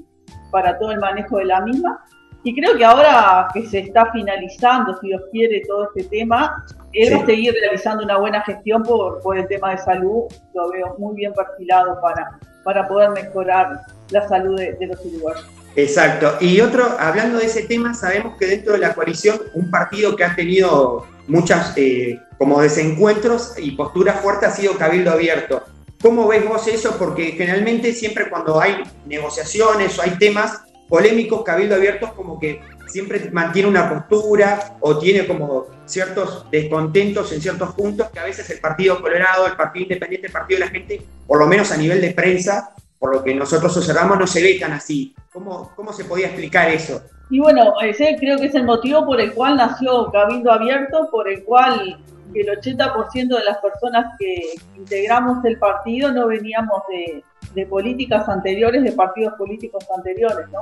para 0.51 0.77
todo 0.77 0.91
el 0.91 0.99
manejo 0.99 1.37
de 1.37 1.45
la 1.45 1.61
misma. 1.61 2.03
Y 2.43 2.55
creo 2.55 2.75
que 2.75 2.83
ahora 2.83 3.47
que 3.53 3.65
se 3.67 3.79
está 3.79 4.11
finalizando, 4.11 4.97
si 4.99 5.07
Dios 5.07 5.21
quiere, 5.31 5.61
todo 5.67 5.89
este 5.95 6.09
tema, 6.09 6.65
él 6.93 7.13
va 7.13 7.23
a 7.23 7.25
seguir 7.25 7.53
realizando 7.61 8.03
una 8.03 8.17
buena 8.17 8.41
gestión 8.43 8.83
por, 8.83 9.21
por 9.21 9.37
el 9.37 9.47
tema 9.47 9.71
de 9.71 9.77
salud. 9.77 10.23
Lo 10.53 10.71
veo 10.71 10.95
muy 10.97 11.15
bien 11.15 11.33
perfilado 11.33 11.99
para, 12.01 12.39
para 12.63 12.87
poder 12.87 13.11
mejorar 13.11 13.81
la 14.09 14.27
salud 14.27 14.57
de, 14.57 14.87
los 14.87 15.03
uruguayos. 15.05 15.45
Exacto. 15.75 16.35
Y 16.41 16.59
otro, 16.59 16.85
hablando 16.99 17.39
de 17.39 17.45
ese 17.45 17.63
tema, 17.63 17.93
sabemos 17.93 18.37
que 18.37 18.45
dentro 18.45 18.73
de 18.73 18.79
la 18.79 18.93
coalición, 18.93 19.39
un 19.53 19.71
partido 19.71 20.15
que 20.15 20.23
ha 20.23 20.35
tenido 20.35 21.05
muchas 21.27 21.73
eh, 21.77 22.19
como 22.37 22.61
desencuentros 22.61 23.53
y 23.57 23.71
posturas 23.71 24.19
fuertes 24.19 24.49
ha 24.49 24.51
sido 24.51 24.77
Cabildo 24.77 25.11
Abierto. 25.11 25.63
¿Cómo 26.01 26.27
ves 26.27 26.47
vos 26.47 26.67
eso? 26.67 26.97
Porque 26.97 27.31
generalmente 27.33 27.93
siempre 27.93 28.29
cuando 28.29 28.59
hay 28.59 28.83
negociaciones 29.05 29.97
o 29.97 30.01
hay 30.01 30.17
temas 30.17 30.61
polémicos, 30.89 31.43
Cabildo 31.43 31.75
Abierto 31.75 32.13
como 32.15 32.39
que 32.39 32.59
siempre 32.91 33.29
mantiene 33.31 33.69
una 33.69 33.89
postura 34.07 34.77
o 34.81 34.97
tiene 34.97 35.25
como 35.25 35.67
ciertos 35.85 36.49
descontentos 36.51 37.31
en 37.31 37.41
ciertos 37.41 37.73
puntos 37.73 38.09
que 38.09 38.19
a 38.19 38.23
veces 38.23 38.49
el 38.49 38.59
Partido 38.59 39.01
Colorado, 39.01 39.47
el 39.47 39.55
Partido 39.55 39.83
Independiente, 39.83 40.27
el 40.27 40.33
Partido 40.33 40.59
de 40.59 40.65
la 40.65 40.71
Gente, 40.71 41.01
por 41.25 41.39
lo 41.39 41.47
menos 41.47 41.71
a 41.71 41.77
nivel 41.77 42.01
de 42.01 42.11
prensa, 42.11 42.73
por 42.99 43.15
lo 43.15 43.23
que 43.23 43.33
nosotros 43.33 43.75
observamos, 43.75 44.19
no 44.19 44.27
se 44.27 44.43
ve 44.43 44.57
tan 44.59 44.73
así. 44.73 45.15
¿Cómo, 45.31 45.71
cómo 45.75 45.93
se 45.93 46.05
podía 46.05 46.27
explicar 46.27 46.69
eso? 46.69 47.01
Y 47.29 47.39
bueno, 47.39 47.73
ese 47.81 48.17
creo 48.19 48.37
que 48.37 48.47
es 48.47 48.55
el 48.55 48.65
motivo 48.65 49.05
por 49.05 49.19
el 49.21 49.33
cual 49.33 49.55
nació 49.55 50.11
Cabildo 50.11 50.51
Abierto, 50.51 51.09
por 51.09 51.29
el 51.29 51.43
cual 51.43 51.97
el 52.33 52.47
80% 52.47 53.13
de 53.13 53.43
las 53.43 53.57
personas 53.57 54.15
que 54.19 54.53
integramos 54.77 55.43
el 55.45 55.57
partido 55.57 56.11
no 56.11 56.27
veníamos 56.27 56.83
de, 56.89 57.23
de 57.53 57.65
políticas 57.65 58.27
anteriores, 58.29 58.83
de 58.83 58.91
partidos 58.91 59.33
políticos 59.33 59.85
anteriores, 59.95 60.49
¿no? 60.49 60.61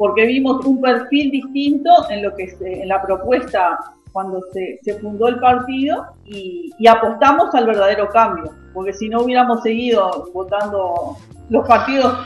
Porque 0.00 0.24
vimos 0.24 0.64
un 0.64 0.80
perfil 0.80 1.30
distinto 1.30 1.90
en 2.08 2.22
lo 2.22 2.34
que 2.34 2.56
en 2.62 2.88
la 2.88 3.02
propuesta 3.02 3.78
cuando 4.12 4.40
se, 4.50 4.80
fundó 4.94 5.28
el 5.28 5.38
partido 5.38 6.06
y, 6.24 6.72
apostamos 6.88 7.54
al 7.54 7.66
verdadero 7.66 8.08
cambio, 8.08 8.50
porque 8.72 8.94
si 8.94 9.10
no 9.10 9.20
hubiéramos 9.20 9.62
seguido 9.62 10.30
votando 10.32 11.18
los 11.50 11.68
partidos 11.68 12.16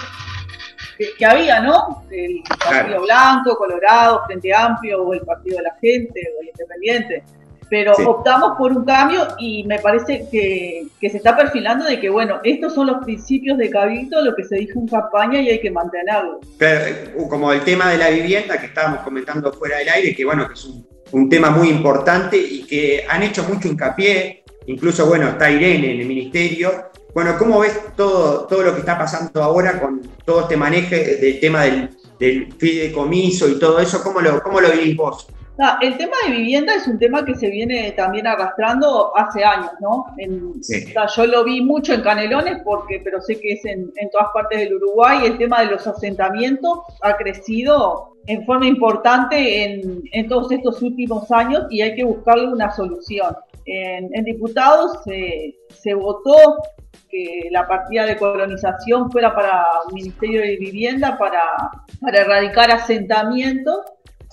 que, 1.18 1.26
había, 1.26 1.58
¿no? 1.62 2.04
El 2.12 2.44
Partido 2.64 3.02
Blanco, 3.02 3.56
Colorado, 3.56 4.22
Frente 4.26 4.54
Amplio, 4.54 5.02
o 5.02 5.12
el 5.12 5.22
Partido 5.22 5.56
de 5.56 5.64
la 5.64 5.74
Gente, 5.80 6.20
o 6.38 6.42
el 6.42 6.50
Independiente 6.50 7.24
pero 7.68 7.92
optamos 8.06 8.56
por 8.58 8.72
un 8.72 8.84
cambio 8.84 9.26
y 9.38 9.64
me 9.64 9.78
parece 9.78 10.26
que, 10.30 10.86
se 11.00 11.16
está 11.16 11.36
perfilando 11.36 11.84
de 11.84 12.00
que, 12.00 12.08
bueno, 12.08 12.40
estos 12.44 12.74
son 12.74 12.86
los 12.86 13.04
principios 13.04 13.58
de 13.58 13.70
Cabildo, 13.70 14.24
lo 14.24 14.34
que 14.34 14.44
se 14.44 14.56
dijo 14.56 14.78
en 14.78 14.88
campaña 14.88 15.40
y 15.40 15.50
hay 15.50 15.60
que 15.60 15.70
mantenerlo. 15.70 16.40
Eh, 16.60 17.14
como 17.28 17.52
el 17.52 17.60
tema 17.62 17.90
de 17.90 17.98
la 17.98 18.10
vivienda 18.10 18.58
que 18.58 18.66
estábamos 18.66 19.00
comentando 19.00 19.52
fuera 19.52 19.78
del 19.78 19.88
aire, 19.88 20.14
que 20.14 20.24
bueno, 20.24 20.46
que 20.48 20.54
es 20.54 20.64
un, 20.64 20.86
un 21.12 21.28
tema 21.28 21.50
muy 21.50 21.68
importante 21.68 22.36
y 22.36 22.64
que 22.64 23.04
han 23.08 23.22
hecho 23.22 23.44
mucho 23.44 23.68
hincapié, 23.68 24.42
incluso, 24.66 25.06
bueno, 25.06 25.28
está 25.28 25.50
Irene 25.50 25.94
en 25.94 26.00
el 26.00 26.06
ministerio. 26.06 26.90
Bueno, 27.14 27.36
¿cómo 27.38 27.60
ves 27.60 27.78
todo, 27.96 28.46
todo 28.46 28.62
lo 28.62 28.74
que 28.74 28.80
está 28.80 28.98
pasando 28.98 29.42
ahora 29.42 29.80
con 29.80 30.02
todo 30.24 30.42
este 30.42 30.56
manejo 30.56 30.96
del 30.96 31.38
tema 31.38 31.62
del, 31.62 31.90
del 32.18 32.52
fideicomiso 32.58 33.48
y 33.48 33.58
todo 33.58 33.78
eso? 33.78 34.02
¿Cómo 34.02 34.20
lo, 34.20 34.42
cómo 34.42 34.60
lo 34.60 34.72
vivís 34.72 34.96
vos? 34.96 35.28
El 35.80 35.96
tema 35.96 36.16
de 36.24 36.32
vivienda 36.32 36.74
es 36.74 36.88
un 36.88 36.98
tema 36.98 37.24
que 37.24 37.36
se 37.36 37.48
viene 37.48 37.92
también 37.92 38.26
arrastrando 38.26 39.16
hace 39.16 39.44
años, 39.44 39.70
¿no? 39.80 40.06
yo 41.16 41.26
lo 41.26 41.44
vi 41.44 41.60
mucho 41.60 41.94
en 41.94 42.02
Canelones, 42.02 42.60
porque, 42.64 43.00
pero 43.04 43.20
sé 43.20 43.38
que 43.38 43.52
es 43.52 43.64
en, 43.64 43.92
todas 44.10 44.28
partes 44.34 44.58
del 44.58 44.74
Uruguay. 44.74 45.24
El 45.24 45.38
tema 45.38 45.60
de 45.60 45.66
los 45.66 45.86
asentamientos 45.86 46.80
ha 47.02 47.16
crecido 47.16 48.16
en 48.26 48.44
forma 48.44 48.66
importante 48.66 49.64
en, 50.12 50.28
todos 50.28 50.50
estos 50.50 50.82
últimos 50.82 51.30
años 51.30 51.66
y 51.70 51.82
hay 51.82 51.94
que 51.94 52.04
buscarle 52.04 52.48
una 52.48 52.72
solución. 52.72 53.36
En, 53.66 54.24
diputados 54.24 54.98
se 55.04 55.94
votó 55.94 56.34
que 57.08 57.48
la 57.52 57.68
partida 57.68 58.06
de 58.06 58.16
colonización 58.16 59.10
fuera 59.12 59.32
para 59.32 59.64
el 59.86 59.94
Ministerio 59.94 60.40
de 60.40 60.56
Vivienda 60.56 61.16
para, 61.16 61.42
para 62.00 62.22
erradicar 62.22 62.72
asentamientos 62.72 63.84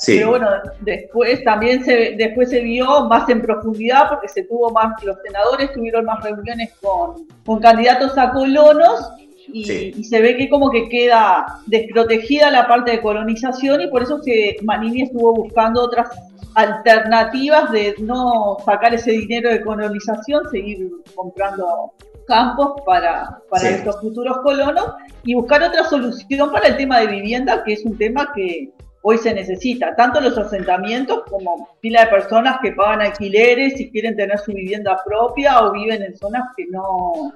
pero 0.06 0.30
bueno, 0.30 0.48
después 0.82 1.44
también 1.44 1.84
se, 1.84 2.16
después 2.18 2.50
se 2.50 2.62
vio 2.62 3.06
más 3.06 3.30
en 3.30 3.42
profundidad 3.42 4.10
porque 4.10 4.28
se 4.28 4.44
tuvo 4.44 4.72
más, 4.72 5.04
los 5.04 5.18
senadores 5.24 5.72
tuvieron 5.74 6.06
más 6.06 6.24
reuniones 6.24 6.74
con, 6.82 7.28
con 7.46 7.60
candidatos 7.60 8.18
a 8.18 8.32
colonos 8.32 9.12
y, 9.54 10.04
se 10.04 10.22
ve 10.22 10.38
que 10.38 10.50
como 10.50 10.70
que 10.72 10.90
queda 10.90 11.46
desprotegida 11.68 12.50
la 12.52 12.68
parte 12.68 12.92
de 12.92 13.02
colonización 13.02 13.82
y 13.82 13.88
por 13.88 14.04
eso 14.04 14.22
que 14.24 14.58
Manini 14.64 15.04
estuvo 15.04 15.34
buscando 15.34 15.84
otras 15.84 16.10
alternativas 16.56 17.72
de 17.72 17.96
no 18.00 18.58
sacar 18.66 18.94
ese 18.94 19.12
dinero 19.12 19.50
de 19.50 19.62
colonización, 19.62 20.50
seguir 20.50 20.90
comprando 21.16 21.94
campos 22.28 22.82
para, 22.86 23.40
para 23.50 23.70
estos 23.70 24.00
futuros 24.00 24.38
colonos 24.44 24.94
y 25.24 25.34
buscar 25.34 25.64
otra 25.64 25.86
solución 25.86 26.52
para 26.52 26.68
el 26.68 26.78
tema 26.78 27.00
de 27.00 27.08
vivienda, 27.08 27.64
que 27.64 27.74
es 27.74 27.86
un 27.86 27.98
tema 27.98 28.32
que, 28.34 28.72
hoy 29.02 29.18
se 29.18 29.34
necesita, 29.34 29.96
tanto 29.96 30.22
los 30.22 30.38
asentamientos 30.38 31.24
como 31.30 31.70
pila 31.82 32.06
de 32.06 32.12
personas 32.12 32.60
que 32.62 32.72
pagan 32.72 33.02
alquileres 33.02 33.80
y 33.80 33.90
quieren 33.90 34.16
tener 34.16 34.38
su 34.40 34.54
vivienda 34.54 35.00
propia 35.06 35.64
o 35.64 35.72
viven 35.72 36.04
en 36.04 36.16
zonas 36.18 36.44
que 36.56 36.68
no, 36.68 37.34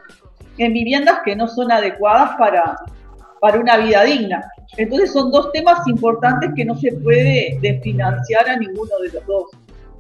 en 0.58 0.74
viviendas 0.74 1.20
que 1.26 1.36
no 1.36 1.48
son 1.48 1.72
adecuadas 1.72 2.36
para, 2.38 2.78
para 3.40 3.60
una 3.60 3.78
vida 3.78 4.04
digna. 4.04 4.44
Entonces 4.78 5.12
son 5.12 5.32
dos 5.32 5.52
temas 5.52 5.88
importantes 5.88 6.52
que 6.56 6.66
no 6.66 6.76
se 6.76 6.92
puede 6.92 7.58
desfinanciar 7.62 8.50
a 8.50 8.58
ninguno 8.58 8.98
de 9.00 9.10
los 9.10 9.26
dos. 9.26 9.52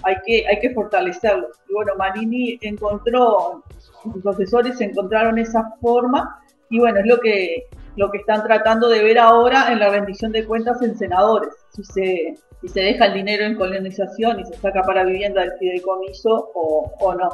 Hay 0.04 0.16
que, 0.26 0.46
hay 0.48 0.60
que 0.60 0.70
fortalecerlos. 0.72 1.50
Y 1.68 1.74
bueno, 1.74 1.94
Marini 1.98 2.60
encontró, 2.62 3.64
los 4.06 4.22
profesores 4.22 4.80
encontraron 4.82 5.40
esa 5.40 5.64
forma 5.82 6.40
y 6.70 6.80
bueno, 6.80 7.00
es 7.00 7.08
lo 7.08 7.20
que, 7.20 7.68
lo 7.96 8.12
que 8.12 8.20
están 8.20 8.44
tratando 8.44 8.90
de 8.90 9.04
ver 9.04 9.20
ahora 9.20 9.72
en 9.72 9.80
la 9.80 9.90
rendición 9.90 10.32
de 10.32 10.46
cuentas 10.46 10.82
en 10.82 10.98
senadores. 10.98 11.54
Si 11.74 11.84
se, 11.84 12.36
si 12.62 12.68
se 12.68 12.80
deja 12.82 13.06
el 13.06 13.14
dinero 13.14 13.46
en 13.46 13.56
colonización 13.56 14.40
y 14.40 14.46
se 14.46 14.56
saca 14.56 14.82
para 14.84 15.04
vivienda 15.04 15.42
del 15.42 15.54
fideicomiso 15.60 16.52
o, 16.54 16.92
o 17.00 17.14
no. 17.16 17.30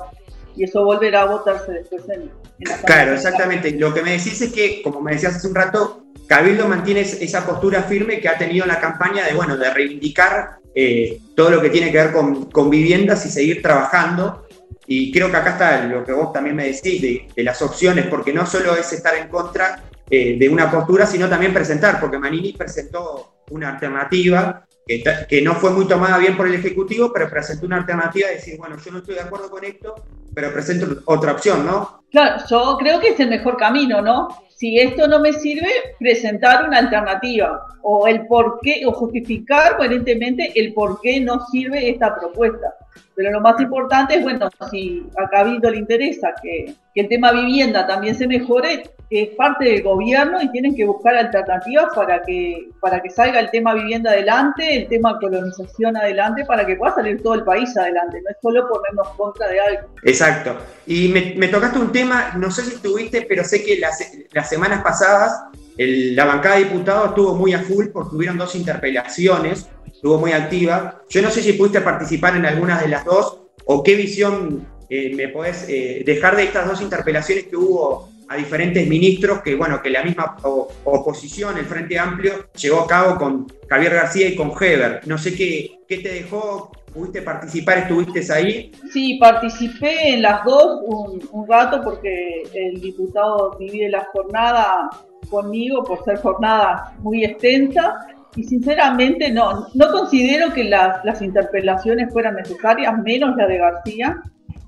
Y 0.55 0.65
eso 0.65 0.83
volverá 0.83 1.21
a 1.21 1.25
votarse 1.25 1.71
después 1.71 2.03
en, 2.09 2.29
en 2.59 2.69
la 2.69 2.77
Claro, 2.77 3.13
exactamente. 3.13 3.71
Lo 3.71 3.93
que 3.93 4.03
me 4.03 4.11
decís 4.11 4.41
es 4.41 4.51
que, 4.51 4.81
como 4.81 5.01
me 5.01 5.13
decías 5.13 5.35
hace 5.35 5.47
un 5.47 5.55
rato, 5.55 6.03
Cabildo 6.27 6.67
mantiene 6.67 7.01
esa 7.01 7.45
postura 7.45 7.83
firme 7.83 8.19
que 8.19 8.29
ha 8.29 8.37
tenido 8.37 8.65
en 8.65 8.69
la 8.69 8.79
campaña 8.79 9.25
de, 9.25 9.33
bueno, 9.33 9.57
de 9.57 9.73
reivindicar 9.73 10.59
eh, 10.75 11.19
todo 11.35 11.49
lo 11.49 11.61
que 11.61 11.69
tiene 11.69 11.91
que 11.91 11.97
ver 11.97 12.13
con, 12.13 12.49
con, 12.51 12.69
viviendas 12.69 13.25
y 13.25 13.29
seguir 13.29 13.61
trabajando. 13.61 14.47
Y 14.87 15.11
creo 15.11 15.31
que 15.31 15.37
acá 15.37 15.51
está 15.51 15.85
lo 15.85 16.03
que 16.03 16.11
vos 16.11 16.33
también 16.33 16.55
me 16.55 16.65
decís 16.65 17.01
de, 17.01 17.27
de 17.35 17.43
las 17.43 17.61
opciones, 17.61 18.07
porque 18.07 18.33
no 18.33 18.45
solo 18.45 18.75
es 18.75 18.91
estar 18.93 19.15
en 19.15 19.29
contra 19.29 19.83
eh, 20.13 20.35
de 20.37 20.49
una 20.49 20.69
postura, 20.69 21.05
sino 21.05 21.29
también 21.29 21.53
presentar, 21.53 21.97
porque 21.97 22.19
Manini 22.19 22.51
presentó 22.51 23.43
una 23.49 23.69
alternativa 23.69 24.67
que, 24.85 25.01
que, 25.29 25.41
no 25.41 25.55
fue 25.55 25.71
muy 25.71 25.87
tomada 25.87 26.17
bien 26.17 26.35
por 26.35 26.47
el 26.47 26.55
Ejecutivo, 26.55 27.13
pero 27.13 27.29
presentó 27.29 27.65
una 27.65 27.77
alternativa 27.77 28.27
de 28.27 28.35
decir, 28.35 28.57
bueno, 28.57 28.75
yo 28.77 28.91
no 28.91 28.97
estoy 28.97 29.15
de 29.15 29.21
acuerdo 29.21 29.49
con 29.49 29.63
esto, 29.63 29.95
pero 30.35 30.51
presento 30.51 31.01
otra 31.05 31.31
opción, 31.31 31.65
¿no? 31.65 32.03
Claro, 32.11 32.43
yo 32.49 32.75
creo 32.77 32.99
que 32.99 33.11
es 33.11 33.19
el 33.21 33.29
mejor 33.29 33.55
camino, 33.55 34.01
¿no? 34.01 34.27
Si 34.49 34.77
esto 34.77 35.07
no 35.07 35.19
me 35.21 35.31
sirve, 35.31 35.71
presentar 35.97 36.67
una 36.67 36.79
alternativa 36.79 37.67
o 37.81 38.05
el 38.07 38.27
por 38.27 38.59
qué, 38.61 38.83
o 38.85 38.91
justificar 38.91 39.77
coherentemente 39.77 40.51
el 40.55 40.73
por 40.73 40.99
qué 40.99 41.21
no 41.21 41.45
sirve 41.47 41.89
esta 41.89 42.13
propuesta. 42.19 42.75
Pero 43.15 43.31
lo 43.31 43.41
más 43.41 43.59
importante 43.59 44.15
es, 44.15 44.23
bueno, 44.23 44.49
si 44.69 45.05
a 45.17 45.29
Cabildo 45.29 45.69
le 45.69 45.77
interesa 45.77 46.33
que, 46.41 46.73
que 46.93 47.01
el 47.01 47.09
tema 47.09 47.31
vivienda 47.31 47.85
también 47.85 48.15
se 48.15 48.27
mejore, 48.27 48.83
es 49.11 49.29
parte 49.35 49.65
del 49.65 49.83
gobierno 49.83 50.41
y 50.41 50.49
tienen 50.51 50.73
que 50.73 50.85
buscar 50.85 51.15
alternativas 51.15 51.87
para 51.93 52.21
que, 52.21 52.69
para 52.79 53.01
que 53.01 53.09
salga 53.09 53.41
el 53.41 53.51
tema 53.51 53.73
vivienda 53.73 54.11
adelante, 54.11 54.77
el 54.77 54.87
tema 54.87 55.19
colonización 55.19 55.97
adelante, 55.97 56.45
para 56.45 56.65
que 56.65 56.77
pueda 56.77 56.95
salir 56.95 57.21
todo 57.21 57.35
el 57.35 57.43
país 57.43 57.75
adelante, 57.75 58.21
no 58.23 58.29
es 58.29 58.37
solo 58.41 58.69
ponernos 58.69 59.09
contra 59.17 59.49
de 59.49 59.59
algo. 59.59 59.89
Exacto. 60.03 60.57
Y 60.87 61.09
me, 61.09 61.47
tocaste 61.49 61.77
un 61.77 61.91
tema, 61.91 62.31
no 62.37 62.49
sé 62.51 62.61
si 62.61 62.75
estuviste, 62.75 63.23
pero 63.23 63.43
sé 63.43 63.63
que 63.65 63.79
las, 63.79 63.99
las 64.31 64.47
semanas 64.47 64.81
pasadas 64.81 65.43
la 65.77 66.25
bancada 66.25 66.57
de 66.57 66.65
diputados 66.65 67.09
estuvo 67.09 67.35
muy 67.35 67.53
a 67.53 67.59
full 67.59 67.87
porque 67.87 68.11
tuvieron 68.11 68.37
dos 68.37 68.55
interpelaciones, 68.55 69.67
estuvo 70.01 70.17
muy 70.17 70.31
activa. 70.31 71.03
Yo 71.09 71.21
no 71.21 71.29
sé 71.29 71.43
si 71.43 71.53
pudiste 71.53 71.79
participar 71.79 72.35
en 72.35 72.47
algunas 72.47 72.81
de 72.81 72.87
las 72.87 73.05
dos 73.05 73.37
o 73.65 73.83
qué 73.83 73.93
visión 73.93 74.65
eh, 74.89 75.13
me 75.15 75.27
podés 75.27 75.69
eh, 75.69 76.01
dejar 76.03 76.35
de 76.35 76.45
estas 76.45 76.67
dos 76.67 76.81
interpelaciones 76.81 77.45
que 77.45 77.55
hubo 77.55 78.09
a 78.27 78.35
diferentes 78.35 78.87
ministros 78.87 79.43
que, 79.43 79.53
bueno, 79.53 79.79
que 79.79 79.91
la 79.91 80.01
misma 80.01 80.37
oposición, 80.85 81.55
el 81.59 81.65
Frente 81.65 81.99
Amplio, 81.99 82.47
llevó 82.59 82.79
a 82.79 82.87
cabo 82.87 83.15
con 83.19 83.45
Javier 83.69 83.93
García 83.93 84.27
y 84.27 84.35
con 84.35 84.51
Heber. 84.59 85.01
No 85.05 85.19
sé 85.19 85.35
qué, 85.35 85.69
qué 85.87 85.99
te 85.99 86.13
dejó, 86.13 86.71
¿pudiste 86.91 87.21
participar? 87.21 87.77
¿Estuviste 87.77 88.33
ahí? 88.33 88.71
Sí, 88.91 89.19
participé 89.19 90.15
en 90.15 90.23
las 90.23 90.43
dos 90.43 90.81
un, 90.83 91.29
un 91.31 91.47
rato 91.47 91.79
porque 91.83 92.41
el 92.55 92.81
diputado 92.81 93.55
divide 93.59 93.89
la 93.89 94.07
jornada 94.11 94.89
conmigo 95.29 95.83
por 95.83 96.03
ser 96.03 96.17
jornada 96.17 96.95
muy 97.03 97.23
extensa 97.23 98.07
y 98.35 98.43
sinceramente 98.43 99.29
no, 99.31 99.67
no 99.73 99.91
considero 99.91 100.53
que 100.53 100.63
las, 100.63 101.03
las 101.03 101.21
interpelaciones 101.21 102.11
fueran 102.13 102.35
necesarias, 102.35 102.97
menos 103.03 103.35
la 103.35 103.47
de 103.47 103.57
García. 103.57 104.21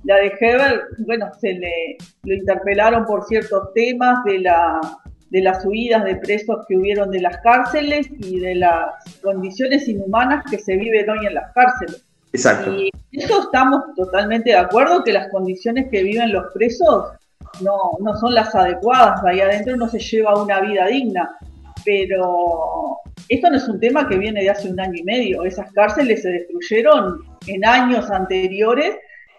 La 0.04 0.18
de 0.18 0.34
Heber, 0.38 0.82
bueno, 1.00 1.32
se 1.40 1.54
le 1.54 1.98
lo 2.24 2.34
interpelaron 2.34 3.06
por 3.06 3.24
ciertos 3.26 3.74
temas 3.74 4.22
de, 4.26 4.40
la, 4.40 4.82
de 5.30 5.42
las 5.42 5.66
huidas 5.66 6.04
de 6.04 6.18
presos 6.18 6.66
que 6.68 6.76
hubieron 6.76 7.10
de 7.10 7.22
las 7.22 7.38
cárceles 7.38 8.08
y 8.20 8.40
de 8.40 8.56
las 8.56 8.96
condiciones 9.22 9.88
inhumanas 9.88 10.44
que 10.52 10.60
se 10.60 10.76
viven 10.76 11.10
hoy 11.10 11.26
en 11.26 11.36
las 11.36 11.54
cárceles. 11.54 12.06
Exacto. 12.34 12.74
Y 12.74 12.92
eso 13.14 13.44
estamos 13.44 13.96
totalmente 13.96 14.50
de 14.50 14.58
acuerdo, 14.58 15.06
que 15.06 15.14
las 15.14 15.30
condiciones 15.30 15.88
que 15.90 16.04
viven 16.04 16.34
los 16.34 16.52
presos 16.54 17.14
no, 17.62 17.98
no 18.00 18.18
son 18.18 18.34
las 18.34 18.54
adecuadas, 18.56 19.24
ahí 19.24 19.40
adentro 19.40 19.78
no 19.78 19.88
se 19.88 20.00
lleva 20.00 20.42
una 20.42 20.60
vida 20.60 20.88
digna. 20.88 21.38
Pero 21.86 22.93
esto 23.30 23.50
no 23.50 23.58
es 23.58 23.68
un 23.68 23.80
tema 23.80 24.08
que 24.08 24.18
viene 24.18 24.42
de 24.42 24.50
hace 24.50 24.70
un 24.70 24.80
año 24.80 24.96
y 24.96 25.04
medio, 25.04 25.44
esas 25.44 25.72
cárceles 25.74 26.22
se 26.22 26.30
destruyeron 26.30 27.22
en 27.48 27.66
años 27.66 28.10
anteriores 28.10 28.96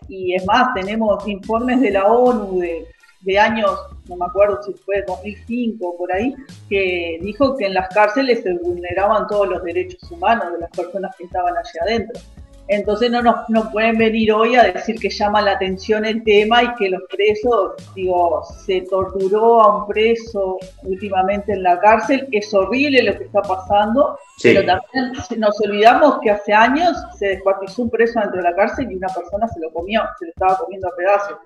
y 0.08 0.34
es 0.34 0.44
más, 0.46 0.74
tenemos 0.74 1.26
informes 1.26 1.80
de 1.80 1.90
la 1.90 2.06
ONU 2.06 2.60
de, 2.60 3.38
años, 3.38 3.70
no 4.08 4.16
me 4.16 4.26
acuerdo 4.26 4.62
si 4.62 4.74
fue 4.74 5.02
2005 5.06 5.86
o 5.86 5.96
por 5.96 6.12
ahí, 6.12 6.34
que 6.68 7.18
dijo 7.22 7.56
que 7.56 7.66
en 7.66 7.74
las 7.74 7.88
cárceles 7.88 8.42
se 8.42 8.52
vulneraban 8.58 9.26
todos 9.26 9.48
los 9.48 9.62
derechos 9.62 10.10
humanos 10.10 10.52
de 10.52 10.58
las 10.58 10.70
personas 10.70 11.14
que 11.16 11.24
estaban 11.24 11.54
allí 11.56 11.78
adentro. 11.80 12.20
Entonces 12.68 13.10
no 13.10 13.20
nos 13.22 13.48
no 13.48 13.70
pueden 13.70 13.98
venir 13.98 14.32
hoy 14.32 14.56
a 14.56 14.64
decir 14.64 14.98
que 14.98 15.10
llama 15.10 15.42
la 15.42 15.52
atención 15.52 16.04
el 16.04 16.24
tema 16.24 16.62
y 16.62 16.74
que 16.76 16.88
los 16.88 17.02
presos, 17.10 17.72
digo, 17.94 18.42
se 18.64 18.82
torturó 18.82 19.60
a 19.60 19.78
un 19.78 19.86
preso 19.86 20.58
últimamente 20.82 21.52
en 21.52 21.62
la 21.62 21.78
cárcel. 21.78 22.26
Es 22.32 22.52
horrible 22.54 23.02
lo 23.02 23.18
que 23.18 23.24
está 23.24 23.42
pasando, 23.42 24.18
sí. 24.38 24.54
pero 24.54 24.64
también 24.64 25.12
nos 25.38 25.60
olvidamos 25.60 26.18
que 26.22 26.30
hace 26.30 26.52
años 26.52 26.96
se 27.18 27.28
descuartizó 27.28 27.82
un 27.82 27.90
preso 27.90 28.18
dentro 28.20 28.38
de 28.38 28.50
la 28.50 28.56
cárcel 28.56 28.90
y 28.90 28.94
una 28.94 29.08
persona 29.08 29.46
se 29.48 29.60
lo 29.60 29.70
comió, 29.70 30.02
se 30.18 30.26
lo 30.26 30.30
estaba 30.30 30.56
comiendo 30.56 30.88
a 30.88 30.96
pedazos. 30.96 31.36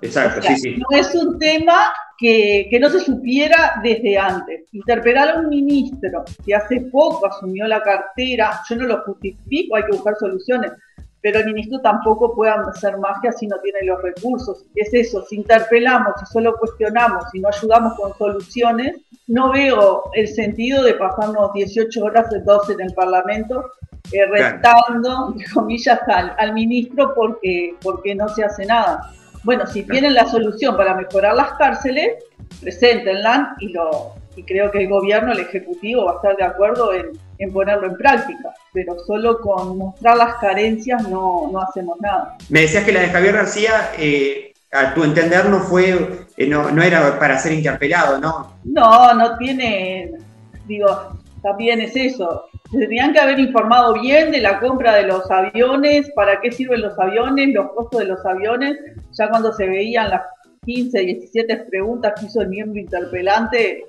Exacto, 0.00 0.40
o 0.40 0.42
sea, 0.42 0.56
sí, 0.56 0.74
sí. 0.74 0.76
No 0.76 0.96
es 0.96 1.14
un 1.14 1.38
tema 1.38 1.92
que, 2.16 2.68
que, 2.70 2.78
no 2.78 2.88
se 2.88 3.00
supiera 3.00 3.80
desde 3.82 4.16
antes. 4.16 4.62
Interpelar 4.72 5.30
a 5.30 5.40
un 5.40 5.48
ministro 5.48 6.24
que 6.44 6.54
hace 6.54 6.82
poco 6.92 7.26
asumió 7.26 7.66
la 7.66 7.82
cartera, 7.82 8.60
yo 8.68 8.76
no 8.76 8.86
lo 8.86 9.02
justifico, 9.02 9.76
hay 9.76 9.84
que 9.84 9.92
buscar 9.96 10.16
soluciones, 10.16 10.72
pero 11.20 11.40
el 11.40 11.46
ministro 11.46 11.80
tampoco 11.80 12.34
puede 12.34 12.52
hacer 12.52 12.96
magia 12.98 13.32
si 13.32 13.46
no 13.46 13.58
tiene 13.60 13.82
los 13.82 14.00
recursos. 14.02 14.64
Es 14.74 14.94
eso, 14.94 15.24
si 15.28 15.36
interpelamos, 15.36 16.14
si 16.20 16.26
solo 16.26 16.56
cuestionamos, 16.58 17.24
si 17.32 17.40
no 17.40 17.48
ayudamos 17.48 17.94
con 17.94 18.16
soluciones, 18.16 18.98
no 19.26 19.50
veo 19.50 20.10
el 20.14 20.28
sentido 20.28 20.82
de 20.84 20.94
pasarnos 20.94 21.52
18 21.54 22.04
horas, 22.04 22.28
12 22.44 22.72
en 22.74 22.80
el 22.82 22.94
Parlamento 22.94 23.64
eh, 24.12 24.26
restando, 24.26 25.32
entre 25.32 25.50
comillas, 25.52 26.00
al, 26.06 26.34
al 26.38 26.54
ministro 26.54 27.12
porque, 27.14 27.74
porque 27.82 28.14
no 28.14 28.28
se 28.28 28.44
hace 28.44 28.64
nada. 28.64 29.12
Bueno, 29.44 29.66
si 29.66 29.82
tienen 29.84 30.14
la 30.14 30.26
solución 30.26 30.76
para 30.76 30.94
mejorar 30.94 31.34
las 31.34 31.52
cárceles, 31.52 32.24
preséntenla 32.60 33.56
y, 33.60 33.68
lo, 33.68 34.14
y 34.36 34.42
creo 34.42 34.70
que 34.70 34.78
el 34.78 34.88
gobierno, 34.88 35.32
el 35.32 35.40
ejecutivo 35.40 36.04
va 36.04 36.12
a 36.12 36.16
estar 36.16 36.36
de 36.36 36.44
acuerdo 36.44 36.92
en, 36.92 37.06
en 37.38 37.52
ponerlo 37.52 37.86
en 37.86 37.96
práctica, 37.96 38.52
pero 38.72 38.98
solo 39.06 39.40
con 39.40 39.78
mostrar 39.78 40.16
las 40.16 40.34
carencias 40.36 41.08
no, 41.08 41.48
no 41.52 41.60
hacemos 41.60 42.00
nada. 42.00 42.36
Me 42.48 42.62
decías 42.62 42.84
que 42.84 42.92
la 42.92 43.00
de 43.00 43.08
Javier 43.08 43.34
García, 43.34 43.90
eh, 43.98 44.52
a 44.72 44.92
tu 44.92 45.04
entender, 45.04 45.46
no 45.46 45.60
fue, 45.60 46.26
eh, 46.36 46.46
no, 46.46 46.70
no 46.70 46.82
era 46.82 47.18
para 47.18 47.38
ser 47.38 47.52
interpelado, 47.52 48.18
¿no? 48.18 48.58
No, 48.64 49.14
no 49.14 49.36
tiene, 49.38 50.12
digo, 50.66 51.18
también 51.42 51.80
es 51.80 51.94
eso. 51.96 52.46
Tendrían 52.70 53.12
que 53.12 53.18
haber 53.18 53.38
informado 53.38 53.94
bien 53.94 54.30
de 54.30 54.40
la 54.40 54.60
compra 54.60 54.94
de 54.96 55.04
los 55.04 55.30
aviones, 55.30 56.10
para 56.14 56.40
qué 56.40 56.52
sirven 56.52 56.82
los 56.82 56.98
aviones, 56.98 57.54
los 57.54 57.72
costos 57.72 58.00
de 58.00 58.06
los 58.06 58.24
aviones. 58.26 58.76
Ya 59.12 59.28
cuando 59.30 59.52
se 59.52 59.66
veían 59.66 60.10
las 60.10 60.22
15, 60.66 60.98
17 61.00 61.56
preguntas 61.70 62.12
que 62.18 62.26
hizo 62.26 62.42
el 62.42 62.48
miembro 62.48 62.78
interpelante, 62.78 63.84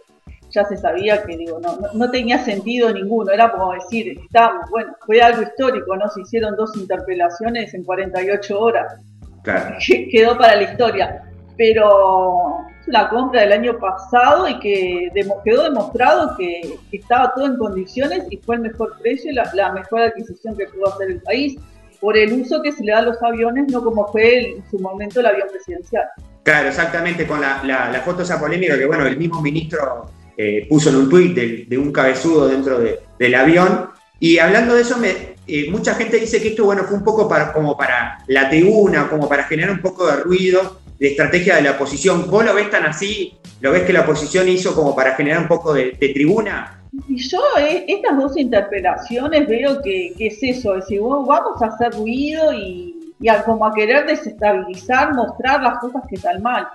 ya 0.50 0.66
se 0.66 0.78
sabía 0.78 1.22
que 1.24 1.38
digo, 1.38 1.60
no, 1.60 1.76
no, 1.78 1.94
no 1.94 2.10
tenía 2.10 2.40
sentido 2.40 2.92
ninguno. 2.92 3.32
Era 3.32 3.52
como 3.52 3.74
decir, 3.74 4.18
estamos, 4.20 4.70
bueno, 4.72 4.96
fue 5.06 5.22
algo 5.22 5.44
histórico, 5.44 5.96
¿no? 5.96 6.10
Se 6.10 6.22
hicieron 6.22 6.56
dos 6.56 6.76
interpelaciones 6.78 7.74
en 7.74 7.84
48 7.84 8.60
horas. 8.60 8.96
Claro. 9.44 9.76
Quedó 10.12 10.38
para 10.38 10.56
la 10.56 10.64
historia. 10.64 11.24
Pero 11.58 12.66
la 12.90 13.10
compra 13.10 13.42
del 13.42 13.54
año 13.54 13.78
pasado 13.78 14.48
y 14.48 14.60
que 14.60 15.10
quedó 15.46 15.64
demostrado 15.64 16.36
que, 16.38 16.78
estaba 16.92 17.34
todo 17.34 17.46
en 17.46 17.58
condiciones 17.58 18.24
y 18.30 18.38
fue 18.38 18.56
el 18.56 18.62
mejor 18.62 18.98
precio 19.02 19.32
y 19.32 19.36
la, 19.36 19.72
mejor 19.74 20.02
adquisición 20.02 20.58
que 20.58 20.66
pudo 20.68 20.94
hacer 20.94 21.12
el 21.12 21.22
país 21.22 21.58
por 22.02 22.18
el 22.18 22.34
uso 22.34 22.62
que 22.62 22.72
se 22.72 22.84
le 22.84 22.92
da 22.92 23.00
a 23.00 23.04
los 23.04 23.22
aviones, 23.22 23.72
no 23.72 23.84
como 23.84 24.08
fue 24.08 24.52
en 24.52 24.64
su 24.70 24.80
momento 24.80 25.20
el 25.20 25.26
avión 25.26 25.48
presidencial. 25.52 26.06
Claro, 26.44 26.70
exactamente, 26.70 27.28
con 27.28 27.42
la, 27.42 27.62
la, 27.64 27.92
la 27.92 28.00
foto 28.02 28.24
esa 28.24 28.40
polémica 28.40 28.78
que, 28.78 28.86
bueno, 28.86 29.06
el 29.06 29.18
mismo 29.18 29.42
ministro 29.42 30.10
eh, 30.42 30.66
puso 30.70 30.90
en 30.90 30.96
un 30.96 31.10
tuit 31.10 31.36
de, 31.36 31.78
un 31.78 31.92
cabezudo 31.92 32.48
dentro 32.48 32.80
de, 32.80 33.02
del 33.20 33.36
avión. 33.36 33.90
Y 34.22 34.38
hablando 34.38 34.74
de 34.74 34.84
eso, 34.84 34.96
eh, 35.04 35.68
mucha 35.70 35.96
gente 35.96 36.18
dice 36.18 36.42
que 36.42 36.50
esto, 36.50 36.64
bueno, 36.64 36.86
fue 36.86 36.96
un 36.96 37.04
poco 37.04 37.28
para, 37.28 37.52
como 37.52 37.76
para 37.76 38.20
la 38.28 38.50
tribuna, 38.50 39.10
como 39.10 39.28
para 39.28 39.44
generar 39.44 39.72
un 39.72 39.82
poco 39.82 40.08
de 40.08 40.16
ruido, 40.24 40.80
de 41.00 41.08
estrategia 41.08 41.56
de 41.56 41.64
la 41.64 41.72
oposición. 41.72 42.30
¿Vos 42.30 42.46
lo 42.46 42.54
ves 42.54 42.70
tan 42.70 42.86
así? 42.86 43.38
¿Lo 43.62 43.72
ves 43.72 43.84
que 43.84 43.94
la 43.94 44.02
oposición 44.02 44.48
hizo 44.50 44.76
como 44.76 44.96
para 44.96 45.16
generar 45.16 45.42
un 45.42 45.48
poco 45.48 45.74
de, 45.74 45.92
tribuna? 46.14 46.84
Y 47.08 47.18
yo 47.18 47.40
eh, 47.60 47.86
estas 47.88 48.18
dos 48.18 48.38
interpelaciones 48.38 49.48
veo 49.48 49.82
que, 49.82 50.14
es 50.20 50.44
eso, 50.44 50.76
es 50.76 50.86
decir, 50.86 51.02
vamos 51.02 51.62
a 51.62 51.68
hacer 51.68 51.94
ruido 51.94 52.52
y, 52.54 53.14
como 53.46 53.66
a 53.66 53.74
querer 53.74 54.06
desestabilizar, 54.06 55.14
mostrar 55.14 55.62
las 55.62 55.80
cosas 55.80 56.04
que 56.10 56.16
están 56.16 56.42
mal. 56.42 56.68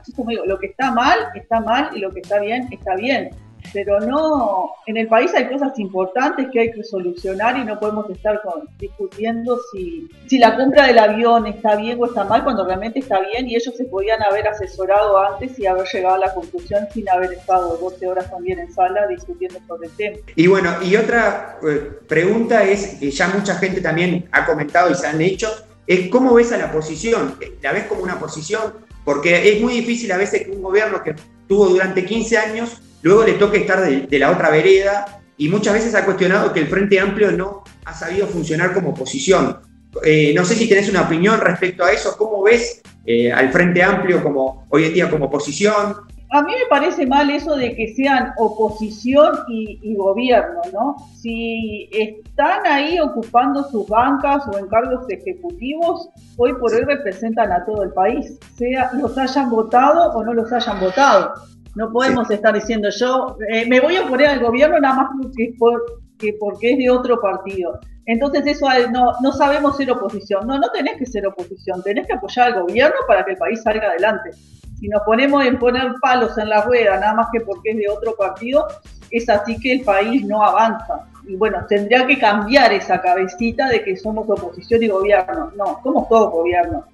Lo 0.46 0.58
que 0.58 0.66
está 0.66 0.90
mal, 0.90 1.18
está 1.34 1.60
mal 1.60 1.90
y 1.94 2.00
lo 2.00 2.10
que 2.10 2.20
está 2.20 2.38
bien, 2.40 2.68
está 2.70 2.96
bien 2.96 3.30
pero 3.74 3.98
no, 3.98 4.70
en 4.86 4.96
el 4.96 5.08
país 5.08 5.32
hay 5.34 5.48
cosas 5.48 5.76
importantes 5.80 6.46
que 6.52 6.60
hay 6.60 6.72
que 6.72 6.84
solucionar 6.84 7.58
y 7.58 7.64
no 7.64 7.78
podemos 7.80 8.08
estar 8.08 8.40
discutiendo 8.78 9.58
si, 9.72 10.08
si 10.28 10.38
la 10.38 10.56
compra 10.56 10.86
del 10.86 10.98
avión 11.00 11.48
está 11.48 11.74
bien 11.74 11.98
o 12.00 12.06
está 12.06 12.22
mal 12.24 12.44
cuando 12.44 12.64
realmente 12.64 13.00
está 13.00 13.18
bien 13.20 13.48
y 13.48 13.56
ellos 13.56 13.74
se 13.76 13.84
podían 13.86 14.22
haber 14.22 14.46
asesorado 14.46 15.18
antes 15.18 15.58
y 15.58 15.66
haber 15.66 15.88
llegado 15.92 16.14
a 16.14 16.18
la 16.18 16.34
conclusión 16.34 16.86
sin 16.94 17.08
haber 17.08 17.32
estado 17.32 17.76
12 17.76 18.06
horas 18.06 18.30
también 18.30 18.60
en 18.60 18.72
sala 18.72 19.08
discutiendo 19.08 19.58
sobre 19.66 19.88
el 19.88 19.96
tema. 19.96 20.16
Y 20.36 20.46
bueno, 20.46 20.70
y 20.80 20.94
otra 20.94 21.58
eh, 21.68 21.90
pregunta 22.06 22.62
es, 22.62 22.94
que 23.00 23.10
ya 23.10 23.26
mucha 23.28 23.56
gente 23.56 23.80
también 23.80 24.28
ha 24.30 24.46
comentado 24.46 24.88
y 24.92 24.94
se 24.94 25.08
han 25.08 25.20
hecho, 25.20 25.50
es 25.84 26.08
cómo 26.10 26.32
ves 26.34 26.52
a 26.52 26.58
la 26.58 26.66
oposición, 26.66 27.36
¿la 27.60 27.72
ves 27.72 27.86
como 27.86 28.04
una 28.04 28.14
oposición? 28.14 28.74
Porque 29.04 29.52
es 29.52 29.60
muy 29.60 29.72
difícil 29.72 30.12
a 30.12 30.16
veces 30.16 30.44
que 30.44 30.52
un 30.52 30.62
gobierno 30.62 31.02
que 31.02 31.16
tuvo 31.48 31.66
durante 31.66 32.04
15 32.04 32.38
años 32.38 32.80
luego 33.04 33.22
le 33.22 33.34
toca 33.34 33.58
estar 33.58 33.80
de, 33.82 34.18
la 34.18 34.30
otra 34.30 34.50
vereda 34.50 35.20
y 35.36 35.48
muchas 35.48 35.74
veces 35.74 35.94
ha 35.94 36.04
cuestionado 36.04 36.52
que 36.52 36.60
el 36.60 36.66
Frente 36.66 36.98
Amplio 36.98 37.30
no 37.30 37.62
ha 37.84 37.92
sabido 37.92 38.26
funcionar 38.26 38.72
como 38.72 38.90
oposición. 38.90 39.58
Eh, 40.02 40.32
no 40.34 40.44
sé 40.44 40.54
si 40.54 40.68
tenés 40.68 40.88
una 40.88 41.02
opinión 41.02 41.38
respecto 41.38 41.84
a 41.84 41.92
eso, 41.92 42.16
¿cómo 42.16 42.42
ves 42.42 42.82
eh, 43.04 43.30
al 43.30 43.52
Frente 43.52 43.82
Amplio 43.82 44.22
como 44.22 44.66
hoy 44.70 44.86
en 44.86 44.94
día 44.94 45.10
como 45.10 45.26
oposición? 45.26 45.96
A 46.30 46.42
mí 46.42 46.52
me 46.52 46.66
parece 46.68 47.06
mal 47.06 47.30
eso 47.30 47.54
de 47.54 47.76
que 47.76 47.94
sean 47.94 48.32
oposición 48.38 49.32
y, 49.48 49.94
gobierno, 49.94 50.62
¿no? 50.72 50.96
Si 51.14 51.88
están 51.92 52.66
ahí 52.66 52.98
ocupando 52.98 53.62
sus 53.70 53.86
bancas 53.86 54.42
o 54.48 54.58
encargos 54.58 55.04
ejecutivos, 55.10 56.08
hoy 56.36 56.54
por 56.54 56.74
hoy 56.74 56.82
representan 56.84 57.52
a 57.52 57.64
todo 57.64 57.84
el 57.84 57.92
país, 57.92 58.36
sea 58.56 58.90
los 58.94 59.16
hayan 59.16 59.50
votado 59.50 60.10
o 60.10 60.24
no 60.24 60.32
los 60.32 60.50
hayan 60.52 60.80
votado. 60.80 61.34
No 61.74 61.90
podemos 61.92 62.30
estar 62.30 62.54
diciendo 62.54 62.88
yo 62.90 63.36
eh, 63.48 63.66
me 63.66 63.80
voy 63.80 63.96
a 63.96 64.02
oponer 64.02 64.28
al 64.28 64.40
gobierno 64.40 64.78
nada 64.78 64.94
más 64.94 65.08
que, 65.36 66.34
porque 66.38 66.72
es 66.72 66.78
de 66.78 66.90
otro 66.90 67.20
partido. 67.20 67.80
Entonces 68.06 68.46
eso 68.46 68.66
no, 68.90 69.12
no 69.22 69.32
sabemos 69.32 69.76
ser 69.76 69.90
oposición. 69.90 70.46
No, 70.46 70.58
no 70.58 70.70
tenés 70.70 70.98
que 70.98 71.06
ser 71.06 71.26
oposición, 71.26 71.82
tenés 71.82 72.06
que 72.06 72.14
apoyar 72.14 72.52
al 72.52 72.62
gobierno 72.62 72.96
para 73.08 73.24
que 73.24 73.32
el 73.32 73.38
país 73.38 73.62
salga 73.62 73.88
adelante. 73.88 74.30
Si 74.78 74.88
nos 74.88 75.02
ponemos 75.02 75.44
en 75.44 75.58
poner 75.58 75.94
palos 76.00 76.36
en 76.36 76.48
la 76.48 76.62
rueda 76.62 76.98
nada 76.98 77.14
más 77.14 77.28
que 77.32 77.40
porque 77.40 77.70
es 77.70 77.76
de 77.78 77.88
otro 77.88 78.14
partido, 78.16 78.66
es 79.10 79.28
así 79.28 79.58
que 79.58 79.72
el 79.72 79.80
país 79.82 80.24
no 80.24 80.44
avanza. 80.44 81.06
Y 81.26 81.36
bueno, 81.36 81.64
tendría 81.68 82.06
que 82.06 82.18
cambiar 82.18 82.72
esa 82.72 83.00
cabecita 83.00 83.68
de 83.68 83.82
que 83.82 83.96
somos 83.96 84.28
oposición 84.28 84.82
y 84.82 84.88
gobierno. 84.88 85.52
No, 85.56 85.80
somos 85.82 86.08
todos 86.08 86.30
gobierno. 86.30 86.84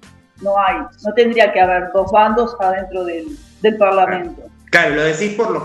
No 0.41 0.57
hay, 0.57 0.77
no 0.77 1.13
tendría 1.13 1.51
que 1.51 1.59
haber 1.59 1.91
dos 1.91 2.11
bandos 2.11 2.55
adentro 2.59 3.03
del, 3.03 3.25
del 3.61 3.77
Parlamento. 3.77 4.43
Claro, 4.71 4.95
lo 4.95 5.03
decís 5.03 5.33
por 5.33 5.51
los, 5.51 5.63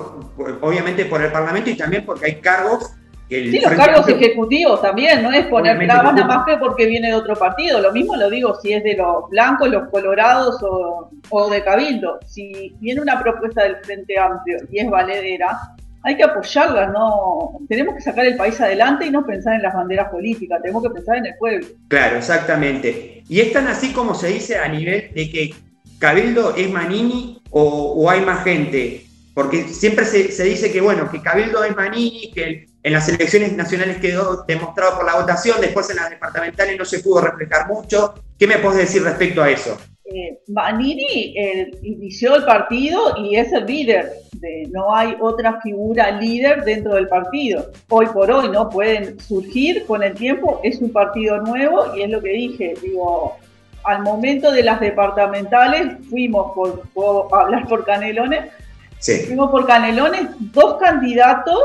obviamente 0.61 1.05
por 1.05 1.23
el 1.23 1.31
Parlamento 1.31 1.71
y 1.71 1.77
también 1.77 2.05
porque 2.05 2.27
hay 2.27 2.35
cargos 2.41 2.93
que 3.29 3.51
sí, 3.51 3.61
los 3.61 3.73
cargos 3.73 4.09
ejecutivos 4.09 4.83
también, 4.83 5.23
no 5.23 5.33
es 5.33 5.47
poner 5.47 5.79
trabas 5.79 6.15
nada 6.15 6.27
más 6.27 6.47
que 6.47 6.57
porque 6.59 6.87
viene 6.87 7.09
de 7.09 7.15
otro 7.15 7.35
partido. 7.35 7.81
Lo 7.81 7.93
mismo 7.93 8.17
lo 8.17 8.31
digo 8.31 8.55
si 8.61 8.73
es 8.73 8.85
de 8.85 8.97
los 8.97 9.29
blancos, 9.31 9.69
los 9.69 9.89
colorados 9.91 10.61
o, 11.31 11.51
de 11.51 11.63
Cabildo. 11.63 12.19
Si 12.27 12.75
viene 12.81 13.01
una 13.01 13.21
propuesta 13.21 13.65
del 13.65 13.77
Frente 13.77 14.19
Amplio 14.19 14.59
y 14.71 14.79
es 14.79 14.91
valedera, 14.91 15.59
hay 16.03 16.17
que 16.17 16.23
apoyarla, 16.23 16.87
no 16.89 17.59
tenemos 17.69 17.97
que 17.97 18.01
sacar 18.01 18.27
el 18.27 18.37
país 18.37 18.61
adelante 18.61 19.07
y 19.07 19.11
no 19.11 19.27
pensar 19.27 19.55
en 19.55 19.63
las 19.63 19.75
banderas 19.75 20.09
políticas, 20.09 20.63
tenemos 20.63 20.83
que 20.85 20.91
pensar 20.91 21.17
en 21.17 21.27
el 21.27 21.35
pueblo. 21.37 21.67
Claro, 21.89 22.19
exactamente. 22.19 23.25
Y 23.29 23.41
es 23.41 23.53
tan 23.53 23.67
así 23.67 23.93
como 23.93 24.15
se 24.15 24.29
dice 24.29 24.57
a 24.57 24.69
nivel 24.69 25.11
de 25.13 25.31
que 25.31 25.55
Cabildo 25.99 26.55
es 26.57 26.71
Manini 26.71 27.43
o, 27.51 28.09
hay 28.11 28.21
más 28.21 28.45
gente? 28.45 29.07
Porque 29.35 29.65
siempre 29.65 30.05
se, 30.05 30.45
dice 30.45 30.73
que, 30.73 30.81
bueno, 30.81 31.11
que 31.11 31.21
Cabildo 31.21 31.63
es 31.65 31.75
Manini, 31.77 32.31
que 32.33 32.67
en 32.83 32.93
las 32.93 33.09
elecciones 33.09 33.53
nacionales 33.55 33.99
quedó 33.99 34.45
demostrado 34.47 34.97
por 34.97 35.07
la 35.07 35.17
votación, 35.17 35.61
después 35.61 35.91
en 35.91 35.97
las 35.97 36.11
departamentales 36.11 36.79
no 36.79 36.85
se 36.85 37.01
pudo 37.01 37.21
reflejar 37.21 37.67
mucho. 37.69 38.15
¿Qué 38.39 38.47
me 38.47 38.59
puedes 38.59 38.79
decir 38.79 39.03
respecto 39.03 39.43
a 39.43 39.51
eso? 39.51 39.77
Eh, 40.09 40.39
Manini 40.47 41.35
inició 41.83 42.37
el 42.37 42.45
partido 42.45 43.17
y 43.19 43.37
es 43.37 43.53
el 43.53 43.67
líder. 43.67 44.13
De, 44.35 44.69
no 44.71 44.95
hay 44.95 45.17
otra 45.21 45.61
figura 45.63 46.13
líder 46.13 46.65
dentro 46.65 46.95
del 46.95 47.09
partido. 47.09 47.73
Hoy 47.89 48.07
por 48.07 48.31
hoy 48.31 48.49
no 48.51 48.71
pueden 48.71 49.19
surgir 49.19 49.85
con 49.85 50.05
el 50.05 50.15
tiempo. 50.15 50.61
Es 50.63 50.81
un 50.81 50.93
partido 50.93 51.41
nuevo 51.43 51.97
y 51.97 52.03
es 52.03 52.11
lo 52.11 52.23
que 52.23 52.31
dije. 52.31 52.75
Digo, 52.81 53.37
al 53.87 54.03
momento 54.03 54.51
de 54.51 54.63
las 54.63 54.81
departamentales 54.81 55.97
fuimos 56.11 56.53
por, 56.55 56.83
hablar 57.33 57.67
por 57.69 57.85
Canelones, 57.85 58.53
fuimos 59.27 59.51
por 59.51 59.67
Canelones 59.67 60.29
dos 60.53 60.77
candidatos 60.79 61.61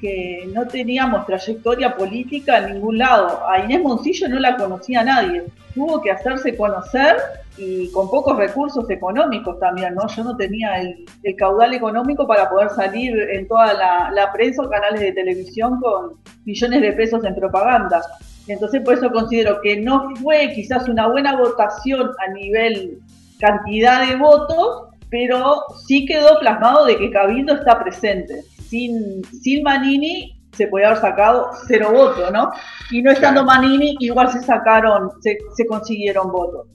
que 0.00 0.48
no 0.52 0.66
teníamos 0.66 1.26
trayectoria 1.26 1.94
política 1.94 2.58
en 2.58 2.74
ningún 2.74 2.98
lado. 2.98 3.48
A 3.48 3.60
Inés 3.60 3.82
Moncillo 3.82 4.28
no 4.28 4.40
la 4.40 4.56
conocía 4.56 5.04
nadie. 5.04 5.44
Tuvo 5.74 6.02
que 6.02 6.10
hacerse 6.10 6.56
conocer 6.56 7.16
y 7.56 7.88
con 7.92 8.10
pocos 8.10 8.36
recursos 8.36 8.90
económicos 8.90 9.60
también, 9.60 9.94
¿no? 9.94 10.08
Yo 10.08 10.24
no 10.24 10.36
tenía 10.36 10.80
el, 10.80 11.06
caudal 11.36 11.72
económico 11.74 12.26
para 12.26 12.50
poder 12.50 12.70
salir 12.70 13.16
en 13.16 13.46
toda 13.46 13.74
la, 13.74 14.10
la, 14.12 14.32
prensa 14.32 14.62
o 14.62 14.68
canales 14.70 15.00
de 15.00 15.12
televisión 15.12 15.80
con 15.80 16.14
millones 16.44 16.82
de 16.82 16.92
pesos 16.92 17.24
en 17.24 17.34
propaganda. 17.36 18.02
Entonces, 18.48 18.82
por 18.82 18.94
eso 18.94 19.10
considero 19.10 19.60
que 19.60 19.80
no 19.80 20.14
fue 20.16 20.52
quizás 20.54 20.88
una 20.88 21.06
buena 21.06 21.36
votación 21.36 22.10
a 22.26 22.32
nivel 22.32 22.98
cantidad 23.38 24.06
de 24.06 24.16
votos, 24.16 24.88
pero 25.10 25.62
sí 25.86 26.06
quedó 26.06 26.38
plasmado 26.40 26.86
de 26.86 26.96
que 26.96 27.10
Cabildo 27.10 27.54
está 27.54 27.82
presente. 27.82 28.42
Sin, 28.68 29.22
sin 29.42 29.62
Manini 29.62 30.40
se 30.52 30.66
podía 30.66 30.88
haber 30.88 31.00
sacado 31.00 31.50
cero 31.66 31.90
votos, 31.92 32.32
¿no? 32.32 32.50
Y 32.90 33.02
no 33.02 33.10
estando 33.10 33.44
Manini, 33.44 33.96
igual 34.00 34.30
se 34.32 34.40
sacaron, 34.40 35.10
se, 35.20 35.38
se 35.54 35.66
consiguieron 35.66 36.30
votos. 36.30 36.66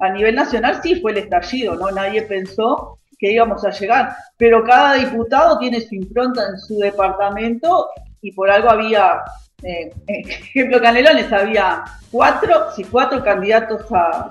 A 0.00 0.10
nivel 0.10 0.34
nacional 0.34 0.80
sí 0.82 0.96
fue 1.00 1.12
el 1.12 1.18
estallido, 1.18 1.74
¿no? 1.76 1.90
Nadie 1.90 2.22
pensó 2.22 2.98
que 3.18 3.32
íbamos 3.32 3.64
a 3.64 3.70
llegar, 3.70 4.14
pero 4.36 4.62
cada 4.64 4.94
diputado 4.94 5.58
tiene 5.58 5.80
su 5.80 5.94
impronta 5.94 6.42
en 6.48 6.58
su 6.58 6.78
departamento 6.78 7.88
y 8.20 8.32
por 8.32 8.50
algo 8.50 8.70
había 8.70 9.22
eh, 9.62 9.92
ejemplo, 10.06 10.80
Canelones 10.80 11.32
había 11.32 11.84
cuatro, 12.10 12.66
sí, 12.74 12.84
cuatro 12.84 13.22
candidatos 13.24 13.82
a, 13.92 14.30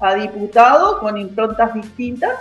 a 0.00 0.14
diputado 0.14 0.98
con 0.98 1.16
improntas 1.16 1.74
distintas 1.74 2.32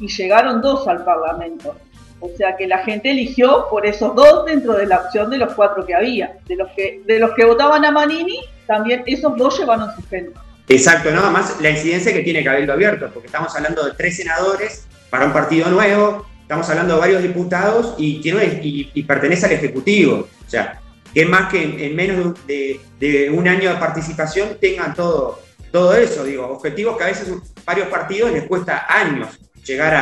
y 0.00 0.08
llegaron 0.08 0.60
dos 0.60 0.88
al 0.88 1.04
Parlamento. 1.04 1.76
O 2.20 2.30
sea 2.36 2.56
que 2.56 2.66
la 2.66 2.78
gente 2.78 3.10
eligió 3.10 3.66
por 3.68 3.84
esos 3.84 4.14
dos 4.14 4.46
dentro 4.46 4.72
de 4.74 4.86
la 4.86 5.00
opción 5.00 5.30
de 5.30 5.38
los 5.38 5.52
cuatro 5.52 5.84
que 5.84 5.94
había. 5.94 6.38
De 6.46 6.56
los 6.56 6.70
que, 6.70 7.02
de 7.04 7.18
los 7.18 7.32
que 7.32 7.44
votaban 7.44 7.84
a 7.84 7.90
Manini, 7.90 8.40
también 8.66 9.02
esos 9.06 9.36
dos 9.36 9.58
llevaron 9.58 9.94
su 9.94 10.02
gente. 10.08 10.32
Exacto, 10.68 11.10
nada 11.10 11.30
más 11.30 11.60
la 11.60 11.68
incidencia 11.68 12.14
que 12.14 12.22
tiene 12.22 12.42
Cabildo 12.42 12.72
Abierto, 12.72 13.10
porque 13.12 13.26
estamos 13.26 13.54
hablando 13.54 13.84
de 13.84 13.92
tres 13.92 14.16
senadores 14.16 14.86
para 15.10 15.26
un 15.26 15.32
partido 15.34 15.68
nuevo, 15.68 16.26
estamos 16.40 16.68
hablando 16.70 16.94
de 16.94 17.00
varios 17.00 17.22
diputados 17.22 17.94
y, 17.98 18.22
tiene, 18.22 18.60
y 18.62 19.02
pertenece 19.02 19.44
al 19.44 19.52
Ejecutivo. 19.52 20.26
O 20.46 20.50
sea, 20.50 20.80
que 21.14 21.24
más 21.24 21.50
que 21.50 21.86
en, 21.86 21.94
menos 21.94 22.34
de, 22.46 23.30
un 23.32 23.46
año 23.46 23.70
de 23.72 23.76
participación 23.76 24.58
tengan 24.60 24.94
todo, 24.94 25.40
todo 25.70 25.94
eso, 25.94 26.24
digo, 26.24 26.48
objetivos 26.48 26.96
que 26.98 27.04
a 27.04 27.06
veces 27.06 27.32
varios 27.64 27.86
partidos 27.88 28.32
les 28.32 28.44
cuesta 28.44 28.86
años 28.88 29.38
llegar 29.64 29.94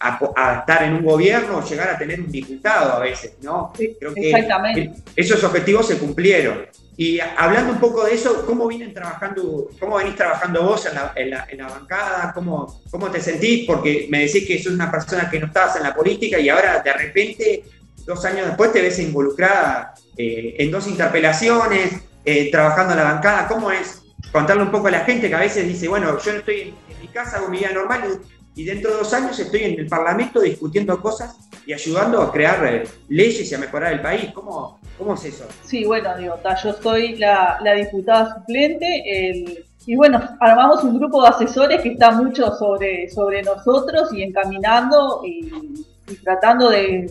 a, 0.00 0.60
estar 0.60 0.82
en 0.84 0.94
un 0.94 1.04
gobierno 1.04 1.58
o 1.58 1.64
llegar 1.64 1.90
a 1.90 1.98
tener 1.98 2.20
un 2.20 2.30
diputado 2.30 2.94
a 2.94 3.00
veces, 3.00 3.34
¿no? 3.42 3.70
Creo 3.74 4.14
que 4.14 4.30
exactamente. 4.30 5.02
esos 5.14 5.44
objetivos 5.44 5.86
se 5.88 5.98
cumplieron. 5.98 6.66
Y 6.96 7.18
hablando 7.20 7.72
un 7.72 7.80
poco 7.80 8.04
de 8.04 8.14
eso, 8.14 8.44
¿cómo 8.46 8.66
vienen 8.66 8.94
trabajando, 8.94 9.68
cómo 9.78 9.96
venís 9.96 10.16
trabajando 10.16 10.62
vos 10.62 10.86
en 10.86 10.94
la, 11.30 11.46
en 11.48 11.58
la, 11.58 11.68
bancada? 11.68 12.32
¿Cómo, 12.34 12.82
¿Cómo 12.90 13.10
te 13.10 13.20
sentís? 13.20 13.66
Porque 13.66 14.06
me 14.10 14.20
decís 14.20 14.46
que 14.46 14.62
sos 14.62 14.72
una 14.72 14.90
persona 14.90 15.28
que 15.30 15.38
no 15.38 15.46
estabas 15.46 15.76
en 15.76 15.82
la 15.82 15.94
política 15.94 16.38
y 16.38 16.48
ahora 16.48 16.80
de 16.80 16.92
repente, 16.92 17.64
dos 18.04 18.24
años 18.24 18.46
después, 18.46 18.72
te 18.72 18.82
ves 18.82 18.98
involucrada 18.98 19.94
eh, 20.22 20.54
en 20.58 20.70
dos 20.70 20.86
interpelaciones, 20.86 21.94
eh, 22.26 22.50
trabajando 22.50 22.92
en 22.92 22.98
la 22.98 23.04
bancada. 23.04 23.48
¿Cómo 23.48 23.70
es 23.70 24.02
contarle 24.30 24.64
un 24.64 24.70
poco 24.70 24.88
a 24.88 24.90
la 24.90 25.00
gente 25.00 25.30
que 25.30 25.34
a 25.34 25.40
veces 25.40 25.66
dice, 25.66 25.88
bueno, 25.88 26.18
yo 26.18 26.32
estoy 26.32 26.60
en, 26.60 27.00
mi 27.00 27.08
casa, 27.08 27.38
hago 27.38 27.48
mi 27.48 27.56
vida 27.56 27.72
normal 27.72 28.20
y, 28.54 28.64
dentro 28.64 28.90
de 28.90 28.98
dos 28.98 29.14
años 29.14 29.38
estoy 29.38 29.62
en 29.62 29.80
el 29.80 29.86
Parlamento 29.86 30.42
discutiendo 30.42 31.00
cosas 31.00 31.38
y 31.64 31.72
ayudando 31.72 32.20
a 32.20 32.30
crear 32.30 32.66
eh, 32.66 32.84
leyes 33.08 33.50
y 33.50 33.54
a 33.54 33.58
mejorar 33.58 33.94
el 33.94 34.02
país? 34.02 34.30
¿Cómo, 34.34 34.78
cómo 34.98 35.14
es 35.14 35.24
eso? 35.24 35.46
Sí, 35.64 35.86
bueno, 35.86 36.14
digo, 36.18 36.38
yo 36.62 36.72
soy 36.74 37.16
la, 37.16 37.58
diputada 37.74 38.34
suplente. 38.34 39.56
y 39.86 39.96
bueno, 39.96 40.20
armamos 40.38 40.84
un 40.84 40.98
grupo 40.98 41.22
de 41.22 41.28
asesores 41.28 41.80
que 41.80 41.92
está 41.92 42.10
mucho 42.10 42.54
sobre, 42.58 43.08
sobre 43.08 43.42
nosotros 43.42 44.12
y 44.12 44.22
encaminando 44.22 45.22
y 45.24 45.86
y 46.10 46.16
tratando 46.16 46.68
de, 46.68 47.08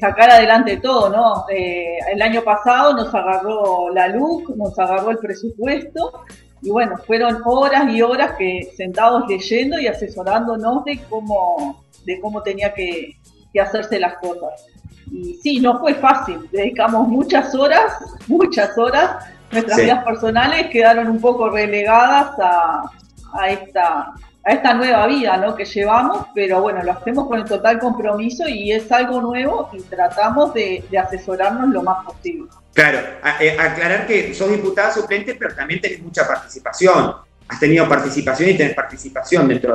sacar 0.00 0.30
adelante 0.30 0.78
todo, 0.78 1.10
¿no? 1.10 1.44
Eh, 1.50 1.98
el 2.12 2.22
año 2.22 2.42
pasado 2.42 2.94
nos 2.94 3.14
agarró 3.14 3.90
la 3.90 4.08
LUC, 4.08 4.56
nos 4.56 4.78
agarró 4.78 5.10
el 5.10 5.18
presupuesto 5.18 6.24
y 6.62 6.70
bueno, 6.70 6.96
fueron 7.06 7.40
horas 7.44 7.92
y 7.92 8.02
horas 8.02 8.32
que 8.38 8.70
sentados 8.76 9.24
leyendo 9.28 9.78
y 9.78 9.86
asesorándonos 9.86 10.84
de 10.84 10.98
cómo, 11.08 11.84
de 12.04 12.20
cómo 12.20 12.42
tenía 12.42 12.72
que, 12.72 13.16
hacerse 13.60 13.98
las 13.98 14.18
cosas. 14.18 14.66
Y 15.10 15.34
sí, 15.42 15.58
no 15.58 15.80
fue 15.80 15.94
fácil, 15.94 16.48
dedicamos 16.52 17.08
muchas 17.08 17.52
horas, 17.56 17.92
muchas 18.28 18.78
horas, 18.78 19.26
nuestras 19.50 19.78
vidas 19.78 20.04
personales 20.04 20.70
quedaron 20.70 21.08
un 21.08 21.20
poco 21.20 21.50
relegadas 21.50 22.38
a, 22.38 22.84
a 23.32 23.48
esta 23.50 24.14
a 24.48 24.52
esta 24.52 24.72
nueva 24.72 25.06
vida 25.06 25.36
¿no? 25.36 25.54
que 25.54 25.66
llevamos, 25.66 26.26
pero 26.34 26.62
bueno, 26.62 26.82
lo 26.82 26.92
hacemos 26.92 27.28
con 27.28 27.38
el 27.38 27.44
total 27.44 27.78
compromiso 27.78 28.48
y 28.48 28.72
es 28.72 28.90
algo 28.90 29.20
nuevo 29.20 29.68
y 29.74 29.82
tratamos 29.82 30.54
de, 30.54 30.82
asesorarnos 30.98 31.68
lo 31.68 31.82
más 31.82 32.02
posible. 32.06 32.48
Claro, 32.72 32.98
eh, 33.40 33.56
aclarar 33.58 34.06
que 34.06 34.32
sos 34.32 34.50
diputada 34.50 34.90
suplente, 34.90 35.34
pero 35.34 35.54
también 35.54 35.82
tenés 35.82 36.00
mucha 36.00 36.26
participación. 36.26 37.14
Has 37.46 37.60
tenido 37.60 37.86
participación 37.86 38.48
y 38.48 38.56
tenés 38.56 38.74
participación 38.74 39.48
dentro 39.48 39.74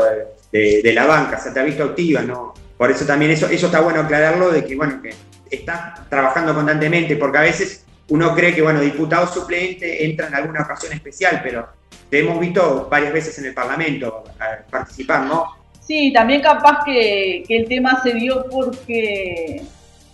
de, 0.51 0.91
la 0.93 1.05
banca, 1.05 1.37
se 1.37 1.51
te 1.51 1.59
ha 1.59 1.63
visto 1.63 1.83
activa, 1.83 2.21
¿no? 2.21 2.55
Por 2.75 2.89
eso 2.89 3.05
también 3.05 3.29
eso, 3.29 3.47
eso 3.47 3.67
está 3.67 3.79
bueno 3.79 4.01
aclararlo 4.01 4.51
de 4.51 4.65
que, 4.65 4.75
bueno, 4.75 4.99
que 5.03 5.13
estás 5.51 6.09
trabajando 6.09 6.55
constantemente, 6.55 7.15
porque 7.15 7.37
a 7.37 7.41
veces 7.41 7.85
uno 8.09 8.33
cree 8.33 8.55
que, 8.55 8.63
bueno, 8.63 8.79
diputado 8.79 9.27
suplente 9.27 10.03
entra 10.03 10.27
en 10.27 10.35
alguna 10.35 10.63
ocasión 10.63 10.93
especial, 10.93 11.41
pero 11.43 11.67
te 12.13 12.19
hemos 12.19 12.39
visto 12.39 12.87
varias 12.91 13.11
veces 13.11 13.39
en 13.39 13.45
el 13.45 13.55
Parlamento 13.55 14.23
participar, 14.69 15.25
¿no? 15.25 15.47
Sí, 15.79 16.13
también 16.13 16.43
capaz 16.43 16.83
que, 16.85 17.43
el 17.49 17.67
tema 17.67 18.03
se 18.03 18.13
dio 18.13 18.45
porque 18.51 19.63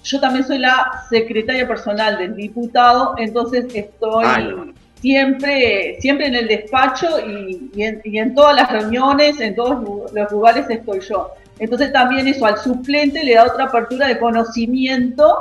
yo 0.06 0.22
también 0.22 0.48
soy 0.48 0.60
la 0.60 1.04
secretaria 1.10 1.68
personal 1.68 2.18
del 2.18 2.38
diputado, 2.38 3.16
entonces 3.18 3.66
estoy 3.74 4.26
siempre, 5.02 5.98
siempre 6.00 6.28
en 6.28 6.36
el 6.36 6.48
despacho 6.48 7.20
y, 7.20 7.84
en, 7.84 8.00
y, 8.06 8.18
en, 8.18 8.34
todas 8.34 8.56
las 8.56 8.72
reuniones, 8.72 9.38
en 9.42 9.56
todos 9.56 10.14
los 10.14 10.32
lugares 10.32 10.68
estoy 10.70 11.02
yo. 11.02 11.32
Entonces 11.60 11.92
también 11.92 12.30
eso 12.30 12.46
al 12.46 12.60
suplente 12.60 13.26
le 13.26 13.34
da 13.34 13.44
otra 13.44 13.66
apertura 13.66 14.08
de 14.08 14.18
conocimiento 14.20 15.38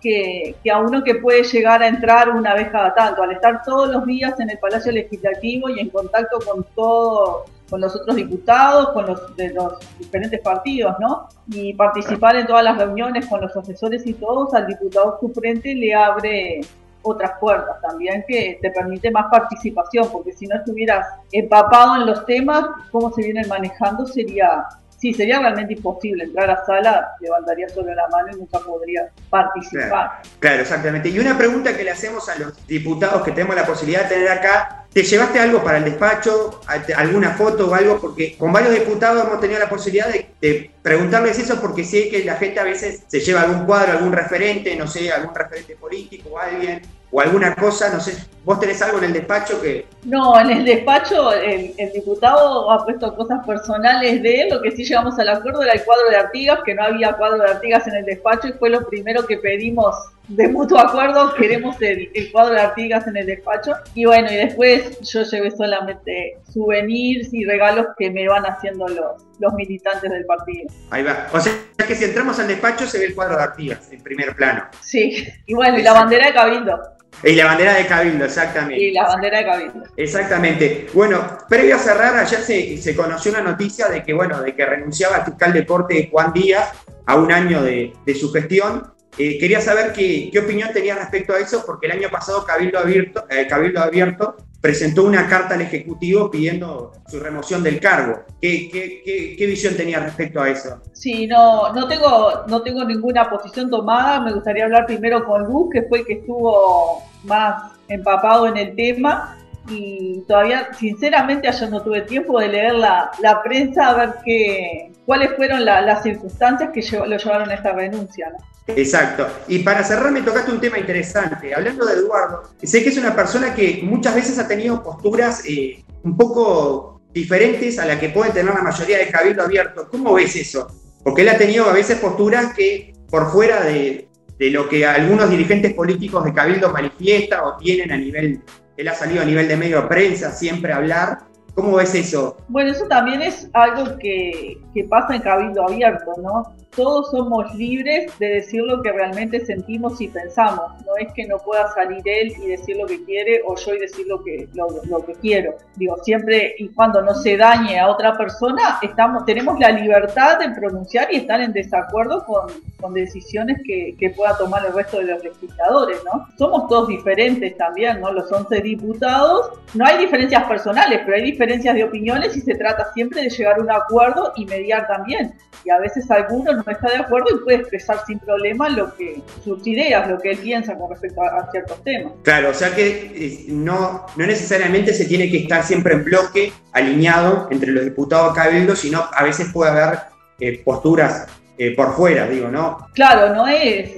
que, 0.00 0.56
a 0.72 0.78
uno 0.78 1.02
que 1.02 1.16
puede 1.16 1.42
llegar 1.42 1.82
a 1.82 1.88
entrar 1.88 2.30
una 2.30 2.54
vez 2.54 2.68
cada 2.70 2.94
tanto, 2.94 3.22
al 3.22 3.32
estar 3.32 3.62
todos 3.64 3.88
los 3.88 4.06
días 4.06 4.38
en 4.40 4.50
el 4.50 4.58
Palacio 4.58 4.92
Legislativo 4.92 5.68
y 5.68 5.80
en 5.80 5.90
contacto 5.90 6.38
con 6.44 6.64
todo, 6.74 7.44
con 7.68 7.80
los 7.80 7.94
otros 7.94 8.16
diputados, 8.16 8.90
con 8.90 9.06
los 9.06 9.36
de 9.36 9.52
los 9.54 9.74
diferentes 9.98 10.40
partidos, 10.40 10.96
¿no? 10.98 11.28
Y 11.48 11.74
participar 11.74 12.36
en 12.36 12.46
todas 12.46 12.64
las 12.64 12.78
reuniones 12.78 13.26
con 13.26 13.40
los 13.40 13.56
asesores 13.56 14.06
y 14.06 14.14
todos, 14.14 14.54
al 14.54 14.66
diputado 14.66 15.18
suplente 15.20 15.74
le 15.74 15.94
abre 15.94 16.60
otras 17.02 17.32
puertas 17.40 17.80
también 17.80 18.24
que 18.26 18.58
te 18.60 18.70
permite 18.70 19.10
más 19.10 19.26
participación, 19.30 20.08
porque 20.10 20.32
si 20.32 20.46
no 20.46 20.56
estuvieras 20.56 21.06
empapado 21.32 21.96
en 21.96 22.06
los 22.06 22.26
temas, 22.26 22.64
cómo 22.90 23.12
se 23.12 23.22
vienen 23.22 23.48
manejando, 23.48 24.06
sería 24.06 24.66
sí, 24.98 25.14
sería 25.14 25.38
realmente 25.40 25.74
imposible 25.74 26.24
entrar 26.24 26.50
a 26.50 26.64
sala, 26.64 27.08
levantaría 27.20 27.68
solo 27.68 27.94
la 27.94 28.08
mano 28.08 28.28
y 28.32 28.36
nunca 28.36 28.58
podría 28.58 29.08
participar. 29.30 30.22
Claro, 30.40 30.62
exactamente. 30.62 31.08
Y 31.08 31.18
una 31.18 31.38
pregunta 31.38 31.76
que 31.76 31.84
le 31.84 31.90
hacemos 31.90 32.28
a 32.28 32.38
los 32.38 32.66
diputados 32.66 33.22
que 33.22 33.32
tenemos 33.32 33.56
la 33.56 33.64
posibilidad 33.66 34.02
de 34.02 34.14
tener 34.14 34.28
acá, 34.28 34.86
¿te 34.92 35.02
llevaste 35.02 35.38
algo 35.38 35.62
para 35.62 35.78
el 35.78 35.84
despacho, 35.84 36.60
alguna 36.96 37.30
foto 37.30 37.70
o 37.70 37.74
algo? 37.74 38.00
Porque 38.00 38.36
con 38.36 38.52
varios 38.52 38.74
diputados 38.74 39.24
hemos 39.24 39.40
tenido 39.40 39.60
la 39.60 39.68
posibilidad 39.68 40.08
de, 40.08 40.70
preguntarles 40.82 41.38
eso 41.38 41.60
porque 41.60 41.84
sé 41.84 42.08
que 42.08 42.24
la 42.24 42.36
gente 42.36 42.58
a 42.58 42.64
veces 42.64 43.02
se 43.06 43.20
lleva 43.20 43.42
algún 43.42 43.66
cuadro, 43.66 43.92
algún 43.92 44.12
referente, 44.12 44.74
no 44.74 44.86
sé, 44.86 45.12
algún 45.12 45.34
referente 45.34 45.76
político 45.76 46.30
o 46.30 46.38
alguien 46.38 46.80
o 47.10 47.20
alguna 47.20 47.54
cosa, 47.54 47.92
no 47.92 48.00
sé, 48.00 48.16
vos 48.44 48.60
tenés 48.60 48.80
algo 48.82 48.98
en 48.98 49.04
el 49.04 49.12
despacho 49.12 49.60
que... 49.60 49.86
No, 50.04 50.38
en 50.38 50.50
el 50.50 50.64
despacho 50.64 51.32
el, 51.32 51.74
diputado 51.92 52.70
ha 52.70 52.84
puesto 52.84 53.14
cosas 53.16 53.44
personales 53.46 54.22
de 54.22 54.42
él, 54.42 54.48
lo 54.50 54.60
que 54.60 54.72
sí 54.72 54.84
llegamos 54.84 55.18
al 55.18 55.28
acuerdo 55.28 55.62
era 55.62 55.72
el 55.72 55.84
cuadro 55.84 56.10
de 56.10 56.16
Artigas, 56.16 56.60
que 56.64 56.74
no 56.74 56.82
había 56.82 57.14
cuadro 57.14 57.38
de 57.38 57.50
Artigas 57.50 57.86
en 57.86 57.94
el 57.94 58.04
despacho 58.04 58.48
y 58.48 58.52
fue 58.52 58.70
lo 58.70 58.86
primero 58.86 59.26
que 59.26 59.38
pedimos 59.38 59.94
de 60.28 60.48
mutuo 60.48 60.78
acuerdo, 60.78 61.34
queremos 61.38 61.76
el, 61.80 62.10
cuadro 62.30 62.54
de 62.54 62.60
Artigas 62.60 63.06
en 63.06 63.16
el 63.16 63.26
despacho. 63.26 63.72
Y 63.94 64.04
bueno, 64.04 64.30
y 64.30 64.36
después 64.36 65.00
yo 65.00 65.22
llevé 65.22 65.50
solamente 65.50 66.38
souvenirs 66.52 67.32
y 67.32 67.44
regalos 67.44 67.86
que 67.98 68.10
me 68.10 68.28
van 68.28 68.44
haciendo 68.44 68.86
los, 68.88 69.22
los 69.38 69.54
militantes 69.54 70.10
del 70.10 70.26
partido. 70.26 70.70
Ahí 70.90 71.02
va. 71.02 71.26
O 71.32 71.40
sea 71.40 71.52
que 71.86 71.94
si 71.94 72.04
entramos 72.04 72.38
al 72.38 72.48
despacho 72.48 72.86
se 72.86 72.98
ve 72.98 73.06
el 73.06 73.14
cuadro 73.14 73.36
de 73.36 73.42
Artigas 73.42 73.90
en 73.90 74.02
primer 74.02 74.36
plano. 74.36 74.64
Sí, 74.82 75.26
y 75.46 75.54
bueno, 75.54 75.78
y 75.78 75.82
la 75.82 75.94
bandera 75.94 76.26
de 76.26 76.34
Cabildo. 76.34 76.97
Y 77.24 77.34
la 77.34 77.46
bandera 77.46 77.74
de 77.74 77.86
Cabildo, 77.86 78.24
exactamente. 78.24 78.82
Y 78.82 78.92
la 78.92 79.04
bandera 79.04 79.38
de 79.38 79.44
Cabildo. 79.44 79.82
Exactamente. 79.96 80.86
Bueno, 80.92 81.38
previo 81.48 81.76
a 81.76 81.78
cerrar, 81.78 82.16
ayer 82.16 82.40
se, 82.40 82.76
se 82.78 82.94
conoció 82.94 83.32
una 83.32 83.40
noticia 83.40 83.88
de 83.88 84.02
que, 84.02 84.12
bueno, 84.12 84.40
de 84.40 84.54
que 84.54 84.64
renunciaba 84.64 85.18
el 85.18 85.24
fiscal 85.24 85.52
deporte 85.52 86.08
Juan 86.10 86.32
Díaz 86.32 86.72
a 87.06 87.16
un 87.16 87.32
año 87.32 87.62
de, 87.62 87.92
de 88.06 88.14
su 88.14 88.32
gestión. 88.32 88.92
Eh, 89.16 89.38
quería 89.38 89.60
saber 89.60 89.92
qué, 89.92 90.28
qué, 90.32 90.38
opinión 90.38 90.70
tenía 90.72 90.94
respecto 90.94 91.32
a 91.32 91.40
eso, 91.40 91.64
porque 91.66 91.86
el 91.86 91.92
año 91.92 92.08
pasado 92.08 92.44
Cabildo 92.44 92.78
Abierto, 92.78 93.24
eh, 93.28 93.48
Cabildo 93.48 93.80
Abierto 93.80 94.36
presentó 94.60 95.04
una 95.04 95.28
carta 95.28 95.54
al 95.54 95.62
Ejecutivo 95.62 96.30
pidiendo 96.30 96.92
su 97.06 97.20
remoción 97.20 97.62
del 97.62 97.80
cargo. 97.80 98.22
¿Qué, 98.40 99.36
visión 99.38 99.76
tenía 99.76 100.00
respecto 100.00 100.40
a 100.40 100.48
eso? 100.48 100.80
Sí, 100.92 101.26
no, 101.26 101.72
no, 101.72 101.86
tengo, 101.86 102.44
no 102.48 102.62
tengo 102.62 102.84
ninguna 102.84 103.30
posición 103.30 103.70
tomada. 103.70 104.20
Me 104.20 104.32
gustaría 104.32 104.64
hablar 104.64 104.86
primero 104.86 105.24
con 105.24 105.44
Luz, 105.44 105.70
que 105.72 105.82
fue 105.82 106.00
el 106.00 106.06
que 106.06 106.12
estuvo 106.14 107.02
más 107.24 107.72
empapado 107.88 108.48
en 108.48 108.56
el 108.56 108.74
tema. 108.74 109.36
Y 109.70 110.22
todavía, 110.26 110.72
sinceramente, 110.72 111.46
ayer 111.46 111.70
no 111.70 111.82
tuve 111.82 112.00
tiempo 112.02 112.40
de 112.40 112.48
leer 112.48 112.74
la, 112.74 113.10
la 113.20 113.42
prensa 113.42 113.90
a 113.90 113.94
ver 113.94 114.14
qué, 114.24 114.92
cuáles 115.04 115.36
fueron 115.36 115.64
las 115.64 116.02
circunstancias 116.02 116.70
que 116.72 116.82
lo 116.96 117.16
llevaron 117.16 117.50
a 117.50 117.54
esta 117.54 117.72
renuncia. 117.72 118.32
Exacto. 118.76 119.26
Y 119.48 119.60
para 119.60 119.82
cerrar 119.82 120.12
me 120.12 120.22
tocaste 120.22 120.52
un 120.52 120.60
tema 120.60 120.78
interesante. 120.78 121.54
Hablando 121.54 121.86
de 121.86 121.94
Eduardo, 121.94 122.42
sé 122.62 122.82
que 122.82 122.90
es 122.90 122.98
una 122.98 123.14
persona 123.14 123.54
que 123.54 123.80
muchas 123.82 124.14
veces 124.14 124.38
ha 124.38 124.46
tenido 124.46 124.82
posturas 124.82 125.42
eh, 125.46 125.82
un 126.02 126.16
poco 126.16 127.00
diferentes 127.12 127.78
a 127.78 127.86
la 127.86 127.98
que 127.98 128.10
puede 128.10 128.30
tener 128.32 128.54
la 128.54 128.62
mayoría 128.62 128.98
de 128.98 129.08
Cabildo 129.08 129.42
Abierto. 129.42 129.88
¿Cómo 129.90 130.14
ves 130.14 130.36
eso? 130.36 130.68
Porque 131.02 131.22
él 131.22 131.28
ha 131.30 131.38
tenido 131.38 131.64
a 131.68 131.72
veces 131.72 131.98
posturas 131.98 132.54
que 132.54 132.92
por 133.08 133.30
fuera 133.30 133.64
de, 133.64 134.08
de 134.38 134.50
lo 134.50 134.68
que 134.68 134.84
algunos 134.84 135.30
dirigentes 135.30 135.72
políticos 135.72 136.24
de 136.24 136.34
Cabildo 136.34 136.70
manifiestan 136.70 137.40
o 137.44 137.56
tienen 137.56 137.90
a 137.90 137.96
nivel, 137.96 138.42
él 138.76 138.88
ha 138.88 138.94
salido 138.94 139.22
a 139.22 139.24
nivel 139.24 139.48
de 139.48 139.56
medio 139.56 139.82
de 139.82 139.88
prensa 139.88 140.30
siempre 140.30 140.72
a 140.72 140.76
hablar, 140.76 141.18
¿Cómo 141.58 141.74
ves 141.74 141.92
eso? 141.92 142.36
Bueno, 142.46 142.70
eso 142.70 142.86
también 142.86 143.20
es 143.20 143.50
algo 143.52 143.98
que, 143.98 144.56
que, 144.72 144.84
pasa 144.84 145.16
en 145.16 145.22
Cabildo 145.22 145.64
Abierto, 145.64 146.12
¿no? 146.22 146.44
todos 146.78 147.10
somos 147.10 147.52
libres 147.56 148.16
de 148.20 148.28
decir 148.34 148.62
lo 148.62 148.80
que 148.82 148.92
realmente 148.92 149.44
sentimos 149.44 150.00
y 150.00 150.06
pensamos. 150.06 150.64
No 150.86 150.96
es 151.00 151.12
que 151.12 151.26
no 151.26 151.36
pueda 151.38 151.66
salir 151.74 152.00
él 152.04 152.32
y 152.40 152.50
decir 152.50 152.76
lo 152.76 152.86
que 152.86 153.04
quiere 153.04 153.42
o 153.44 153.56
yo 153.56 153.74
y 153.74 153.80
decir 153.80 154.06
lo 154.06 154.22
que, 154.22 154.48
lo, 154.54 155.04
que 155.04 155.12
quiero. 155.14 155.56
Digo, 155.74 155.96
siempre 156.04 156.54
y 156.56 156.68
cuando 156.68 157.02
no 157.02 157.14
se 157.14 157.36
dañe 157.36 157.80
a 157.80 157.88
otra 157.88 158.16
persona, 158.16 158.78
estamos, 158.80 159.24
tenemos 159.24 159.58
la 159.58 159.70
libertad 159.70 160.38
de 160.38 160.50
pronunciar 160.50 161.12
y 161.12 161.16
estar 161.16 161.40
en 161.40 161.52
desacuerdo 161.52 162.24
con, 162.24 162.46
con 162.80 162.94
decisiones 162.94 163.60
que, 163.66 163.96
que, 163.98 164.10
pueda 164.10 164.38
tomar 164.38 164.64
el 164.64 164.72
resto 164.72 164.98
de 164.98 165.04
los 165.04 165.24
legisladores, 165.24 165.98
¿no? 166.04 166.28
Somos 166.38 166.68
todos 166.68 166.88
diferentes 166.88 167.56
también, 167.56 168.00
¿no? 168.00 168.12
Los 168.12 168.30
11 168.30 168.60
diputados, 168.60 169.50
no 169.74 169.84
hay 169.84 169.98
diferencias 169.98 170.44
personales, 170.44 171.00
pero 171.04 171.16
hay 171.16 171.22
diferencias 171.22 171.47
de 171.56 171.84
opiniones 171.84 172.36
y 172.36 172.40
se 172.40 172.54
trata 172.54 172.92
siempre 172.92 173.22
de 173.22 173.30
llegar 173.30 173.58
a 173.58 173.62
un 173.62 173.70
acuerdo 173.70 174.32
y 174.36 174.44
mediar 174.46 174.86
también. 174.86 175.34
Y 175.64 175.70
a 175.70 175.78
veces 175.78 176.10
algunos 176.10 176.64
no 176.64 176.72
está 176.72 176.88
de 176.90 176.98
acuerdo 176.98 177.26
y 177.34 177.44
puede 177.44 177.58
expresar 177.58 178.04
sin 178.06 178.18
problema 178.18 178.68
lo 178.68 178.94
que 178.94 179.22
sus 179.42 179.66
ideas, 179.66 180.08
lo 180.08 180.18
que 180.18 180.32
él 180.32 180.38
piensa 180.38 180.76
con 180.76 180.90
respecto 180.90 181.22
a, 181.22 181.50
ciertos 181.50 181.82
temas. 181.82 182.12
Claro, 182.22 182.50
o 182.50 182.54
sea 182.54 182.74
que 182.74 183.10
eh, 183.14 183.44
no, 183.48 184.06
no 184.16 184.26
necesariamente 184.26 184.92
se 184.92 185.06
tiene 185.06 185.30
que 185.30 185.38
estar 185.38 185.64
siempre 185.64 185.94
en 185.94 186.04
bloque, 186.04 186.52
alineado 186.72 187.48
entre 187.50 187.72
los 187.72 187.84
diputados 187.84 188.34
cabildo, 188.34 188.76
sino 188.76 189.08
a 189.12 189.24
veces 189.24 189.48
puede 189.52 189.70
haber 189.70 189.98
eh, 190.38 190.62
posturas 190.64 191.26
eh, 191.56 191.74
por 191.74 191.94
fuera, 191.94 192.26
digo, 192.28 192.48
¿no? 192.48 192.88
Claro, 192.94 193.34
no 193.34 193.48
es 193.48 193.90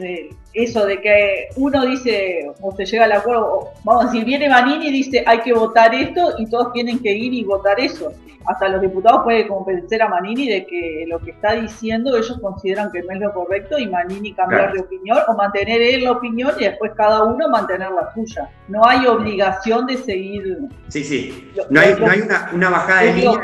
eso 0.53 0.87
de 0.87 1.01
que 1.01 1.49
uno 1.57 1.87
dice, 1.87 2.51
o 2.61 2.75
se 2.75 2.85
llega 2.85 3.05
al 3.05 3.13
acuerdo, 3.13 3.69
vamos 3.85 4.05
a 4.05 4.07
decir, 4.07 4.25
viene 4.25 4.49
Manini 4.49 4.89
y 4.89 4.93
dice 4.93 5.23
hay 5.27 5.41
que 5.41 5.53
votar 5.53 5.95
esto 5.95 6.35
y 6.39 6.47
todos 6.47 6.73
tienen 6.73 6.99
que 7.01 7.13
ir 7.13 7.33
y 7.33 7.45
votar 7.45 7.79
eso. 7.79 8.13
Hasta 8.47 8.69
los 8.69 8.81
diputados 8.81 9.23
pueden 9.23 9.49
convencer 9.49 10.03
a 10.03 10.09
Manini 10.09 10.49
de 10.49 10.67
que 10.67 11.05
lo 11.07 11.21
que 11.21 11.33
está 11.33 11.53
diciendo 11.53 12.17
ellos 12.17 12.39
consideran 12.41 12.91
que 12.91 13.03
no 13.03 13.13
es 13.13 13.21
lo 13.21 13.35
correcto 13.35 13.79
y 13.79 13.87
Manini 13.87 14.33
cambiar 14.33 14.73
de 14.73 14.81
opinión 14.81 15.19
o 15.29 15.35
mantener 15.35 15.81
él 15.81 16.05
la 16.05 16.13
opinión 16.13 16.53
y 16.59 16.65
después 16.65 16.93
cada 16.97 17.23
uno 17.25 17.49
mantener 17.51 17.91
la 17.91 18.13
suya. 18.15 18.49
No 18.69 18.85
hay 18.85 19.07
obligación 19.07 19.87
de 19.87 19.99
seguir. 19.99 20.59
Sí, 20.89 21.05
sí. 21.05 21.51
No 21.69 21.81
hay, 21.81 21.95
no 21.95 22.11
hay 22.11 22.21
una, 22.23 22.51
una 22.55 22.71
bajada 22.71 23.03
de 23.03 23.13
línea 23.13 23.41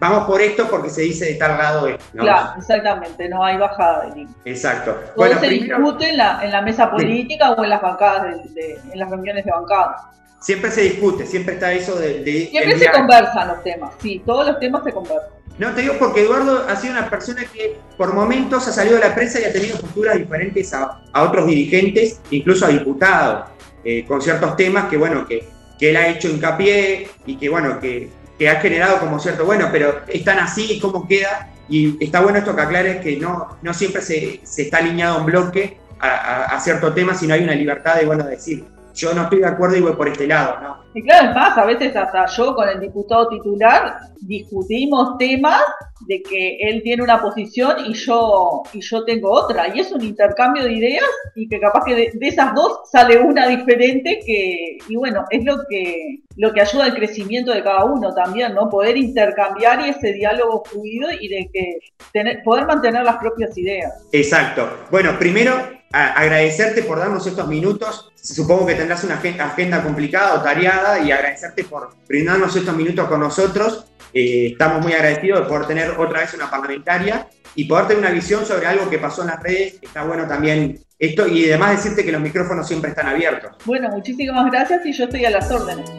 vamos 0.00 0.24
por 0.24 0.40
esto 0.40 0.66
porque 0.68 0.90
se 0.90 1.02
dice 1.02 1.26
de 1.26 1.34
tal 1.34 1.58
lado 1.58 1.86
esto. 1.86 2.04
Claro, 2.12 2.58
exactamente, 2.58 3.28
no 3.28 3.44
hay 3.44 3.58
bajada 3.58 4.06
de 4.06 4.14
línea. 4.16 4.34
Exacto. 4.44 4.92
Todo 4.92 5.12
bueno, 5.14 5.38
se 5.38 5.48
discute 5.48 6.08
en 6.08 6.16
la, 6.16 6.40
en 6.42 6.50
la 6.50 6.62
mesa 6.62 6.90
política 6.90 7.52
o 7.52 7.62
en 7.62 7.70
las 7.70 7.82
bancadas, 7.82 8.54
de, 8.54 8.78
en 8.90 8.98
las 8.98 9.10
reuniones 9.10 9.44
de 9.44 9.50
bancada. 9.52 10.10
Siempre 10.40 10.70
se 10.70 10.80
discute, 10.80 11.26
siempre 11.26 11.54
está 11.54 11.70
eso 11.72 11.96
de... 11.96 12.24
de 12.24 12.48
siempre 12.50 12.78
se 12.78 12.90
conversan 12.90 13.48
los 13.48 13.62
temas, 13.62 13.92
sí, 14.00 14.22
todos 14.24 14.46
los 14.46 14.58
temas 14.58 14.82
se 14.82 14.92
conversan. 14.92 15.28
No, 15.58 15.74
te 15.74 15.82
digo 15.82 15.94
porque 15.98 16.22
Eduardo 16.22 16.64
ha 16.66 16.74
sido 16.76 16.94
una 16.94 17.10
persona 17.10 17.44
que 17.52 17.76
por 17.98 18.14
momentos 18.14 18.66
ha 18.66 18.72
salido 18.72 18.96
de 18.96 19.06
la 19.06 19.14
prensa 19.14 19.38
y 19.38 19.44
ha 19.44 19.52
tenido 19.52 19.78
posturas 19.78 20.16
diferentes 20.16 20.72
a, 20.72 21.02
a 21.12 21.22
otros 21.22 21.46
dirigentes, 21.46 22.18
incluso 22.30 22.64
a 22.64 22.70
diputados, 22.70 23.50
eh, 23.84 24.06
con 24.06 24.22
ciertos 24.22 24.56
temas 24.56 24.86
que, 24.86 24.96
bueno, 24.96 25.26
que, 25.26 25.46
que, 25.78 25.90
él 25.90 25.96
ha 25.98 26.08
hecho 26.08 26.28
hincapié 26.28 27.08
y 27.26 27.36
que, 27.36 27.50
bueno, 27.50 27.78
que, 27.78 28.08
que, 28.40 28.48
ha 28.48 28.60
generado 28.60 28.98
como 28.98 29.20
cierto, 29.20 29.44
bueno, 29.44 29.68
pero 29.70 30.00
están 30.08 30.38
así, 30.38 30.80
¿cómo 30.80 31.06
queda? 31.06 31.50
Y 31.68 32.02
está 32.02 32.20
bueno 32.20 32.38
esto 32.38 32.56
que 32.56 32.62
aclares 32.62 33.00
que 33.02 33.18
no, 33.18 33.58
no 33.60 33.74
siempre 33.74 34.00
se, 34.00 34.40
se 34.42 34.62
está 34.62 34.78
alineado 34.78 35.18
en 35.18 35.26
bloque 35.26 35.76
a, 36.00 36.08
a, 36.08 36.44
a 36.56 36.60
cierto 36.60 36.94
tema, 36.94 37.14
sino 37.14 37.34
hay 37.34 37.44
una 37.44 37.54
libertad 37.54 37.96
de, 37.96 38.06
bueno, 38.06 38.24
decir, 38.24 38.64
yo 39.00 39.14
no 39.14 39.22
estoy 39.22 39.40
de 39.40 39.46
acuerdo 39.46 39.76
y 39.76 39.80
voy 39.80 39.92
por 39.92 40.08
este 40.08 40.26
lado, 40.26 40.60
¿no? 40.60 40.80
Y 40.92 41.02
claro, 41.02 41.28
es 41.28 41.34
más, 41.34 41.56
a 41.56 41.64
veces 41.64 41.94
hasta 41.94 42.26
yo 42.26 42.54
con 42.54 42.68
el 42.68 42.80
diputado 42.80 43.28
titular 43.28 43.96
discutimos 44.20 45.16
temas 45.18 45.62
de 46.06 46.20
que 46.22 46.58
él 46.60 46.82
tiene 46.82 47.02
una 47.02 47.22
posición 47.22 47.76
y 47.86 47.94
yo, 47.94 48.62
y 48.72 48.80
yo 48.80 49.04
tengo 49.04 49.30
otra. 49.30 49.74
Y 49.74 49.80
es 49.80 49.92
un 49.92 50.02
intercambio 50.02 50.64
de 50.64 50.72
ideas 50.72 51.04
y 51.36 51.48
que 51.48 51.60
capaz 51.60 51.84
que 51.84 51.94
de, 51.94 52.10
de 52.14 52.28
esas 52.28 52.54
dos 52.54 52.80
sale 52.90 53.18
una 53.18 53.46
diferente 53.46 54.20
que, 54.26 54.78
y 54.88 54.96
bueno, 54.96 55.24
es 55.30 55.44
lo 55.44 55.58
que, 55.68 56.20
lo 56.36 56.52
que 56.52 56.60
ayuda 56.60 56.84
al 56.84 56.94
crecimiento 56.94 57.52
de 57.52 57.62
cada 57.62 57.84
uno 57.84 58.12
también, 58.12 58.54
¿no? 58.54 58.68
Poder 58.68 58.96
intercambiar 58.96 59.86
y 59.86 59.90
ese 59.90 60.12
diálogo 60.12 60.64
fluido 60.64 61.08
y 61.12 61.28
de 61.28 61.50
que 61.52 61.78
tener, 62.12 62.42
poder 62.42 62.66
mantener 62.66 63.04
las 63.04 63.16
propias 63.18 63.56
ideas. 63.56 63.92
Exacto. 64.12 64.68
Bueno, 64.90 65.16
primero 65.18 65.79
agradecerte 65.92 66.82
por 66.82 66.98
darnos 66.98 67.26
estos 67.26 67.46
minutos. 67.48 68.12
Supongo 68.14 68.66
que 68.66 68.74
tendrás 68.74 69.02
una 69.04 69.16
agenda 69.16 69.82
complicada 69.82 70.34
o 70.34 70.42
tareada 70.42 71.00
y 71.00 71.10
agradecerte 71.10 71.64
por 71.64 71.96
brindarnos 72.08 72.54
estos 72.54 72.76
minutos 72.76 73.08
con 73.08 73.20
nosotros. 73.20 73.86
Eh, 74.12 74.48
estamos 74.52 74.82
muy 74.82 74.92
agradecidos 74.92 75.40
de 75.40 75.46
poder 75.46 75.66
tener 75.66 75.90
otra 75.90 76.20
vez 76.20 76.34
una 76.34 76.50
parlamentaria 76.50 77.28
y 77.54 77.64
poder 77.64 77.88
tener 77.88 78.02
una 78.02 78.10
visión 78.10 78.44
sobre 78.44 78.66
algo 78.66 78.88
que 78.90 78.98
pasó 78.98 79.22
en 79.22 79.28
las 79.28 79.42
redes. 79.42 79.78
Está 79.80 80.04
bueno 80.04 80.26
también 80.26 80.80
esto 80.98 81.26
y 81.26 81.48
además 81.48 81.82
decirte 81.82 82.04
que 82.04 82.12
los 82.12 82.20
micrófonos 82.20 82.66
siempre 82.66 82.90
están 82.90 83.08
abiertos. 83.08 83.56
Bueno, 83.64 83.88
muchísimas 83.88 84.50
gracias 84.50 84.84
y 84.84 84.92
yo 84.92 85.04
estoy 85.04 85.24
a 85.24 85.30
las 85.30 85.50
órdenes. 85.50 85.90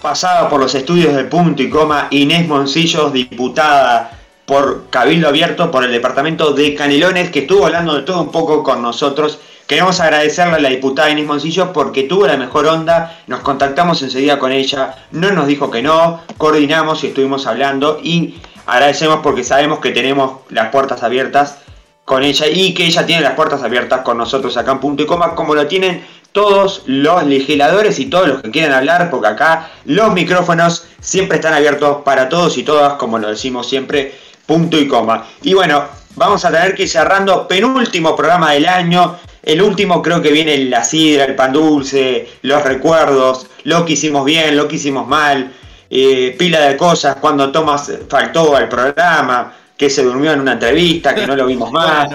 Pasada 0.00 0.48
por 0.48 0.60
los 0.60 0.74
estudios 0.74 1.14
de 1.14 1.24
punto 1.24 1.62
y 1.62 1.70
coma 1.70 2.08
Inés 2.10 2.48
Moncillos, 2.48 3.12
diputada 3.12 4.18
por 4.46 4.88
Cabildo 4.90 5.28
Abierto 5.28 5.70
por 5.70 5.84
el 5.84 5.92
departamento 5.92 6.52
de 6.52 6.74
Canelones, 6.74 7.30
que 7.30 7.40
estuvo 7.40 7.66
hablando 7.66 7.94
de 7.94 8.02
todo 8.02 8.22
un 8.22 8.32
poco 8.32 8.62
con 8.62 8.82
nosotros. 8.82 9.38
Queremos 9.66 10.00
agradecerle 10.00 10.56
a 10.56 10.60
la 10.60 10.68
diputada 10.70 11.10
Inés 11.10 11.26
Moncillos 11.26 11.68
porque 11.72 12.04
tuvo 12.04 12.26
la 12.26 12.36
mejor 12.36 12.66
onda, 12.66 13.20
nos 13.26 13.40
contactamos 13.40 14.02
enseguida 14.02 14.38
con 14.38 14.50
ella, 14.50 14.96
no 15.12 15.30
nos 15.30 15.46
dijo 15.46 15.70
que 15.70 15.82
no, 15.82 16.20
coordinamos 16.38 17.04
y 17.04 17.08
estuvimos 17.08 17.46
hablando 17.46 18.00
y 18.02 18.34
agradecemos 18.66 19.20
porque 19.22 19.44
sabemos 19.44 19.78
que 19.78 19.90
tenemos 19.90 20.40
las 20.48 20.70
puertas 20.70 21.02
abiertas 21.02 21.58
con 22.04 22.24
ella 22.24 22.48
y 22.48 22.74
que 22.74 22.86
ella 22.86 23.06
tiene 23.06 23.22
las 23.22 23.34
puertas 23.34 23.62
abiertas 23.62 24.00
con 24.00 24.18
nosotros 24.18 24.56
acá 24.56 24.72
en 24.72 24.80
punto 24.80 25.04
y 25.04 25.06
coma 25.06 25.36
como 25.36 25.54
lo 25.54 25.68
tienen 25.68 26.04
todos 26.32 26.82
los 26.86 27.24
legisladores 27.26 27.98
y 27.98 28.06
todos 28.06 28.28
los 28.28 28.42
que 28.42 28.50
quieran 28.50 28.72
hablar, 28.72 29.10
porque 29.10 29.28
acá 29.28 29.70
los 29.84 30.12
micrófonos 30.12 30.86
siempre 31.00 31.36
están 31.36 31.54
abiertos 31.54 31.98
para 32.04 32.28
todos 32.28 32.56
y 32.58 32.62
todas, 32.62 32.94
como 32.94 33.18
lo 33.18 33.28
decimos 33.28 33.68
siempre, 33.68 34.14
punto 34.46 34.78
y 34.78 34.86
coma. 34.86 35.26
Y 35.42 35.54
bueno, 35.54 35.84
vamos 36.16 36.44
a 36.44 36.50
tener 36.50 36.74
que 36.74 36.84
ir 36.84 36.88
cerrando 36.88 37.48
penúltimo 37.48 38.14
programa 38.16 38.52
del 38.52 38.66
año. 38.66 39.16
El 39.42 39.62
último 39.62 40.02
creo 40.02 40.20
que 40.20 40.30
viene 40.30 40.56
la 40.64 40.84
sidra, 40.84 41.24
el 41.24 41.34
pan 41.34 41.52
dulce, 41.52 42.28
los 42.42 42.62
recuerdos, 42.62 43.46
lo 43.64 43.84
que 43.84 43.94
hicimos 43.94 44.24
bien, 44.24 44.56
lo 44.56 44.68
que 44.68 44.76
hicimos 44.76 45.08
mal, 45.08 45.52
eh, 45.88 46.36
pila 46.38 46.60
de 46.60 46.76
cosas, 46.76 47.16
cuando 47.16 47.50
Tomás 47.50 47.90
faltó 48.08 48.54
al 48.54 48.68
programa 48.68 49.54
que 49.80 49.88
se 49.88 50.02
durmió 50.02 50.32
en 50.32 50.40
una 50.40 50.52
entrevista, 50.52 51.14
que 51.14 51.26
no 51.26 51.34
lo 51.34 51.46
vimos 51.46 51.72
más. 51.72 52.06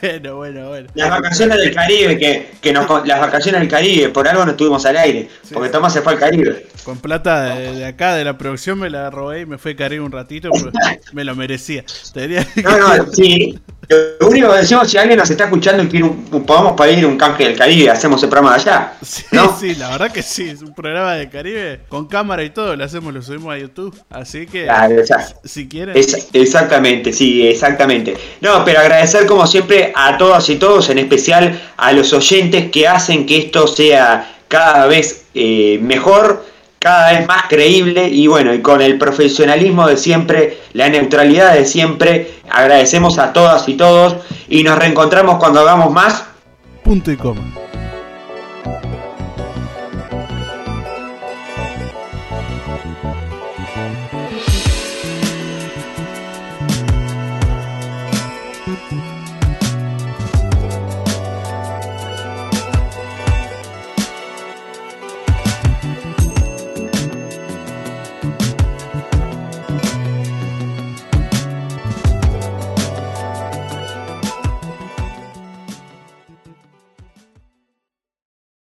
bueno, 0.00 0.36
bueno, 0.36 0.68
bueno. 0.68 0.88
Las 0.94 1.10
vacaciones 1.10 1.58
del 1.58 1.74
Caribe, 1.74 2.16
que, 2.16 2.52
que 2.62 2.72
nos, 2.72 2.88
las 3.06 3.20
vacaciones 3.20 3.60
del 3.60 3.68
Caribe, 3.68 4.08
por 4.08 4.26
algo 4.26 4.42
no 4.46 4.52
estuvimos 4.52 4.86
al 4.86 4.96
aire, 4.96 5.28
sí. 5.42 5.52
porque 5.52 5.68
Tomás 5.68 5.92
se 5.92 6.00
fue 6.00 6.14
al 6.14 6.18
Caribe. 6.18 6.66
Con 6.82 6.96
plata 6.96 7.56
de, 7.56 7.74
de, 7.74 7.84
acá, 7.84 8.14
de 8.14 8.24
la 8.24 8.38
producción, 8.38 8.78
me 8.78 8.88
la 8.88 9.10
robé 9.10 9.42
y 9.42 9.46
me 9.46 9.58
fue 9.58 9.72
al 9.72 9.76
Caribe 9.76 10.02
un 10.02 10.12
ratito, 10.12 10.48
porque 10.48 10.70
me 11.12 11.24
lo 11.24 11.36
merecía. 11.36 11.84
Tenía... 12.14 12.46
No, 12.64 12.96
no, 12.96 13.06
sí. 13.12 13.60
Lo 14.20 14.28
único 14.28 14.50
que 14.52 14.58
decimos, 14.58 14.88
si 14.88 14.96
alguien 14.96 15.18
nos 15.18 15.28
está 15.28 15.44
escuchando 15.44 15.82
y 15.82 15.88
quiere 15.88 16.06
un, 16.06 16.46
podamos 16.46 16.72
pedir 16.80 17.04
un 17.04 17.18
canje 17.18 17.44
del 17.44 17.58
Caribe, 17.58 17.90
hacemos 17.90 18.22
el 18.22 18.30
programa 18.30 18.56
de 18.56 18.62
allá. 18.62 18.92
Sí, 19.02 19.24
¿no? 19.32 19.58
sí, 19.58 19.74
la 19.74 19.90
verdad 19.90 20.12
que 20.12 20.22
sí, 20.22 20.48
es 20.48 20.62
un 20.62 20.72
programa 20.72 21.14
del 21.14 21.28
Caribe 21.28 21.80
con 21.88 22.06
cámara 22.06 22.44
y 22.44 22.50
todo, 22.50 22.76
lo 22.76 22.84
hacemos, 22.84 23.12
lo 23.12 23.20
subimos 23.20 23.52
a 23.52 23.58
YouTube. 23.58 24.00
Así 24.08 24.46
que, 24.46 24.64
claro, 24.64 24.94
si 25.44 25.68
quieren. 25.68 25.96
Es, 25.98 26.28
exactamente, 27.10 27.12
sí, 27.12 27.46
exactamente. 27.46 28.16
No, 28.40 28.64
pero 28.64 28.80
agradecer 28.80 29.26
como 29.26 29.46
siempre 29.46 29.92
a 29.94 30.16
todas 30.18 30.48
y 30.48 30.56
todos, 30.56 30.88
en 30.90 30.98
especial 30.98 31.60
a 31.76 31.92
los 31.92 32.12
oyentes 32.12 32.70
que 32.70 32.88
hacen 32.88 33.26
que 33.26 33.38
esto 33.38 33.66
sea 33.66 34.34
cada 34.48 34.86
vez 34.86 35.26
eh, 35.34 35.78
mejor 35.82 36.44
cada 36.80 37.12
vez 37.12 37.26
más 37.26 37.42
creíble 37.46 38.08
y 38.08 38.26
bueno, 38.26 38.54
y 38.54 38.62
con 38.62 38.80
el 38.80 38.96
profesionalismo 38.96 39.86
de 39.86 39.98
siempre, 39.98 40.58
la 40.72 40.88
neutralidad 40.88 41.52
de 41.52 41.66
siempre, 41.66 42.30
agradecemos 42.48 43.18
a 43.18 43.34
todas 43.34 43.68
y 43.68 43.74
todos 43.74 44.16
y 44.48 44.62
nos 44.62 44.78
reencontramos 44.78 45.36
cuando 45.36 45.60
hagamos 45.60 45.92
más. 45.92 46.24
Punto 46.82 47.12
y 47.12 47.18
coma. 47.18 47.59